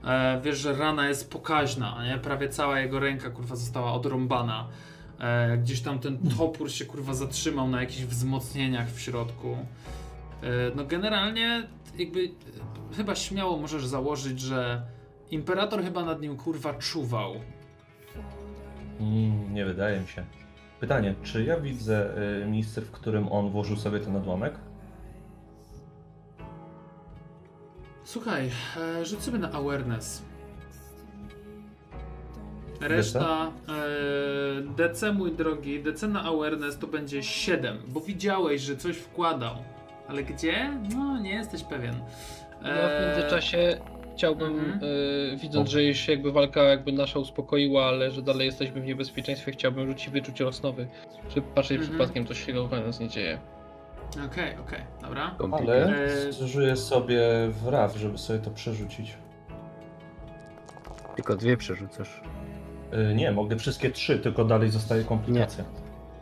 [0.04, 2.18] E, wiesz, że rana jest pokaźna, nie?
[2.18, 4.68] Prawie cała jego ręka, kurwa, została odrąbana.
[5.22, 9.52] E, gdzieś tam ten topór się, kurwa, zatrzymał na jakichś wzmocnieniach w środku.
[9.52, 10.46] E,
[10.76, 11.68] no generalnie,
[11.98, 14.82] jakby, e, chyba śmiało możesz założyć, że
[15.30, 17.32] Imperator chyba nad nim, kurwa, czuwał.
[19.00, 20.24] Mm, nie wydaje mi się.
[20.80, 22.10] Pytanie, czy ja widzę
[22.42, 24.54] y, miejsce, w którym on włożył sobie ten odłamek?
[28.04, 28.50] Słuchaj,
[29.00, 30.22] e, rzuć sobie na awareness.
[32.88, 33.72] Reszta e,
[34.76, 39.54] DC, mój drogi, DC na awareness to będzie 7, bo widziałeś, że coś wkładał.
[40.08, 40.70] Ale gdzie?
[40.94, 41.94] No, nie jesteś pewien.
[42.62, 43.80] No w międzyczasie
[44.14, 44.80] chciałbym, mhm.
[44.84, 49.52] y, widząc, że już jakby walka jakby nasza uspokoiła, ale że dalej jesteśmy w niebezpieczeństwie,
[49.52, 50.86] chciałbym rzucić wyczucie osnowy,
[51.28, 51.90] żeby patrzeć Mhm.
[51.90, 53.38] przypadkiem coś się wokół nas nie dzieje.
[54.26, 55.36] Okej, okej, dobra.
[55.52, 59.16] Ale E, zużyję sobie w RAF, żeby sobie to przerzucić.
[61.16, 62.20] Tylko dwie przerzucasz.
[63.10, 65.64] Y, nie, mogę wszystkie trzy, tylko dalej zostaje komplikacja.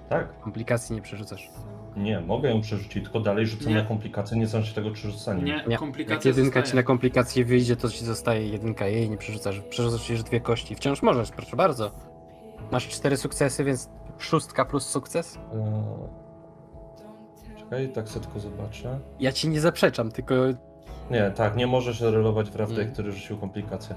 [0.09, 0.41] Tak?
[0.41, 1.51] Komplikacji nie przerzucasz.
[1.97, 3.75] Nie, mogę ją przerzucić, tylko dalej rzucę Nie.
[3.77, 5.43] na komplikację, niezależnie od tego, czy rzucanie.
[5.43, 5.77] Nie, Nie.
[5.77, 6.83] komplikacja Jak jedynka ci zostaje.
[6.83, 9.61] na komplikację wyjdzie, to ci zostaje jedynka jej, nie przerzucasz.
[9.61, 10.75] Przerzucasz już dwie kości.
[10.75, 11.91] Wciąż możesz, proszę bardzo.
[12.71, 13.89] Masz cztery sukcesy, więc
[14.19, 15.37] szóstka plus sukces?
[15.37, 15.39] Y,
[17.59, 18.99] Czekaj, tak sobie tylko zobaczę.
[19.21, 20.35] Ja ci nie zaprzeczam, tylko
[21.11, 22.85] Nie, tak, nie możesz relować w Nie.
[22.85, 23.95] który rzucił komplikację.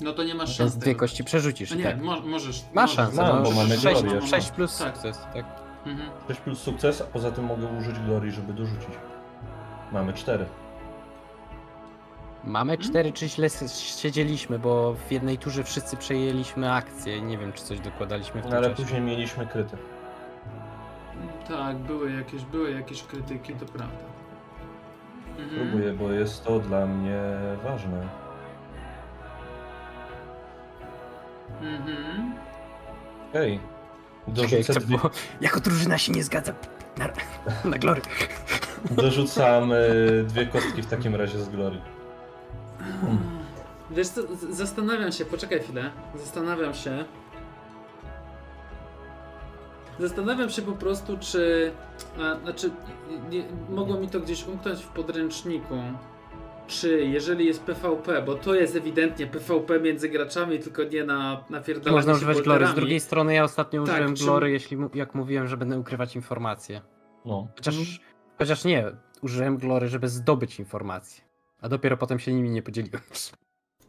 [0.00, 0.76] No to nie masz więc szans.
[0.76, 1.00] dwie tego.
[1.00, 1.70] kości przerzucisz.
[1.70, 2.00] No i nie, tak.
[2.02, 2.62] mo możesz.
[2.62, 2.96] Masz możesz.
[2.96, 4.52] szansę, Mam, no, bo mamy sześć, glory sześć jeszcze.
[4.54, 4.94] plus Tak.
[4.96, 5.44] sukces, tak.
[5.86, 6.10] Mhm.
[6.28, 8.88] 6 plus sukces, a poza tym mogę użyć glory, żeby dorzucić.
[9.92, 10.46] Mamy 4.
[12.44, 17.22] Mamy cztery, czy źle s- siedzieliśmy, bo w jednej turze wszyscy przejęliśmy akcję.
[17.22, 18.82] Nie wiem, czy coś dokładaliśmy w tym Ale czasie.
[18.82, 19.76] później mieliśmy kryty.
[21.48, 23.94] Tak, były jakieś, były jakieś krytyki, to prawda.
[25.38, 25.68] Mhm.
[25.70, 27.18] Próbuję, bo jest to dla mnie
[27.64, 28.08] ważne.
[31.64, 32.34] Mhm.
[33.32, 33.60] Hej,
[34.34, 35.10] Czekaj, dorzucę co dwie, było?
[35.40, 36.52] Jako drużyna się nie zgadza.
[36.98, 37.08] Na,
[37.70, 38.00] na glory.
[38.90, 41.80] dorzucam y, dwie kostki w takim razie z glory.
[43.90, 44.20] Wiesz co,
[44.50, 47.04] zastanawiam się, poczekaj chwilę, zastanawiam się.
[49.98, 51.72] Zastanawiam się po prostu, czy.
[52.18, 52.70] A, znaczy,
[53.30, 55.74] nie, mogło mi to gdzieś umknąć w podręczniku.
[56.66, 61.60] Czy jeżeli jest PvP, bo to jest ewidentnie PvP między graczami, tylko nie na, na
[61.60, 62.66] pierdolenie Można używać glory.
[62.66, 66.16] Z drugiej strony ja ostatnio Tak, użyłem czy- glory, jeśli jak mówiłem, że będę ukrywać
[66.16, 66.80] informacje.
[67.24, 67.48] No.
[67.56, 68.00] Chociaż,
[68.38, 68.84] chociaż nie,
[69.22, 71.24] użyłem glory, żeby zdobyć informacje.
[71.60, 73.02] A dopiero potem się nimi nie podzieliłem.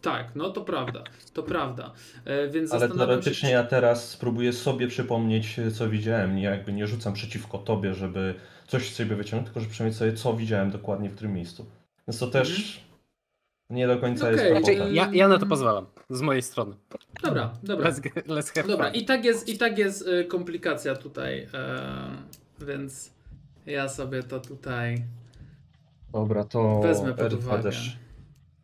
[0.01, 1.03] Tak, no to prawda,
[1.33, 1.93] to prawda.
[2.25, 6.35] E, więc Ale teoretycznie się, ja teraz spróbuję sobie przypomnieć, co widziałem.
[6.35, 8.35] Nie, jakby nie rzucam przeciwko tobie, żeby
[8.67, 11.65] coś z siebie wyciągnąć, tylko że przypomnieć sobie, co widziałem dokładnie w którym miejscu.
[12.07, 12.79] Więc to też
[13.69, 14.93] nie do końca Okej, jest znaczy.
[14.93, 16.75] Ja, ja na to pozwalam, z mojej strony.
[17.23, 17.89] Dobra, dobra.
[17.89, 22.17] Let's, let's have Dobra, i tak jest, i tak jest e, komplikacja tutaj, e,
[22.65, 23.11] więc
[23.65, 25.05] ja sobie to tutaj
[26.11, 27.69] Dobra, to wezmę pod uwagę.
[27.69, 27.91] R2D,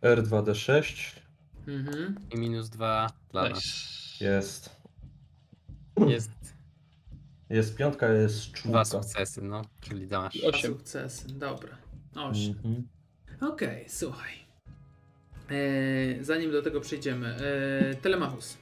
[0.01, 0.95] R2D6
[1.67, 2.15] Mhm.
[2.31, 3.55] I minus dwa dla nas.
[3.55, 4.25] Nice.
[4.25, 4.81] jest.
[6.07, 6.31] Jest
[7.49, 8.85] Jest piątka, jest dwa czwórka.
[8.85, 10.37] sukcesy, no, czyli dasz.
[10.37, 10.71] Dwa Osiem.
[10.71, 11.77] sukcesy, dobra.
[12.15, 12.55] Osiem.
[12.57, 12.87] Mhm.
[13.41, 14.31] Okej, słuchaj.
[15.51, 17.27] E, zanim do tego przejdziemy,
[17.91, 18.57] e, Telemachus,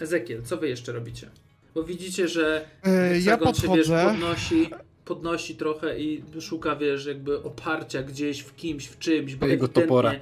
[0.00, 1.30] Ezekiel, co wy jeszcze robicie?
[1.74, 4.04] Bo widzicie, że E, ja Hexagon się, wiesz, podchodzę.
[4.04, 4.70] podnosi,
[5.04, 9.34] podnosi trochę i szuka, wiesz, jakby oparcia gdzieś w kimś, w czymś.
[9.36, 10.12] Bo Jego topora.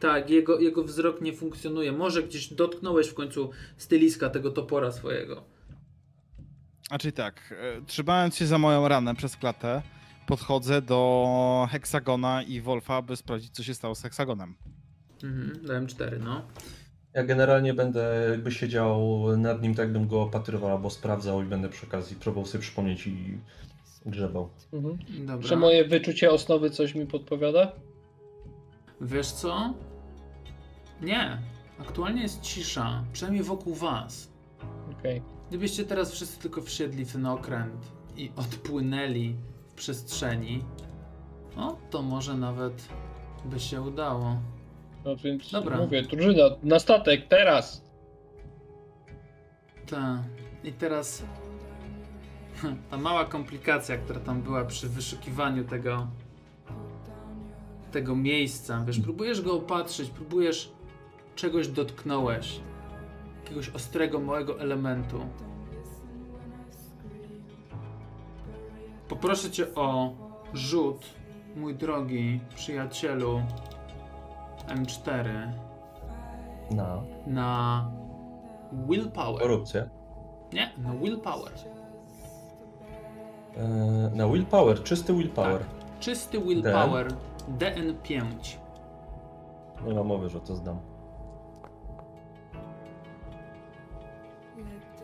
[0.00, 1.92] Tak, jego, jego wzrok nie funkcjonuje.
[1.92, 5.44] Może gdzieś dotknąłeś w końcu styliska tego topora swojego.
[6.88, 9.82] Znaczy tak, e, trzymając się za moją ranę przez klatę,
[10.26, 14.54] podchodzę do Heksagona i Wolfa, aby sprawdzić, co się stało z Heksagonem.
[15.24, 16.42] Mhm, dałem cztery, no.
[17.14, 21.68] Ja generalnie będę jakby siedział nad nim tak, jakbym go opatrywał albo sprawdzał i będę
[21.68, 23.38] przy okazji próbował sobie przypomnieć i
[24.06, 24.48] grzebał.
[24.72, 24.98] Mhm.
[25.26, 25.48] Dobra.
[25.48, 27.72] Czy moje wyczucie osnowy coś mi podpowiada?
[29.00, 29.74] Wiesz co?
[31.00, 31.38] Nie.
[31.78, 34.32] Aktualnie jest cisza, przynajmniej wokół was.
[34.98, 35.22] Okej.
[35.48, 39.36] Gdybyście teraz wszyscy tylko wsiedli w ten okręt i odpłynęli
[39.72, 40.64] w przestrzeni,
[41.56, 42.88] o, to może nawet
[43.44, 44.36] by się udało.
[45.04, 45.76] No więc Dobra.
[45.76, 47.82] mówię, drużyna, na statek, teraz!
[49.86, 50.22] Ta.
[50.64, 51.22] I teraz
[52.90, 56.06] ta mała komplikacja, która tam była przy wyszukiwaniu tego
[57.92, 58.84] tego miejsca.
[58.86, 60.72] Wiesz, próbujesz go opatrzyć, próbujesz
[61.34, 62.60] czegoś dotknąłeś.
[63.42, 65.26] Jakiegoś ostrego, małego elementu.
[69.12, 70.10] Poproszę cię o
[70.54, 71.04] rzut,
[71.56, 73.42] mój drogi przyjacielu
[74.68, 75.52] M4
[76.70, 77.90] Na na
[78.72, 79.42] willpower.
[79.42, 79.88] korupcję.
[80.52, 81.52] Nie, na willpower.
[83.56, 83.66] E,
[84.14, 85.58] na willpower, czysty willpower.
[85.58, 85.68] Tak.
[86.00, 87.08] Czysty willpower
[87.58, 88.22] DN5.
[89.86, 90.78] Nie ma mowy, że to zdam.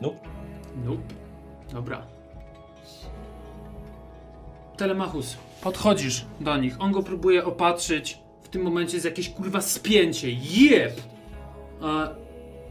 [0.01, 0.17] Nope.
[0.85, 1.03] Nope.
[1.73, 2.03] Dobra.
[4.79, 6.77] Telemachus, podchodzisz do nich.
[6.81, 8.19] On go próbuje opatrzyć.
[8.43, 10.29] W tym momencie jest jakieś kurwa spięcie.
[10.31, 11.01] Jeb!
[11.83, 12.09] A,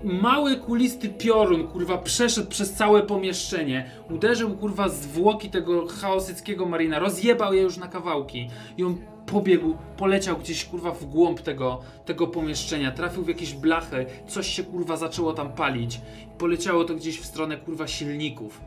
[0.03, 3.91] mały kulisty piorun, kurwa, przeszedł przez całe pomieszczenie.
[4.09, 6.99] Uderzył, kurwa, zwłoki tego chaosyckiego marina.
[6.99, 8.49] Rozjebał je już na kawałki.
[8.77, 12.91] I on pobiegł, poleciał gdzieś, kurwa, w głąb tego, tego pomieszczenia.
[12.91, 14.05] Trafił w jakieś blachy.
[14.27, 16.01] Coś się, kurwa, zaczęło tam palić.
[16.37, 18.61] Poleciało to gdzieś w stronę, kurwa, silników.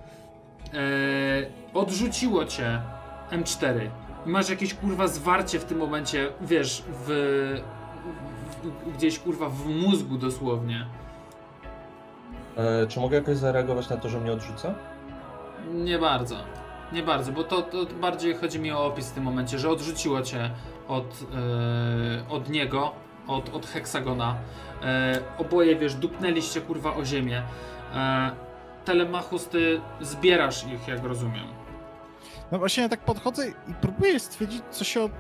[0.75, 2.81] Eee, odrzuciło cię
[3.33, 3.89] M4.
[4.27, 7.07] I masz jakieś kurwa zwarcie w tym momencie, wiesz, w,
[8.63, 10.87] w, gdzieś kurwa w mózgu dosłownie.
[12.57, 14.75] E, czy mogę jakoś zareagować na to, że mnie odrzuca?
[15.75, 16.37] Nie bardzo.
[16.93, 20.23] Nie bardzo, bo to, to bardziej chodzi mi o opis w tym momencie, że odrzuciło
[20.23, 20.51] cię
[20.89, 22.93] od, e, od niego,
[23.27, 24.37] od, od heksagona.
[24.83, 27.43] E, oboje, wiesz, dupnęliście kurwa o ziemię.
[27.95, 28.31] E,
[28.85, 31.60] Telemachus, ty zbierasz ich, jak rozumiem.
[32.53, 35.11] No właśnie ja tak podchodzę i próbuję stwierdzić, co się od,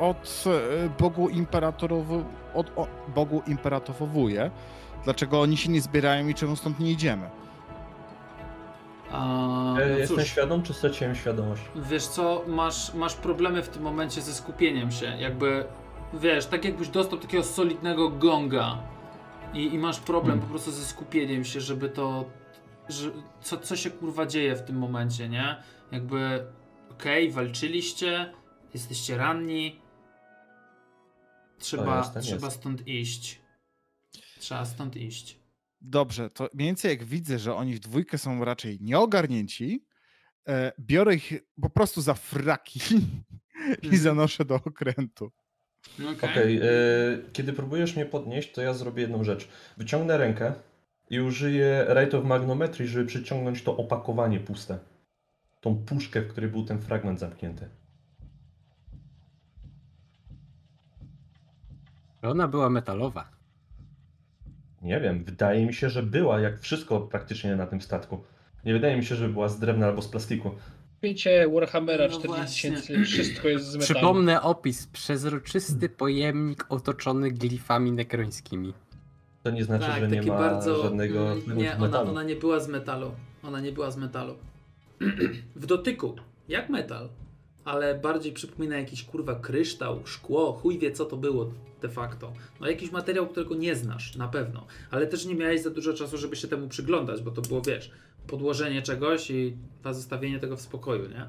[0.00, 2.24] od e, Bogu Imperatorowu,
[2.54, 4.50] od o, Bogu Imperatorowuje.
[5.04, 7.30] Dlaczego oni się nie zbierają i czemu stąd nie idziemy?
[9.12, 10.26] A, E, no jestem cóż.
[10.28, 11.62] świadom, czy straciłem świadomość?
[11.76, 15.06] Wiesz co, masz, masz problemy w tym momencie ze skupieniem się.
[15.06, 15.64] Jakby,
[16.14, 18.78] wiesz, tak jakbyś dostał takiego solidnego gonga
[19.54, 20.42] i, i masz problem Hmm.
[20.46, 22.24] po prostu ze skupieniem się, żeby to.
[22.88, 23.10] Że,
[23.42, 25.56] co, co się kurwa dzieje w tym momencie, nie?
[25.92, 26.46] Jakby,
[26.90, 28.32] okej, walczyliście,
[28.74, 29.80] jesteście ranni.
[31.58, 32.60] Trzeba, jestem, trzeba jestem.
[32.60, 33.40] stąd iść.
[34.38, 35.38] Trzeba stąd iść.
[35.80, 39.86] Dobrze, to mniej więcej jak widzę, że oni w dwójkę są raczej nieogarnięci,
[40.48, 41.32] e, biorę ich
[41.62, 42.80] po prostu za fraki
[43.92, 45.32] i zanoszę do okrętu.
[45.94, 46.30] Okej.
[46.30, 46.62] Okej, e,
[47.32, 49.48] kiedy próbujesz mnie podnieść, to ja zrobię jedną rzecz.
[49.76, 50.54] Wyciągnę rękę
[51.10, 54.91] i użyję Rite of Magnometry, żeby przyciągnąć to opakowanie puste.
[55.62, 57.68] Tą puszkę, w której był ten fragment zamknięty.
[62.22, 63.28] Ona była metalowa.
[64.82, 68.24] Nie wiem, wydaje mi się, że była, jak wszystko praktycznie na tym statku.
[68.64, 70.50] Nie wydaje mi się, że była z drewna albo z plastiku.
[71.02, 72.70] Wiecie, Warhammera No 40 właśnie.
[72.76, 73.94] tysięcy, wszystko jest z metalu.
[73.94, 74.86] Przypomnę opis.
[74.86, 78.74] Przezroczysty pojemnik otoczony glifami nekrońskimi.
[79.42, 80.82] To nie znaczy, tak, że nie ma bardzo.
[80.82, 82.10] żadnego Nie, ona, metalu.
[82.10, 83.10] ona nie była z metalu.
[83.42, 84.34] Ona nie była z metalu.
[85.56, 86.16] w dotyku,
[86.48, 87.08] jak metal,
[87.64, 91.52] ale bardziej przypomina jakiś kurwa kryształ, szkło, chuj wie co to było
[91.82, 92.32] de facto.
[92.60, 94.66] No jakiś materiał, którego nie znasz, na pewno.
[94.90, 97.90] Ale też nie miałeś za dużo czasu, żeby się temu przyglądać, bo to było, wiesz,
[98.26, 99.56] podłożenie czegoś i
[99.90, 101.26] zostawienie tego w spokoju, nie?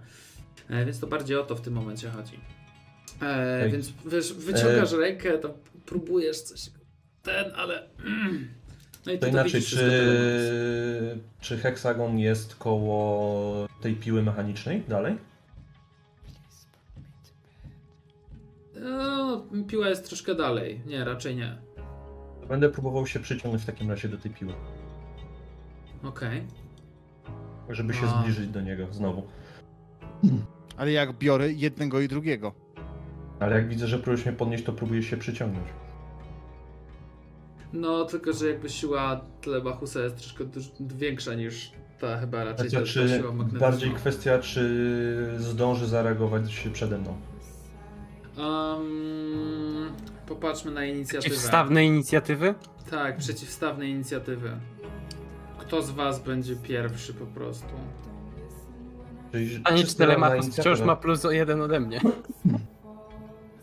[0.69, 2.39] E, więc to bardziej o to w tym momencie chodzi.
[3.21, 6.69] E, więc wiesz, wyciągasz rękę, to próbujesz coś,
[7.23, 7.83] ten, ale...
[9.05, 15.17] No i To ty inaczej, widzisz czy, czy heksagon jest koło tej piły mechanicznej dalej?
[18.81, 20.81] No, piła jest troszkę dalej.
[20.85, 21.57] Nie, raczej nie.
[22.41, 24.53] To Będę próbował się przyciągnąć w takim razie do tej piły,
[26.03, 26.43] Okej.
[27.69, 28.21] żeby się A.
[28.21, 29.23] zbliżyć do niego znowu.
[30.77, 32.53] Ale jak biorę jednego i drugiego.
[33.39, 35.67] Ale jak widzę, że próbujesz mnie podnieść, to próbuję się przyciągnąć.
[37.73, 40.43] No, tylko że jakby siła Telebachusa jest troszkę
[40.79, 43.59] większa niż ta chyba raczej Kwestia, ta, ta czy, siła magnetyczna.
[43.59, 47.17] bardziej kwestia, czy zdąży zareagować przede mną.
[48.37, 49.91] Um,
[50.27, 51.29] popatrzmy na inicjatywę.
[51.29, 52.55] Przeciwstawne inicjatywy?
[52.91, 54.51] Tak, przeciwstawne inicjatywy.
[55.57, 57.73] Kto z was będzie pierwszy po prostu?
[59.31, 60.75] Czyli A nie czysto na Telemachus inicjatywę.
[60.75, 62.01] wciąż ma plus o jeden ode mnie.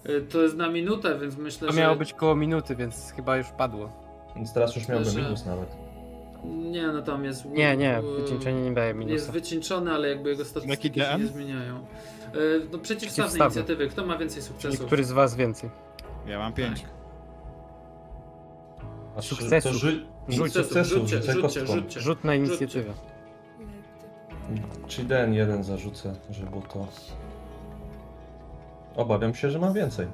[0.08, 1.80] Y, To jest na minutę, więc myślę, To że...
[1.80, 3.90] miało być koło minuty, więc chyba już padło.
[4.36, 5.68] Więc teraz już miałbym Że- minus nawet.
[6.44, 7.44] Nie, no tam jest...
[7.44, 9.32] Nie, nie, wycieńczenie nie daje Jest minusa.
[9.32, 11.20] wycieńczony, ale jakby jego statystyki się DM?
[11.22, 11.76] nie zmieniają.
[11.78, 11.80] Y,
[12.72, 13.44] No, przeciwstawne Przeciwstawne.
[13.46, 13.88] inicjatywy.
[13.88, 14.86] Kto ma więcej Czyli sukcesów?
[14.86, 15.70] który z was więcej?
[16.26, 16.80] Ja mam pięć.
[16.82, 16.90] Tak.
[19.16, 19.72] A Sukcesów.
[19.72, 20.06] To ży...
[20.28, 21.66] Rzućcie, rzucę rzućcie, kostką.
[21.66, 22.00] rzućcie.
[22.00, 22.92] Rzut na inicjatywę.
[24.88, 26.86] Czyli den jeden zarzucę, żeby było to...
[28.96, 30.06] Obawiam się, że mam więcej.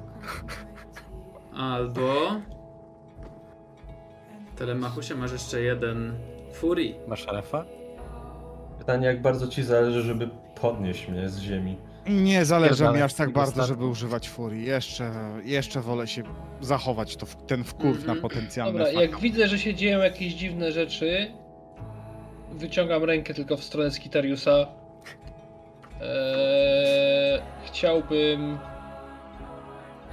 [1.53, 2.13] Albo...
[4.55, 6.13] Telemachusie masz jeszcze jeden
[6.53, 6.95] Furii.
[7.07, 7.65] Masz refa?
[8.79, 10.29] Pytanie, jak bardzo ci zależy, żeby
[10.61, 11.77] podnieść mnie z ziemi.
[12.09, 14.65] Nie zależy mi aż tak bardzo, żeby używać furii.
[14.65, 15.11] Jeszcze,
[15.43, 16.23] jeszcze wolę się
[16.61, 18.15] zachować to, w- ten wkurw Mhm.
[18.15, 21.31] na potencjalne Dobra, jak widzę, że się dzieją jakieś dziwne rzeczy,
[22.51, 24.67] wyciągam rękę tylko w stronę Skitariusa.
[26.01, 28.59] Eee, chciałbym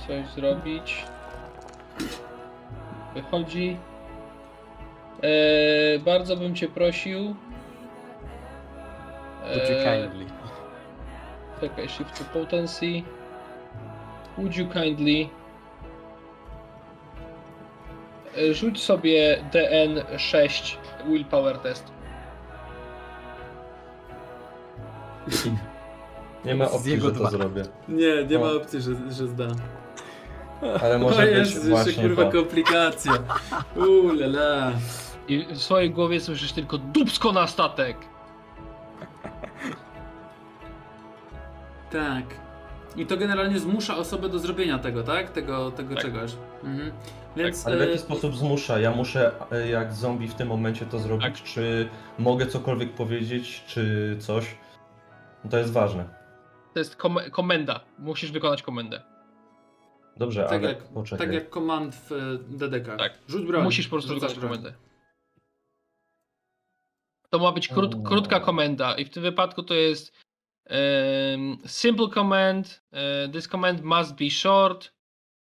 [0.07, 1.05] coś zrobić.
[3.15, 3.77] Wychodzi.
[5.23, 7.35] Eee, bardzo bym cię prosił.
[9.43, 10.27] Would you Eee, kindly?
[11.61, 13.03] Czekaj, shift to potency.
[14.39, 15.29] Would you kindly
[18.37, 21.93] E, rzuć sobie DN6 willpower test.
[26.45, 27.31] Nie ma opcji, jego że to dwa.
[27.31, 27.63] zrobię.
[27.89, 29.47] Nie, nie ma opcji, że, że zda.
[30.83, 32.33] Ale może o być Jezu, jeszcze właśnie kurwa to.
[32.33, 33.13] komplikacja.
[33.77, 34.73] Uuu, la, la.
[35.29, 37.97] I w swojej głowie słyszysz tylko dupsko na statek.
[41.91, 42.25] Tak.
[42.97, 45.31] I to generalnie zmusza osobę do zrobienia tego, tak?
[45.31, 46.05] Tego, tego Tak.
[46.05, 46.33] czegoś.
[46.65, 46.93] Mhm.
[47.37, 48.79] Więc Ale w e, jaki sposób zmusza?
[48.79, 51.43] Ja muszę e, jak zombie w tym momencie to zrobić, Tak.
[51.43, 51.89] czy
[52.19, 54.57] mogę cokolwiek powiedzieć, czy coś?
[55.45, 56.05] No To jest ważne.
[56.75, 57.81] To jest kom komenda.
[57.99, 59.03] Musisz wykonać komendę.
[60.17, 61.27] Dobrze, tak, ale jak, poczekaj.
[61.27, 62.97] tak jak komand w e, DDK.
[62.97, 63.19] Tak.
[63.29, 63.65] Rzuć broń.
[63.65, 64.63] Musisz po prostu Rzucasz wykonać broń.
[64.63, 64.85] komendę.
[67.31, 70.13] To ma być krót, krótka komenda i w tym wypadku to jest
[70.65, 72.83] em, simple command.
[72.93, 74.95] e, this command must be short,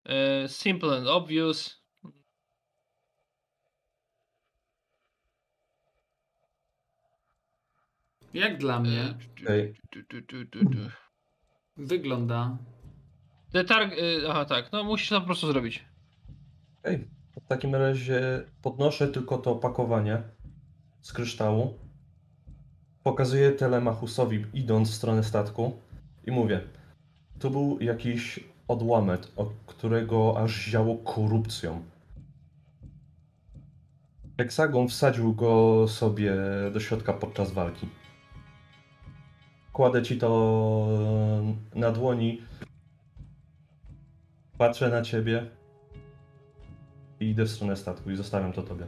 [0.05, 1.83] e, simple and obvious.
[8.35, 9.75] Jak dla mnie Okej.
[11.77, 12.57] Wygląda.
[13.53, 15.85] The targ- y, aha, tak, no musisz to po prostu zrobić.
[16.81, 17.09] Okej.
[17.45, 20.23] W takim razie podnoszę tylko to opakowanie
[21.01, 21.75] z kryształu.
[23.03, 25.77] Pokazuję Telemachusowi idąc w stronę statku
[26.27, 26.61] i mówię.
[27.39, 31.83] Tu był jakiś odłamek, od którego aż ziało korupcją.
[34.39, 36.35] Heksagon wsadził go sobie
[36.73, 37.89] do środka podczas walki
[39.77, 40.29] kładę ci to
[41.75, 42.43] e, na dłoni.
[44.59, 45.51] Patrzę na ciebie
[47.21, 48.87] i idę w stronę statku i zostawiam to tobie.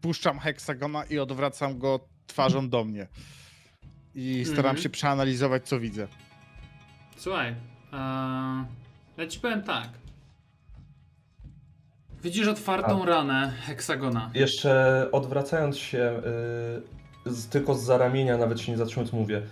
[0.00, 3.06] Puszczam heksagona i odwracam go twarzą do mnie.
[4.14, 4.82] I staram mm -hmm.
[4.82, 6.08] się przeanalizować, co widzę.
[7.16, 7.54] Słuchaj,
[7.92, 7.98] uh,
[9.16, 9.88] ja ci powiem tak.
[12.22, 13.06] Widzisz otwartą A.
[13.06, 14.30] ranę heksagona.
[14.34, 16.22] Jeszcze odwracając się,
[17.26, 19.42] y, z, tylko z ramienia, nawet się nie zatrzymując, mówię.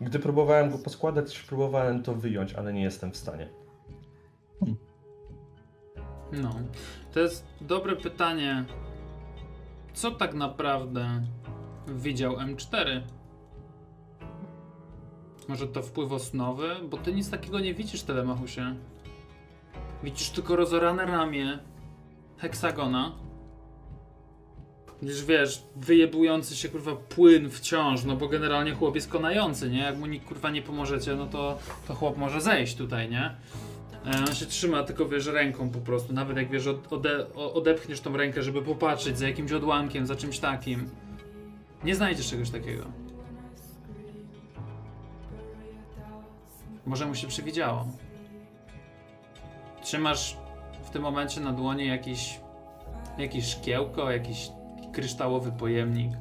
[0.00, 3.48] Gdy próbowałem go poskładać, próbowałem to wyjąć, ale nie jestem w stanie.
[6.32, 6.54] No,
[7.12, 8.64] to jest dobre pytanie.
[9.94, 11.22] Co tak naprawdę
[11.86, 13.00] widział M4?
[15.48, 16.68] Może to wpływ osnowy?
[16.90, 18.74] Bo ty nic takiego nie widzisz, Telemachusie.
[20.02, 21.58] Widzisz tylko rozorane ramię
[22.38, 23.12] heksagona.
[25.02, 29.78] Widzisz, wiesz, wyjebujący się kurwa płyn wciąż, no bo generalnie chłop jest konający, nie?
[29.78, 31.58] Jak mu nikt kurwa nie pomożecie, no to,
[31.88, 33.34] to chłop może zejść tutaj, nie?
[34.06, 36.12] E, On się trzyma tylko, wiesz, ręką po prostu.
[36.12, 40.38] Nawet jak, wiesz, od, ode, odepchniesz tą rękę, żeby popatrzeć za jakimś odłamkiem, za czymś
[40.38, 40.90] takim.
[41.84, 42.84] Nie znajdziesz czegoś takiego.
[46.86, 47.86] Może mu się przywidziało.
[49.82, 50.36] Trzymasz
[50.88, 52.40] w tym momencie na dłoni jakiś,
[53.18, 54.50] jakieś szkiełko, jakiś
[54.92, 56.12] kryształowy pojemnik.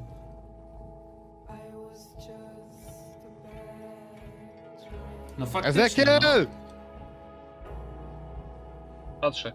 [5.37, 5.83] No faktycznie.
[5.83, 6.19] Ezekiel!
[6.21, 6.29] No.
[9.21, 9.51] Patrzę.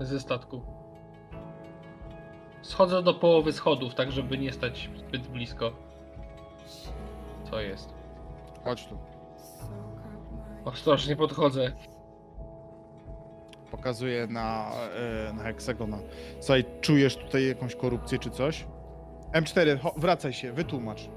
[0.00, 0.62] Ze statku.
[2.62, 5.72] Schodzę do połowy schodów, tak żeby nie stać zbyt blisko.
[7.50, 7.94] Co jest?
[8.64, 8.98] Chodź tu.
[10.64, 11.72] Ostrożnie podchodzę.
[13.72, 14.70] Pokazuję na,
[15.28, 15.98] e, na heksagona.
[16.40, 18.66] Słuchaj, czujesz tutaj jakąś korupcję czy coś?
[19.34, 21.08] M4, cho- wracaj się, wytłumacz.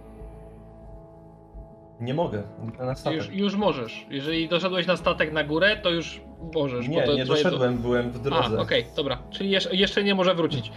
[2.00, 2.44] Nie mogę,
[2.80, 3.18] na statek.
[3.18, 4.06] Już, już możesz.
[4.10, 6.22] Jeżeli doszedłeś na statek na górę, to już
[6.56, 6.88] możesz.
[6.88, 8.60] Nie, bo to nie doszedłem, byłem w A, drodze.
[8.60, 9.18] okej, dobra.
[9.32, 10.72] Czyli jeszcze, nie może wrócić.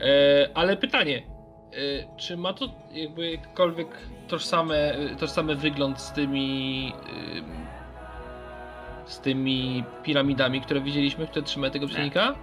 [0.00, 1.22] E, ale pytanie.
[1.72, 3.88] E, czy ma to jakby jakkolwiek
[4.28, 6.92] tożsame, tożsamy wygląd z tymi
[7.36, 7.44] ym,
[9.06, 12.34] z tymi piramidami, które widzieliśmy, które trzymają tego psionika?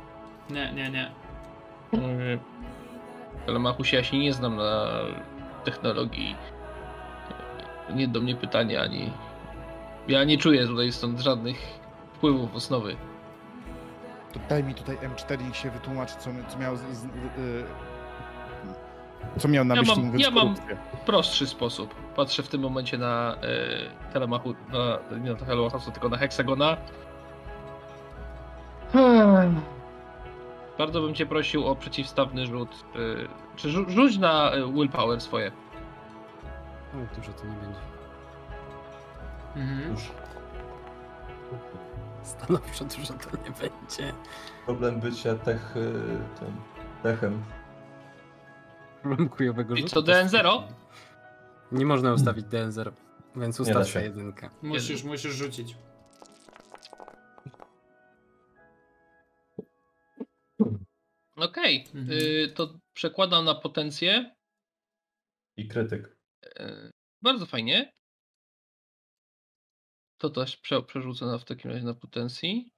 [0.50, 1.12] Nie, nie, nie.
[1.94, 2.40] Yy,
[3.48, 4.88] Ale Machusie, ja się nie znam na
[5.64, 6.36] technologii.
[7.94, 9.12] Nie do mnie pytanie ani.
[10.08, 11.58] Ja nie czuję tutaj stąd żadnych
[12.14, 12.96] wpływów osnowy.
[14.34, 17.10] To daj mi tutaj M4 i się wytłumaczy, co, co miał z, z, y,
[19.40, 20.56] co miał na Ja myśli mam- mówiąc ja mam-.
[21.06, 21.96] Prostszy sposób.
[22.16, 26.78] Patrzę w tym momencie na e, Telemachu, na, nie na Telemachu, tylko na Heksagona.
[28.94, 29.62] Hmm.
[30.78, 32.70] Bardzo bym cię prosił o przeciwstawny rzut.
[32.96, 32.98] E,
[33.56, 35.52] czy rzu- rzuć na e, willpower swoje.
[36.96, 37.80] Oj, dużo to nie będzie.
[39.56, 39.92] Mhm.
[39.92, 40.12] Już
[42.24, 44.14] Stanowczo dużo to nie będzie.
[44.66, 45.94] problem bycia tech, y,
[46.40, 46.56] tym,
[47.04, 47.44] techem.
[49.02, 49.90] Problem kujowego I rzutu.
[49.94, 50.62] co, to jest- DN0?
[51.72, 52.92] Nie można ustawić DN0,
[53.36, 54.02] więc ustaw się.
[54.02, 54.50] jedynkę.
[54.62, 55.76] Musisz, musisz rzucić.
[61.36, 62.10] Okej, Mhm.
[62.20, 64.36] y, to przekładam na potencję.
[65.58, 66.18] I krytyk.
[66.46, 66.92] E,
[67.22, 67.94] Bardzo fajnie.
[70.18, 72.72] To też prze, przerzucę na, w takim razie na potencji.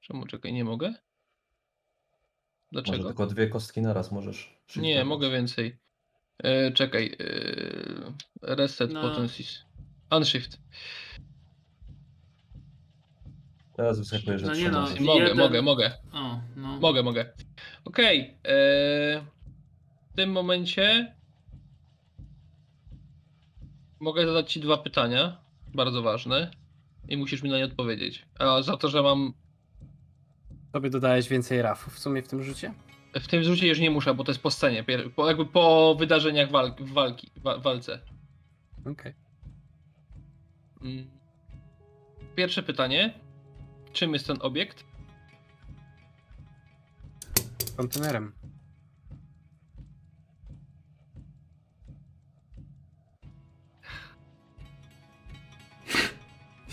[0.00, 0.88] Czemu czekaj, nie mogę?
[0.88, 1.00] Może
[2.72, 3.08] Dlaczego?
[3.08, 4.60] tylko dwie kostki naraz możesz.
[4.76, 5.78] Nie, mogę więcej.
[6.44, 7.16] E, czekaj.
[7.20, 9.00] E, reset No.
[9.02, 9.58] potencies.
[10.10, 10.58] Unshift.
[13.76, 14.80] Teraz wyskakuje, że No nie no.
[15.00, 15.92] Mogę, Jeden- mogę, mogę.
[16.12, 16.80] O, no.
[16.80, 17.32] Mogę, mogę.
[17.84, 18.20] Okej.
[18.20, 19.24] e,
[20.12, 21.14] w tym momencie
[24.00, 25.40] mogę zadać ci dwa pytania.
[25.74, 26.50] Bardzo ważne.
[27.08, 28.26] I musisz mi na nie odpowiedzieć.
[28.38, 29.32] A za to, że mam
[30.72, 32.74] Tobie dodałeś więcej rafów w sumie w tym rzucie?
[33.20, 34.84] W tym rzucie już nie muszę, bo to jest po scenie,
[35.16, 38.00] po, jakby po wydarzeniach walki, walki wa, walce.
[38.84, 39.14] Okej.
[40.82, 41.10] Mm.
[42.36, 43.14] Pierwsze pytanie.
[43.92, 44.84] Czym jest ten obiekt?
[47.76, 48.32] Kontenerem.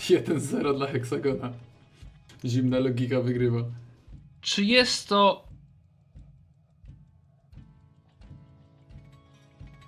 [0.10, 1.52] Jeden 0 dla heksagona.
[2.44, 3.62] Zimna logika wygrywa.
[4.40, 5.45] Czy jest to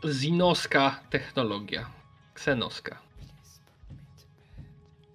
[0.05, 1.91] zinowska technologia?
[2.35, 2.99] Ksenowska.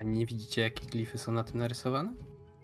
[0.01, 2.13] A nie widzicie jakie glify są na tym narysowane?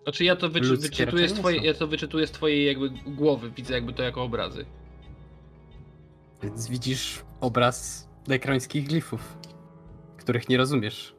[0.02, 3.50] Znaczy ja to wyczy, Ludzkie wyczytuję z twojej, ja to wyczytuję z twojej jakby głowy,
[3.50, 4.66] widzę jakby to jako obrazy.
[6.42, 9.38] Więc widzisz obraz dekrońskich glifów,
[10.18, 11.14] których nie rozumiesz.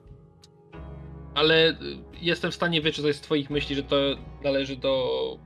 [1.35, 1.75] Ale y,
[2.21, 3.95] jestem w stanie wyczytać z twoich myśli, że to
[4.43, 5.37] należy do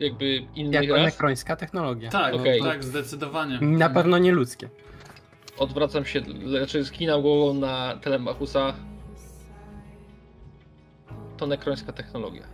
[0.00, 1.04] jakby innych Jako ras.
[1.04, 2.10] nekrońska technologia.
[2.10, 2.60] Tak, Okej.
[2.62, 3.58] tak, zdecydowanie.
[3.60, 4.68] Na pewno nie ludzkie.
[5.58, 8.74] Odwracam się, znaczy skinam głową na Telemachusa.
[11.36, 12.46] To nekrońska technologia.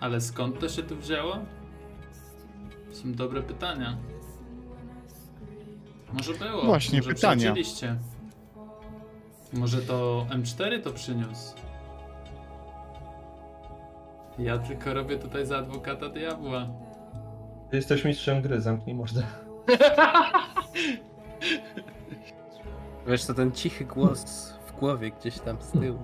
[0.00, 1.38] Ale skąd to się tu wzięło?
[2.92, 3.96] Są dobre pytania.
[6.12, 6.62] Może było.
[6.64, 7.54] Właśnie, może pytania.
[9.52, 11.54] Może to M4 to przyniósł.
[14.38, 16.66] Ja tylko robię tutaj za adwokata diabła.
[17.70, 19.22] Ty jesteś mistrzem gry, zamknij mordę.
[23.06, 25.98] Wiesz co, ten cichy głos w głowie gdzieś tam z tyłu.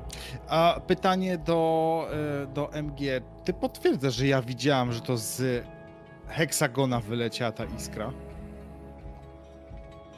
[0.48, 2.06] A pytanie do,
[2.42, 3.00] e, do MG.
[3.44, 5.64] Ty potwierdzasz, że ja widziałam, że to z
[6.28, 8.12] heksagona wyleciała ta iskra?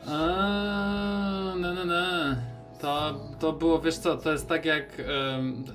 [0.07, 0.11] A,
[1.57, 2.37] no, no, no.
[2.85, 5.03] To, to było, wiesz co, to jest tak jak.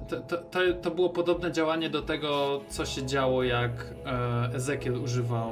[0.10, 3.72] to, to, to, było podobne działanie do tego, co się działo, jak
[4.06, 5.50] e, Ezekiel używał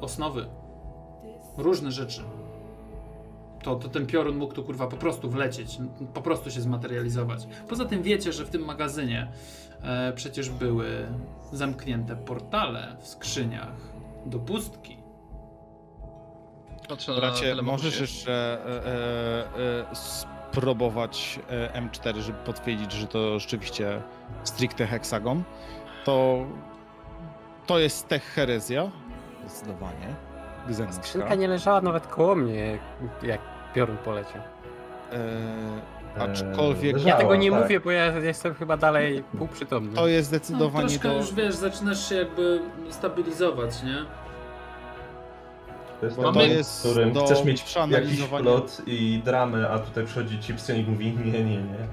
[0.00, 0.46] osnowy.
[1.56, 2.22] Różne rzeczy.
[3.62, 5.78] To, to ten piorun mógł tu kurwa po prostu wlecieć,
[6.14, 7.46] po prostu się zmaterializować.
[7.68, 9.32] Poza tym wiecie, że w tym magazynie
[9.82, 11.06] e, przecież były
[11.52, 13.76] zamknięte portale w skrzyniach
[14.26, 14.96] do pustki.
[16.88, 18.86] Patrzę Bracie, możesz jeszcze e,
[19.58, 21.40] e, e, spróbować
[21.74, 24.02] e, M4, żeby potwierdzić, że to rzeczywiście
[24.44, 25.42] stricte heksagon.
[26.04, 26.38] To,
[27.66, 28.90] to jest tech herezja.
[29.46, 30.14] Zdecydowanie.
[30.70, 31.34] Skrzynka Gzenuska.
[31.34, 32.78] nie leżała nawet koło mnie,
[33.22, 33.40] jak
[33.74, 34.42] piorun poleciał.
[35.12, 37.60] E, aczkolwiek Eee, Ja tego nie tak.
[37.62, 39.96] mówię, bo ja jestem chyba dalej półprzytomny.
[39.96, 41.14] to jest No, zdecydowanie troszkę do...
[41.16, 42.60] już wiesz, zaczynasz się jakby
[42.90, 43.96] stabilizować, nie?
[46.04, 49.70] To jest Bo ten to jest w którym do chcesz mieć jakiś plot i dramę,
[49.70, 51.88] a tutaj przychodzi ci psy i mówi nie, nie, nie.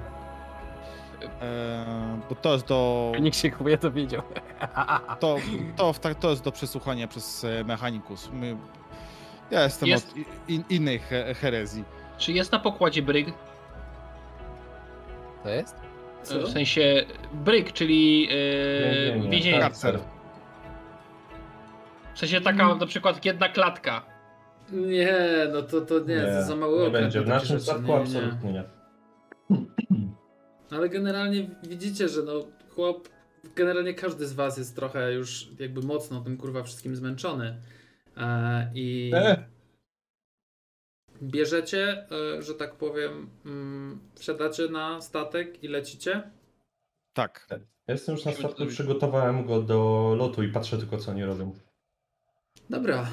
[1.42, 3.12] E, bo to jest do...
[3.22, 4.22] Nikt się chyba to wiedział.
[5.20, 5.38] To,
[5.76, 8.30] to, to, to jest do przesłuchania przez e, mechanikus.
[8.34, 8.58] My,
[9.52, 11.84] ja jestem Jest- od in, innej he, herezji.
[12.18, 13.28] Czy jest na pokładzie bryg?
[15.44, 15.76] To jest?
[16.24, 16.40] Co?
[16.40, 19.70] W sensie bryg, czyli e, Więzienie, więzienie.
[22.22, 24.06] Sensie taka na przykład jedna klatka.
[24.72, 25.18] Nie,
[25.54, 27.02] no to, to nie, to za mały nie okres.
[27.02, 27.22] będzie.
[27.22, 27.96] W naszym Nie, nie, nie.
[27.96, 28.64] absolutnie nie.
[30.78, 32.34] Ale generalnie widzicie, że no
[32.76, 33.10] chłop,
[33.56, 37.62] generalnie każdy z was jest trochę już jakby mocno tym kurwa wszystkim zmęczony.
[38.18, 39.46] E, I E,
[41.24, 42.08] bierzecie,
[42.38, 46.32] e, że tak powiem, mm, wsiadacie na statek i lecicie?
[47.14, 47.48] Tak.
[47.88, 51.54] ja jestem już na statku, przygotowałem go do lotu i patrzę tylko co oni robią.
[52.70, 53.08] Dobra,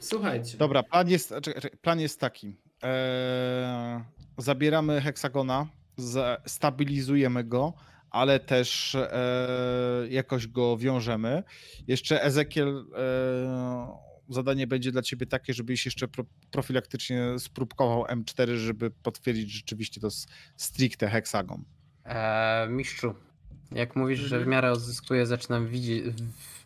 [0.00, 0.58] słuchajcie.
[0.58, 1.34] Dobra, plan jest,
[1.80, 2.56] plan jest taki.
[2.82, 4.00] Eee,
[4.38, 5.68] zabieramy heksagona,
[6.46, 7.74] stabilizujemy go,
[8.10, 11.42] ale też e, jakoś go wiążemy.
[11.86, 18.90] Jeszcze Ezekiel, e, zadanie będzie dla ciebie takie, żebyś jeszcze pro, profilaktycznie spróbował M4, żeby
[18.90, 21.64] potwierdzić, że rzeczywiście to jest stricte heksagon.
[22.04, 23.14] Eee, mistrzu,
[23.72, 26.04] jak mówisz, że w miarę odzyskuję, zaczynam widzieć,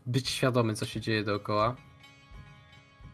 [0.07, 1.77] być świadomy, co się dzieje dookoła.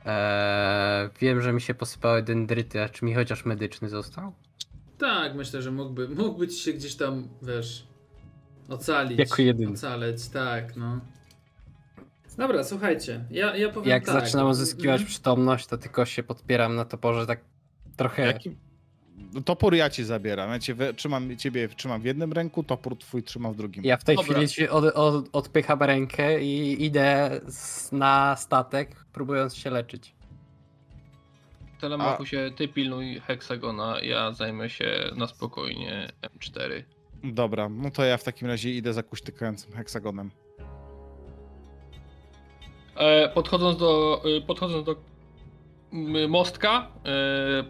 [0.06, 4.32] Eee, wiem, że mi się posypały dendryty, a czy mi chociaż medyczny został?
[4.98, 7.86] Tak, myślę, że mógłby, mógłby ci się gdzieś tam, wiesz,
[8.68, 9.18] ocalić.
[9.18, 9.72] Jako jedyny.
[9.72, 11.00] Ocaleć, tak, no.
[12.38, 14.14] Dobra, słuchajcie, ja, ja powiem Jak tak.
[14.14, 15.06] zaczynam uzyskiwać Mhm.
[15.08, 17.40] przytomność, to tylko się podpieram na toporze, tak
[17.96, 18.22] trochę.
[18.26, 18.56] Jaki...
[19.44, 20.50] Topór ja ci zabieram.
[20.50, 23.84] Ja cię we, trzymam, ciebie trzymam w jednym ręku, topór twój trzymam w drugim.
[23.84, 24.32] Ja w tej Dobra.
[24.32, 27.40] chwili ci od, od, odpycham rękę i idę
[27.92, 30.14] na statek, próbując się leczyć.
[31.80, 36.82] Telemachusie, ty pilnuj heksagona, ja zajmę się na spokojnie M4.
[37.24, 40.30] Dobra, no to ja w takim razie idę za kuśtykającym heksagonem.
[42.96, 44.96] E, podchodząc do, e, podchodząc do
[46.28, 47.64] mostka, e,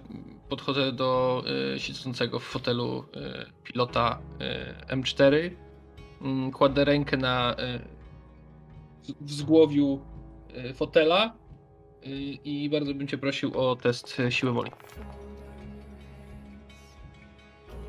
[0.56, 1.42] podchodzę do
[1.74, 5.50] e, siedzącego w fotelu e, pilota e, M4,
[6.22, 7.56] mm, kładę rękę na
[9.08, 10.00] w- wzgłowiu
[10.54, 11.32] e, fotela
[12.02, 12.08] e,
[12.44, 14.70] i bardzo bym cię prosił o test siły woli.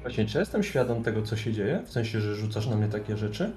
[0.02, 1.82] Właśnie, czy jestem świadom tego, co się dzieje?
[1.86, 3.52] W sensie, że rzucasz na mnie takie rzeczy?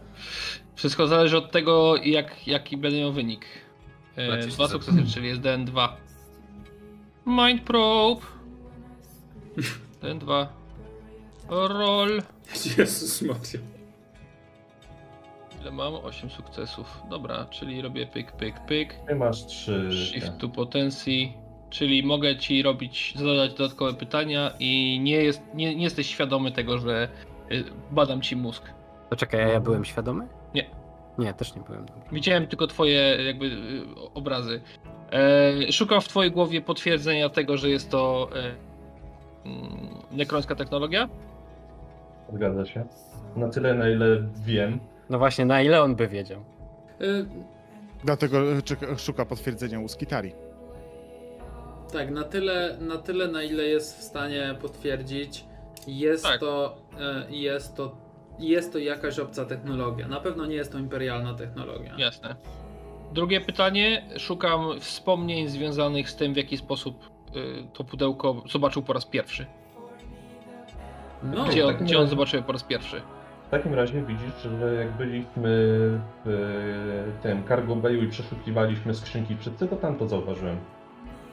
[0.74, 3.46] Wszystko zależy od tego, jak, jaki będę miał wynik.
[4.54, 5.88] Dwa sukcesy, czyli jest DN2.
[7.26, 8.20] Mind probe.
[10.02, 10.46] DN2.
[11.48, 12.22] Roll.
[12.78, 13.60] Jezus Maria.
[15.60, 15.94] Ile mam?
[15.94, 17.02] 8 sukcesów.
[17.10, 18.94] Dobra, czyli robię pyk, pyk, pyk.
[19.08, 19.90] Ty masz trzy.
[19.92, 21.32] Shift to potencji.
[21.70, 26.78] Czyli mogę ci robić, zadać dodatkowe pytania i nie, jest, nie, nie jesteś świadomy tego,
[26.78, 27.08] że
[27.52, 28.62] y, badam ci mózg.
[29.10, 30.28] Poczekaj, a ja byłem świadomy?
[31.18, 31.86] Nie, też nie byłem.
[32.12, 33.84] Widziałem tylko twoje jakby y,
[34.14, 34.60] obrazy.
[35.12, 38.54] E, szukam w twojej głowie potwierdzenia tego, że jest to e,
[40.12, 41.09] nekrońska technologia.
[42.32, 42.85] Zgadza się.
[43.36, 44.81] Na tyle, na ile wiem.
[45.10, 46.40] No właśnie, na ile on by wiedział?
[47.01, 47.27] Y,
[48.05, 50.32] Dlatego e, szuka potwierdzenia u Skitari.
[51.93, 55.44] Tak, na tyle, na tyle, na ile jest w stanie potwierdzić,
[55.86, 56.40] jest Tak.
[56.40, 57.97] to, e, jest to,
[58.39, 60.09] jest to jakaś obca technologia.
[60.09, 61.94] Na pewno nie jest to imperialna technologia.
[61.98, 62.36] Jasne.
[63.12, 64.02] Drugie pytanie.
[64.18, 67.10] Szukam wspomnień związanych z tym, w jaki sposób
[67.72, 69.46] to pudełko zobaczył po raz pierwszy.
[71.22, 73.02] No, Gdzie, on, gdzie on zobaczył je po raz pierwszy?
[73.46, 75.46] W takim razie widzisz, że jak byliśmy
[76.24, 80.56] w tym cargo bayu i przeszukiwaliśmy skrzynki wszyscy, to tam to zauważyłem.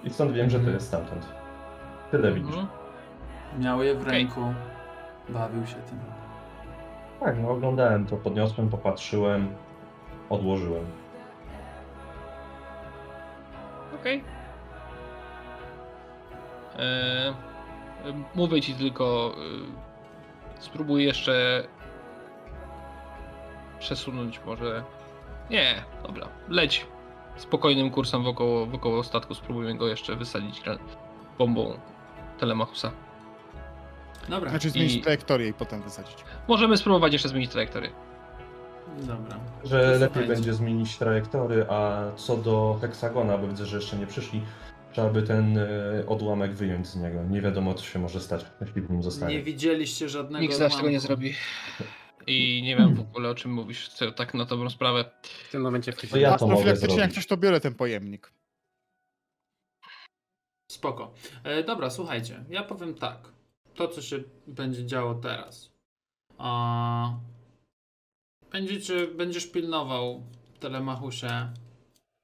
[0.03, 0.73] I stąd wiem, że to Mhm.
[0.73, 1.25] jest stamtąd.
[2.11, 2.55] Tyle widzisz.
[2.55, 2.67] Mhm.
[3.59, 4.41] miał je w ręku,
[5.29, 5.99] bawił się tym.
[7.19, 9.47] Tak, no oglądałem to, podniosłem, popatrzyłem,
[10.29, 10.85] odłożyłem.
[13.99, 14.17] Okej.
[14.17, 14.42] E,
[18.35, 19.35] Mówię ci tylko,
[20.59, 21.63] y, spróbuj jeszcze
[23.79, 24.83] przesunąć może...
[25.49, 26.85] Nie, dobra, leć
[27.35, 30.61] spokojnym kursem wokoło, wokoło statku, spróbujmy go jeszcze wysadzić
[31.37, 31.77] bombą
[32.39, 32.91] Telemachusa.
[34.29, 36.17] Dobra, Znaczy zmienić I- trajektorię i potem wysadzić.
[36.47, 37.89] Możemy spróbować jeszcze zmienić trajektorię.
[38.97, 39.37] dobra.
[39.63, 44.41] Że lepiej będzie zmienić trajektory, a co do heksagona, bo widzę, że jeszcze nie przyszli,
[44.93, 45.67] trzeba by ten e,
[46.07, 47.23] odłamek wyjąć z niego.
[47.23, 49.35] Nie wiadomo, co się może stać, jeśli w nim zostanie.
[49.35, 51.33] Nie widzieliście żadnego Nikt z nas tego nie zrobi.
[52.27, 55.05] I nie wiem w ogóle o czym mówisz, co- tak na dobrą sprawę.
[55.47, 56.19] W tym momencie To wchodzimy.
[56.19, 57.15] ja A to mogę profilaktycznie jak zrobić.
[57.15, 58.31] coś to biorę ten pojemnik.
[60.71, 61.13] Spoko.
[61.43, 63.17] E, dobra, słuchajcie, ja powiem tak.
[63.75, 65.71] To, co się będzie działo teraz.
[66.37, 67.13] A...
[68.51, 70.23] Będziecie, będziesz pilnował
[70.59, 71.53] Telemachusie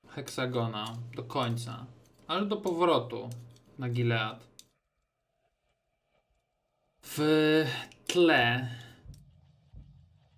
[0.08, 0.86] Heksagona
[1.16, 1.86] do końca,
[2.30, 3.30] ale do powrotu
[3.80, 4.48] na Gilead.
[7.02, 7.20] W
[8.08, 8.70] tle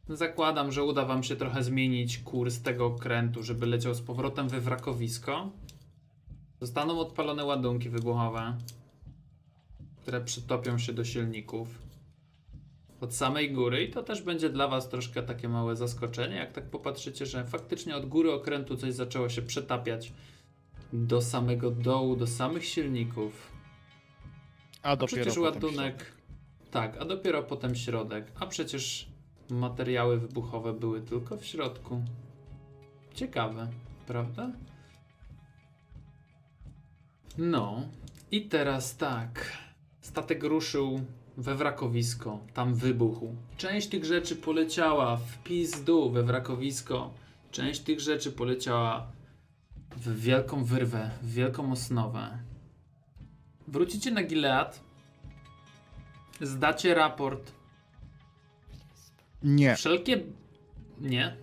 [0.09, 4.61] zakładam, że uda wam się trochę zmienić kurs tego okrętu, żeby leciał z powrotem we
[4.61, 5.51] wrakowisko.
[6.61, 8.57] Zostaną odpalone ładunki wybuchowe,
[10.01, 11.67] które przytopią się do silników
[13.01, 16.69] od samej góry i to też będzie dla was troszkę takie małe zaskoczenie, jak tak
[16.69, 20.13] popatrzycie, że faktycznie od góry okrętu coś zaczęło się przetapiać
[20.93, 23.51] do samego dołu, do samych silników.
[24.83, 26.11] A A dopiero przecież ładunek.
[26.71, 28.31] Tak, a dopiero potem środek.
[28.39, 29.07] A przecież
[29.49, 32.01] materiały wybuchowe były tylko w środku.
[33.13, 33.67] Ciekawe,
[34.07, 34.51] prawda?
[37.37, 37.87] No,
[38.31, 39.57] i teraz tak.
[40.01, 41.01] Statek ruszył
[41.37, 43.35] we wrakowisko, tam wybuchł.
[43.57, 47.13] Część tych rzeczy poleciała w pizdu we wrakowisko.
[47.51, 49.11] Część tych rzeczy poleciała
[49.95, 52.37] w wielką wyrwę, w wielką osnowę.
[53.67, 54.81] Wrócicie na Gilead,
[56.41, 57.51] zdacie raport.
[59.43, 60.23] Nie, Wszelkie.
[60.99, 61.37] Nie.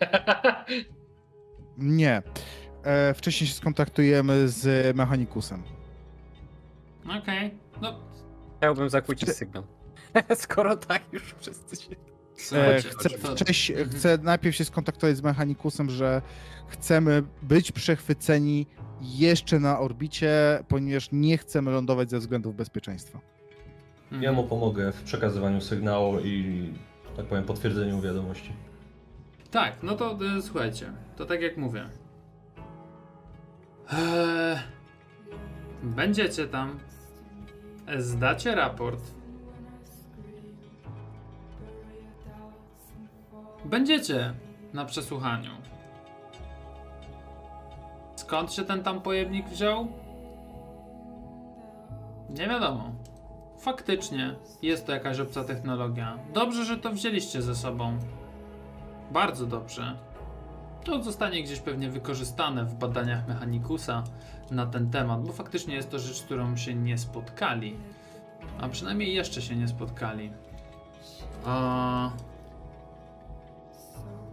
[1.78, 2.22] nie.
[2.82, 5.62] E, wcześniej się skontaktujemy z mechanikusem.
[7.20, 7.58] Okej.
[7.82, 8.00] No,
[8.58, 9.64] Chciałbym zakłócić sygnał.
[10.34, 11.96] Skoro tak już wszyscy się...
[12.52, 13.98] E, chcę, wcześniej, Mhm.
[13.98, 16.22] chcę najpierw się skontaktować z mechanikusem, że
[16.68, 18.66] chcemy być przechwyceni
[19.02, 23.20] jeszcze na orbicie, ponieważ nie chcemy lądować ze względów bezpieczeństwa.
[24.02, 24.22] Mhm.
[24.22, 26.68] Ja mu pomogę w przekazywaniu sygnału i,
[27.16, 28.52] tak powiem, potwierdzeniu wiadomości.
[29.50, 31.88] Tak, no to y, słuchajcie, to tak jak mówię.
[33.92, 34.58] Eee,
[35.82, 36.78] będziecie tam,
[37.98, 39.02] zdacie raport.
[43.64, 44.34] Będziecie
[44.72, 45.50] na przesłuchaniu.
[48.16, 49.88] Skąd się ten tam pojemnik wziął?
[52.30, 52.92] Nie wiadomo.
[53.60, 56.18] Faktycznie jest to jakaś obca technologia.
[56.34, 57.98] Dobrze, że to wzięliście ze sobą.
[59.10, 59.98] Bardzo dobrze.
[60.84, 64.04] To zostanie gdzieś pewnie wykorzystane w badaniach Mechanikusa
[64.50, 67.76] na ten temat, bo faktycznie jest to rzecz, którą się nie spotkali.
[68.60, 70.32] A przynajmniej jeszcze się nie spotkali.
[71.44, 72.10] A...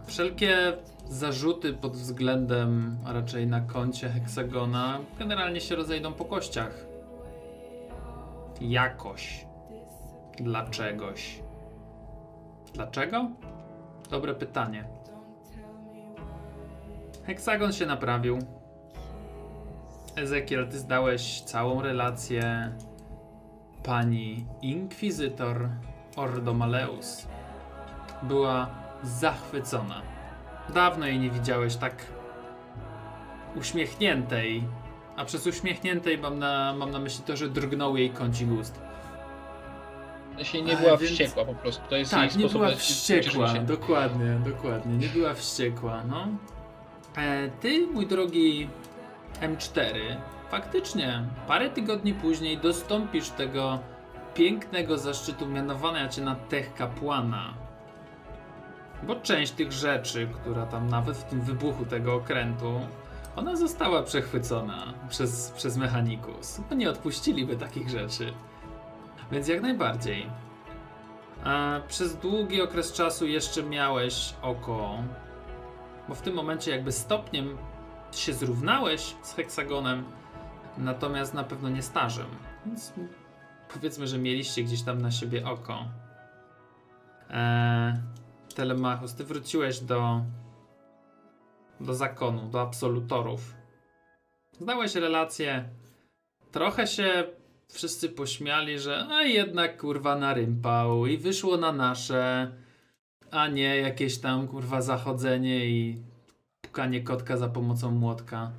[0.06, 0.76] Wszelkie
[1.08, 6.86] zarzuty pod względem, a raczej na koncie heksagona, generalnie się rozejdą po kościach.
[8.60, 9.46] Jakoś.
[10.38, 11.42] Dlaczegoś.
[12.74, 13.30] Dlaczego?
[14.10, 14.84] Dobre pytanie.
[17.24, 18.38] Heksagon się naprawił.
[20.16, 22.72] Ezekiel, ty zdałeś całą relację
[23.82, 25.68] pani Inkwizytor
[26.16, 27.26] Ordomaleus.
[28.22, 30.02] Była zachwycona.
[30.74, 31.94] Dawno jej nie widziałeś tak
[33.56, 34.64] uśmiechniętej.
[35.16, 38.80] A przez uśmiechniętej mam na, mam na myśli to, że drgnął jej kącik ust.
[40.42, 41.82] Się nie była więc- wściekła po prostu.
[41.90, 43.60] To jest Tak, jej nie sposób była wściekła, się.
[43.66, 46.26] dokładnie, dokładnie, nie była wściekła, no.
[47.16, 48.68] E, ty, mój drogi
[49.40, 49.94] M4,
[50.50, 53.78] faktycznie parę tygodni później dostąpisz tego
[54.34, 57.54] pięknego zaszczytu mianowania cię na tech kapłana.
[59.02, 62.80] Bo część tych rzeczy, która tam nawet w tym wybuchu tego okrętu,
[63.36, 66.60] ona została przechwycona przez, przez mechanikus.
[66.70, 68.32] No nie odpuściliby takich rzeczy.
[69.32, 70.26] Więc jak najbardziej.
[71.44, 74.98] A przez długi okres czasu jeszcze miałeś oko,
[76.08, 77.58] bo w tym momencie jakby stopniem
[78.12, 80.04] się zrównałeś z heksagonem,
[80.78, 82.26] natomiast na pewno nie stażem.
[82.66, 82.92] Więc
[83.74, 85.84] powiedzmy, że mieliście gdzieś tam na siebie oko.
[87.30, 87.94] Eee,
[88.52, 90.20] Telemachus, ty wróciłeś do
[91.80, 93.54] do zakonu, do absolutorów.
[94.60, 95.68] Zdałeś relację.
[96.52, 97.24] Trochę się
[97.68, 102.52] wszyscy pośmiali, że a jednak kurwa narympał i wyszło na nasze,
[103.30, 106.02] a nie jakieś tam kurwa zachodzenie i
[106.60, 108.52] pukanie kotka za pomocą młotka.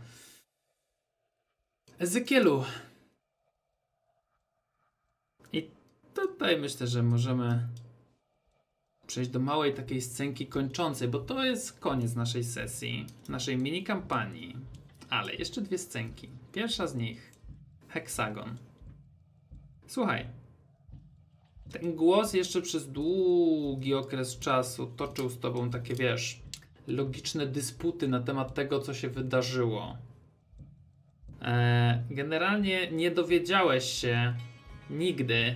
[1.99, 2.63] Ezekielu.
[5.53, 5.69] I
[6.13, 7.67] tutaj myślę, że możemy
[9.13, 14.57] przejść do małej takiej scenki kończącej, bo to jest koniec naszej sesji, naszej mini kampanii.
[15.09, 16.29] Ale jeszcze dwie scenki.
[16.51, 17.33] Pierwsza z nich
[17.87, 18.57] heksagon.
[19.87, 20.25] Słuchaj.
[21.71, 26.41] Ten głos jeszcze przez długi okres czasu toczył z tobą takie, wiesz,
[26.87, 29.97] logiczne dysputy na temat tego, co się wydarzyło.
[31.41, 34.33] E, generalnie nie dowiedziałeś się
[34.89, 35.55] nigdy,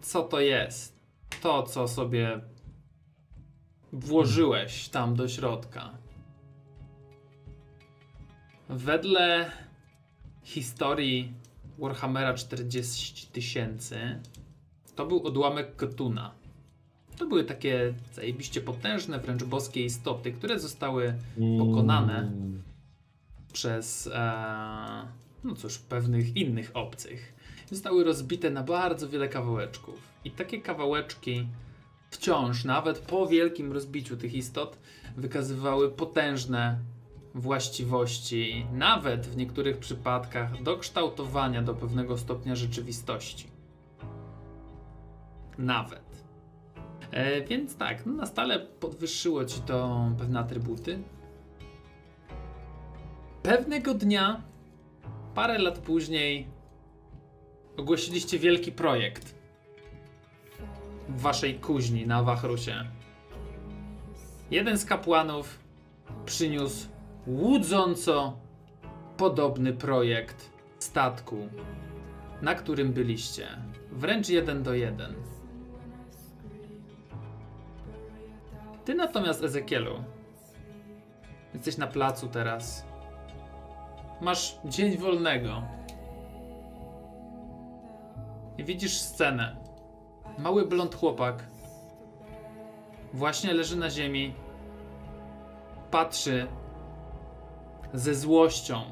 [0.00, 0.95] co to jest.
[1.42, 2.40] To, co sobie
[3.92, 5.90] włożyłeś tam do środka.
[8.68, 9.50] Wedle
[10.42, 11.32] historii
[11.78, 14.20] Warhammera 40 tysięcy
[14.94, 16.34] to był odłamek Kotuna.
[17.16, 21.14] To były takie zajebiście potężne, wręcz boskie istoty, które zostały
[21.58, 22.18] Pokonane.
[22.18, 22.62] Mm.
[23.52, 25.08] przez, e,
[25.44, 27.35] no cóż, pewnych innych obcych.
[27.70, 29.98] Zostały rozbite na bardzo wiele kawałeczków.
[30.24, 31.46] I takie kawałeczki
[32.10, 34.78] wciąż, nawet po wielkim rozbiciu tych istot,
[35.16, 36.78] wykazywały potężne
[37.34, 43.46] właściwości, nawet w niektórych przypadkach do kształtowania do pewnego stopnia rzeczywistości.
[45.58, 46.24] Nawet.
[47.10, 50.98] E, więc tak, no na stale podwyższyło ci to pewne atrybuty.
[53.42, 54.42] Pewnego dnia,
[55.34, 56.46] parę lat później,
[57.76, 59.34] ogłosiliście wielki projekt
[61.08, 62.84] w waszej kuźni na Wachrusie.
[64.50, 65.58] Jeden z kapłanów
[66.26, 66.88] przyniósł
[67.26, 68.36] łudząco
[69.16, 71.48] podobny projekt statku,
[72.42, 73.48] na którym byliście.
[73.92, 75.14] Wręcz jeden do jeden.
[78.84, 80.04] Ty natomiast, Ezekielu,
[81.54, 82.86] jesteś na placu teraz.
[84.20, 85.62] Masz dzień wolnego.
[88.58, 89.56] I widzisz scenę.
[90.38, 91.44] Mały blond chłopak
[93.12, 94.34] właśnie leży na ziemi.
[95.90, 96.46] Patrzy
[97.94, 98.82] ze złością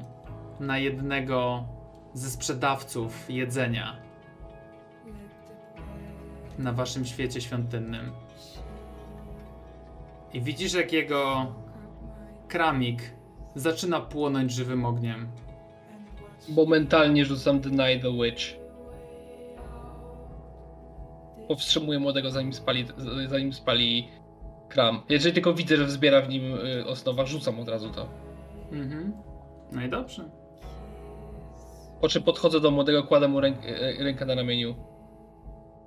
[0.59, 1.65] na jednego
[2.13, 3.97] ze sprzedawców jedzenia
[6.59, 8.11] na waszym świecie świątynnym.
[10.33, 11.53] I widzisz, jak jego
[12.47, 13.01] kramik
[13.55, 15.27] zaczyna płonąć żywym ogniem.
[16.49, 18.64] Momentalnie rzucam Deny the Witch.
[21.47, 22.85] Powstrzymuję młodego zanim spali,
[23.27, 24.07] zanim spali
[24.69, 25.01] kram.
[25.09, 28.09] Jeżeli tylko widzę, że wzbiera w nim y, osnowa, rzucam od razu to.
[28.71, 29.13] Mhm.
[29.71, 30.29] No i dobrze.
[32.01, 34.75] Po czym podchodzę do młodego, kładę mu ręk, e, rękę na ramieniu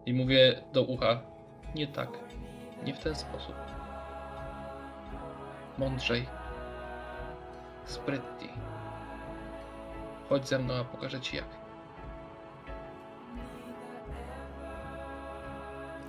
[0.07, 1.23] i mówię do ucha.
[1.75, 2.09] Nie tak.
[2.85, 3.55] Nie w ten sposób.
[5.79, 6.27] Mądrzej.
[7.85, 8.51] Sprytniej.
[10.29, 11.58] Chodź ze mną, a pokażę ci jak.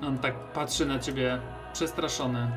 [0.03, 1.39] On tak patrzy na ciebie
[1.73, 2.51] przestraszony.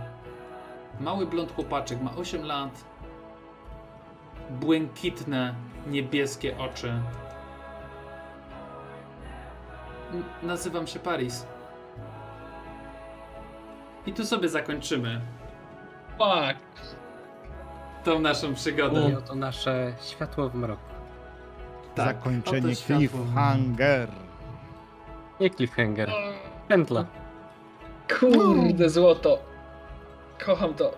[1.00, 2.84] Mały blond chłopaczek ma 8 lat.
[4.50, 5.54] Błękitne,
[5.86, 6.92] niebieskie oczy.
[10.12, 11.46] N- nazywam się Paris.
[14.06, 15.20] I tu sobie zakończymy
[16.18, 16.86] Fuck!
[18.04, 19.10] tą naszą przygodę.
[19.10, 20.82] I oto nasze światło w mroku.
[21.94, 24.08] Tak, Zakończenie cliffhanger.
[25.40, 26.10] Nie cliffhanger.
[26.68, 27.04] Pętla.
[28.08, 29.38] Kurde, złoto.
[30.44, 30.94] Kocham to.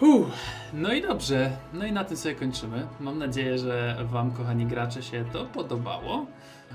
[0.00, 0.32] Uff,
[0.72, 1.56] no i dobrze.
[1.72, 2.86] No i na tym sobie kończymy.
[3.00, 6.26] Mam nadzieję, że Wam, kochani gracze, się to podobało.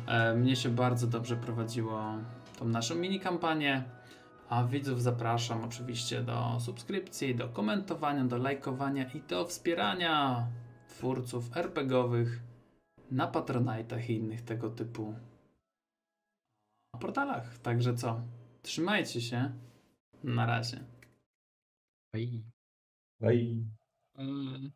[0.07, 2.01] E, mnie się bardzo dobrze prowadziło
[2.59, 3.83] tą naszą mini kampanię.
[4.49, 10.45] A widzów zapraszam oczywiście do subskrypcji, do komentowania, do lajkowania i do wspierania
[10.87, 12.39] twórców RPGowych
[13.11, 15.15] na Patronite'ach i innych tego typu
[16.97, 17.57] portalach.
[17.57, 18.21] Także co?
[18.61, 19.53] Trzymajcie się.
[20.23, 20.83] Na razie.
[22.13, 22.43] Oj.
[23.21, 23.65] Ej.
[24.15, 24.71] Mm.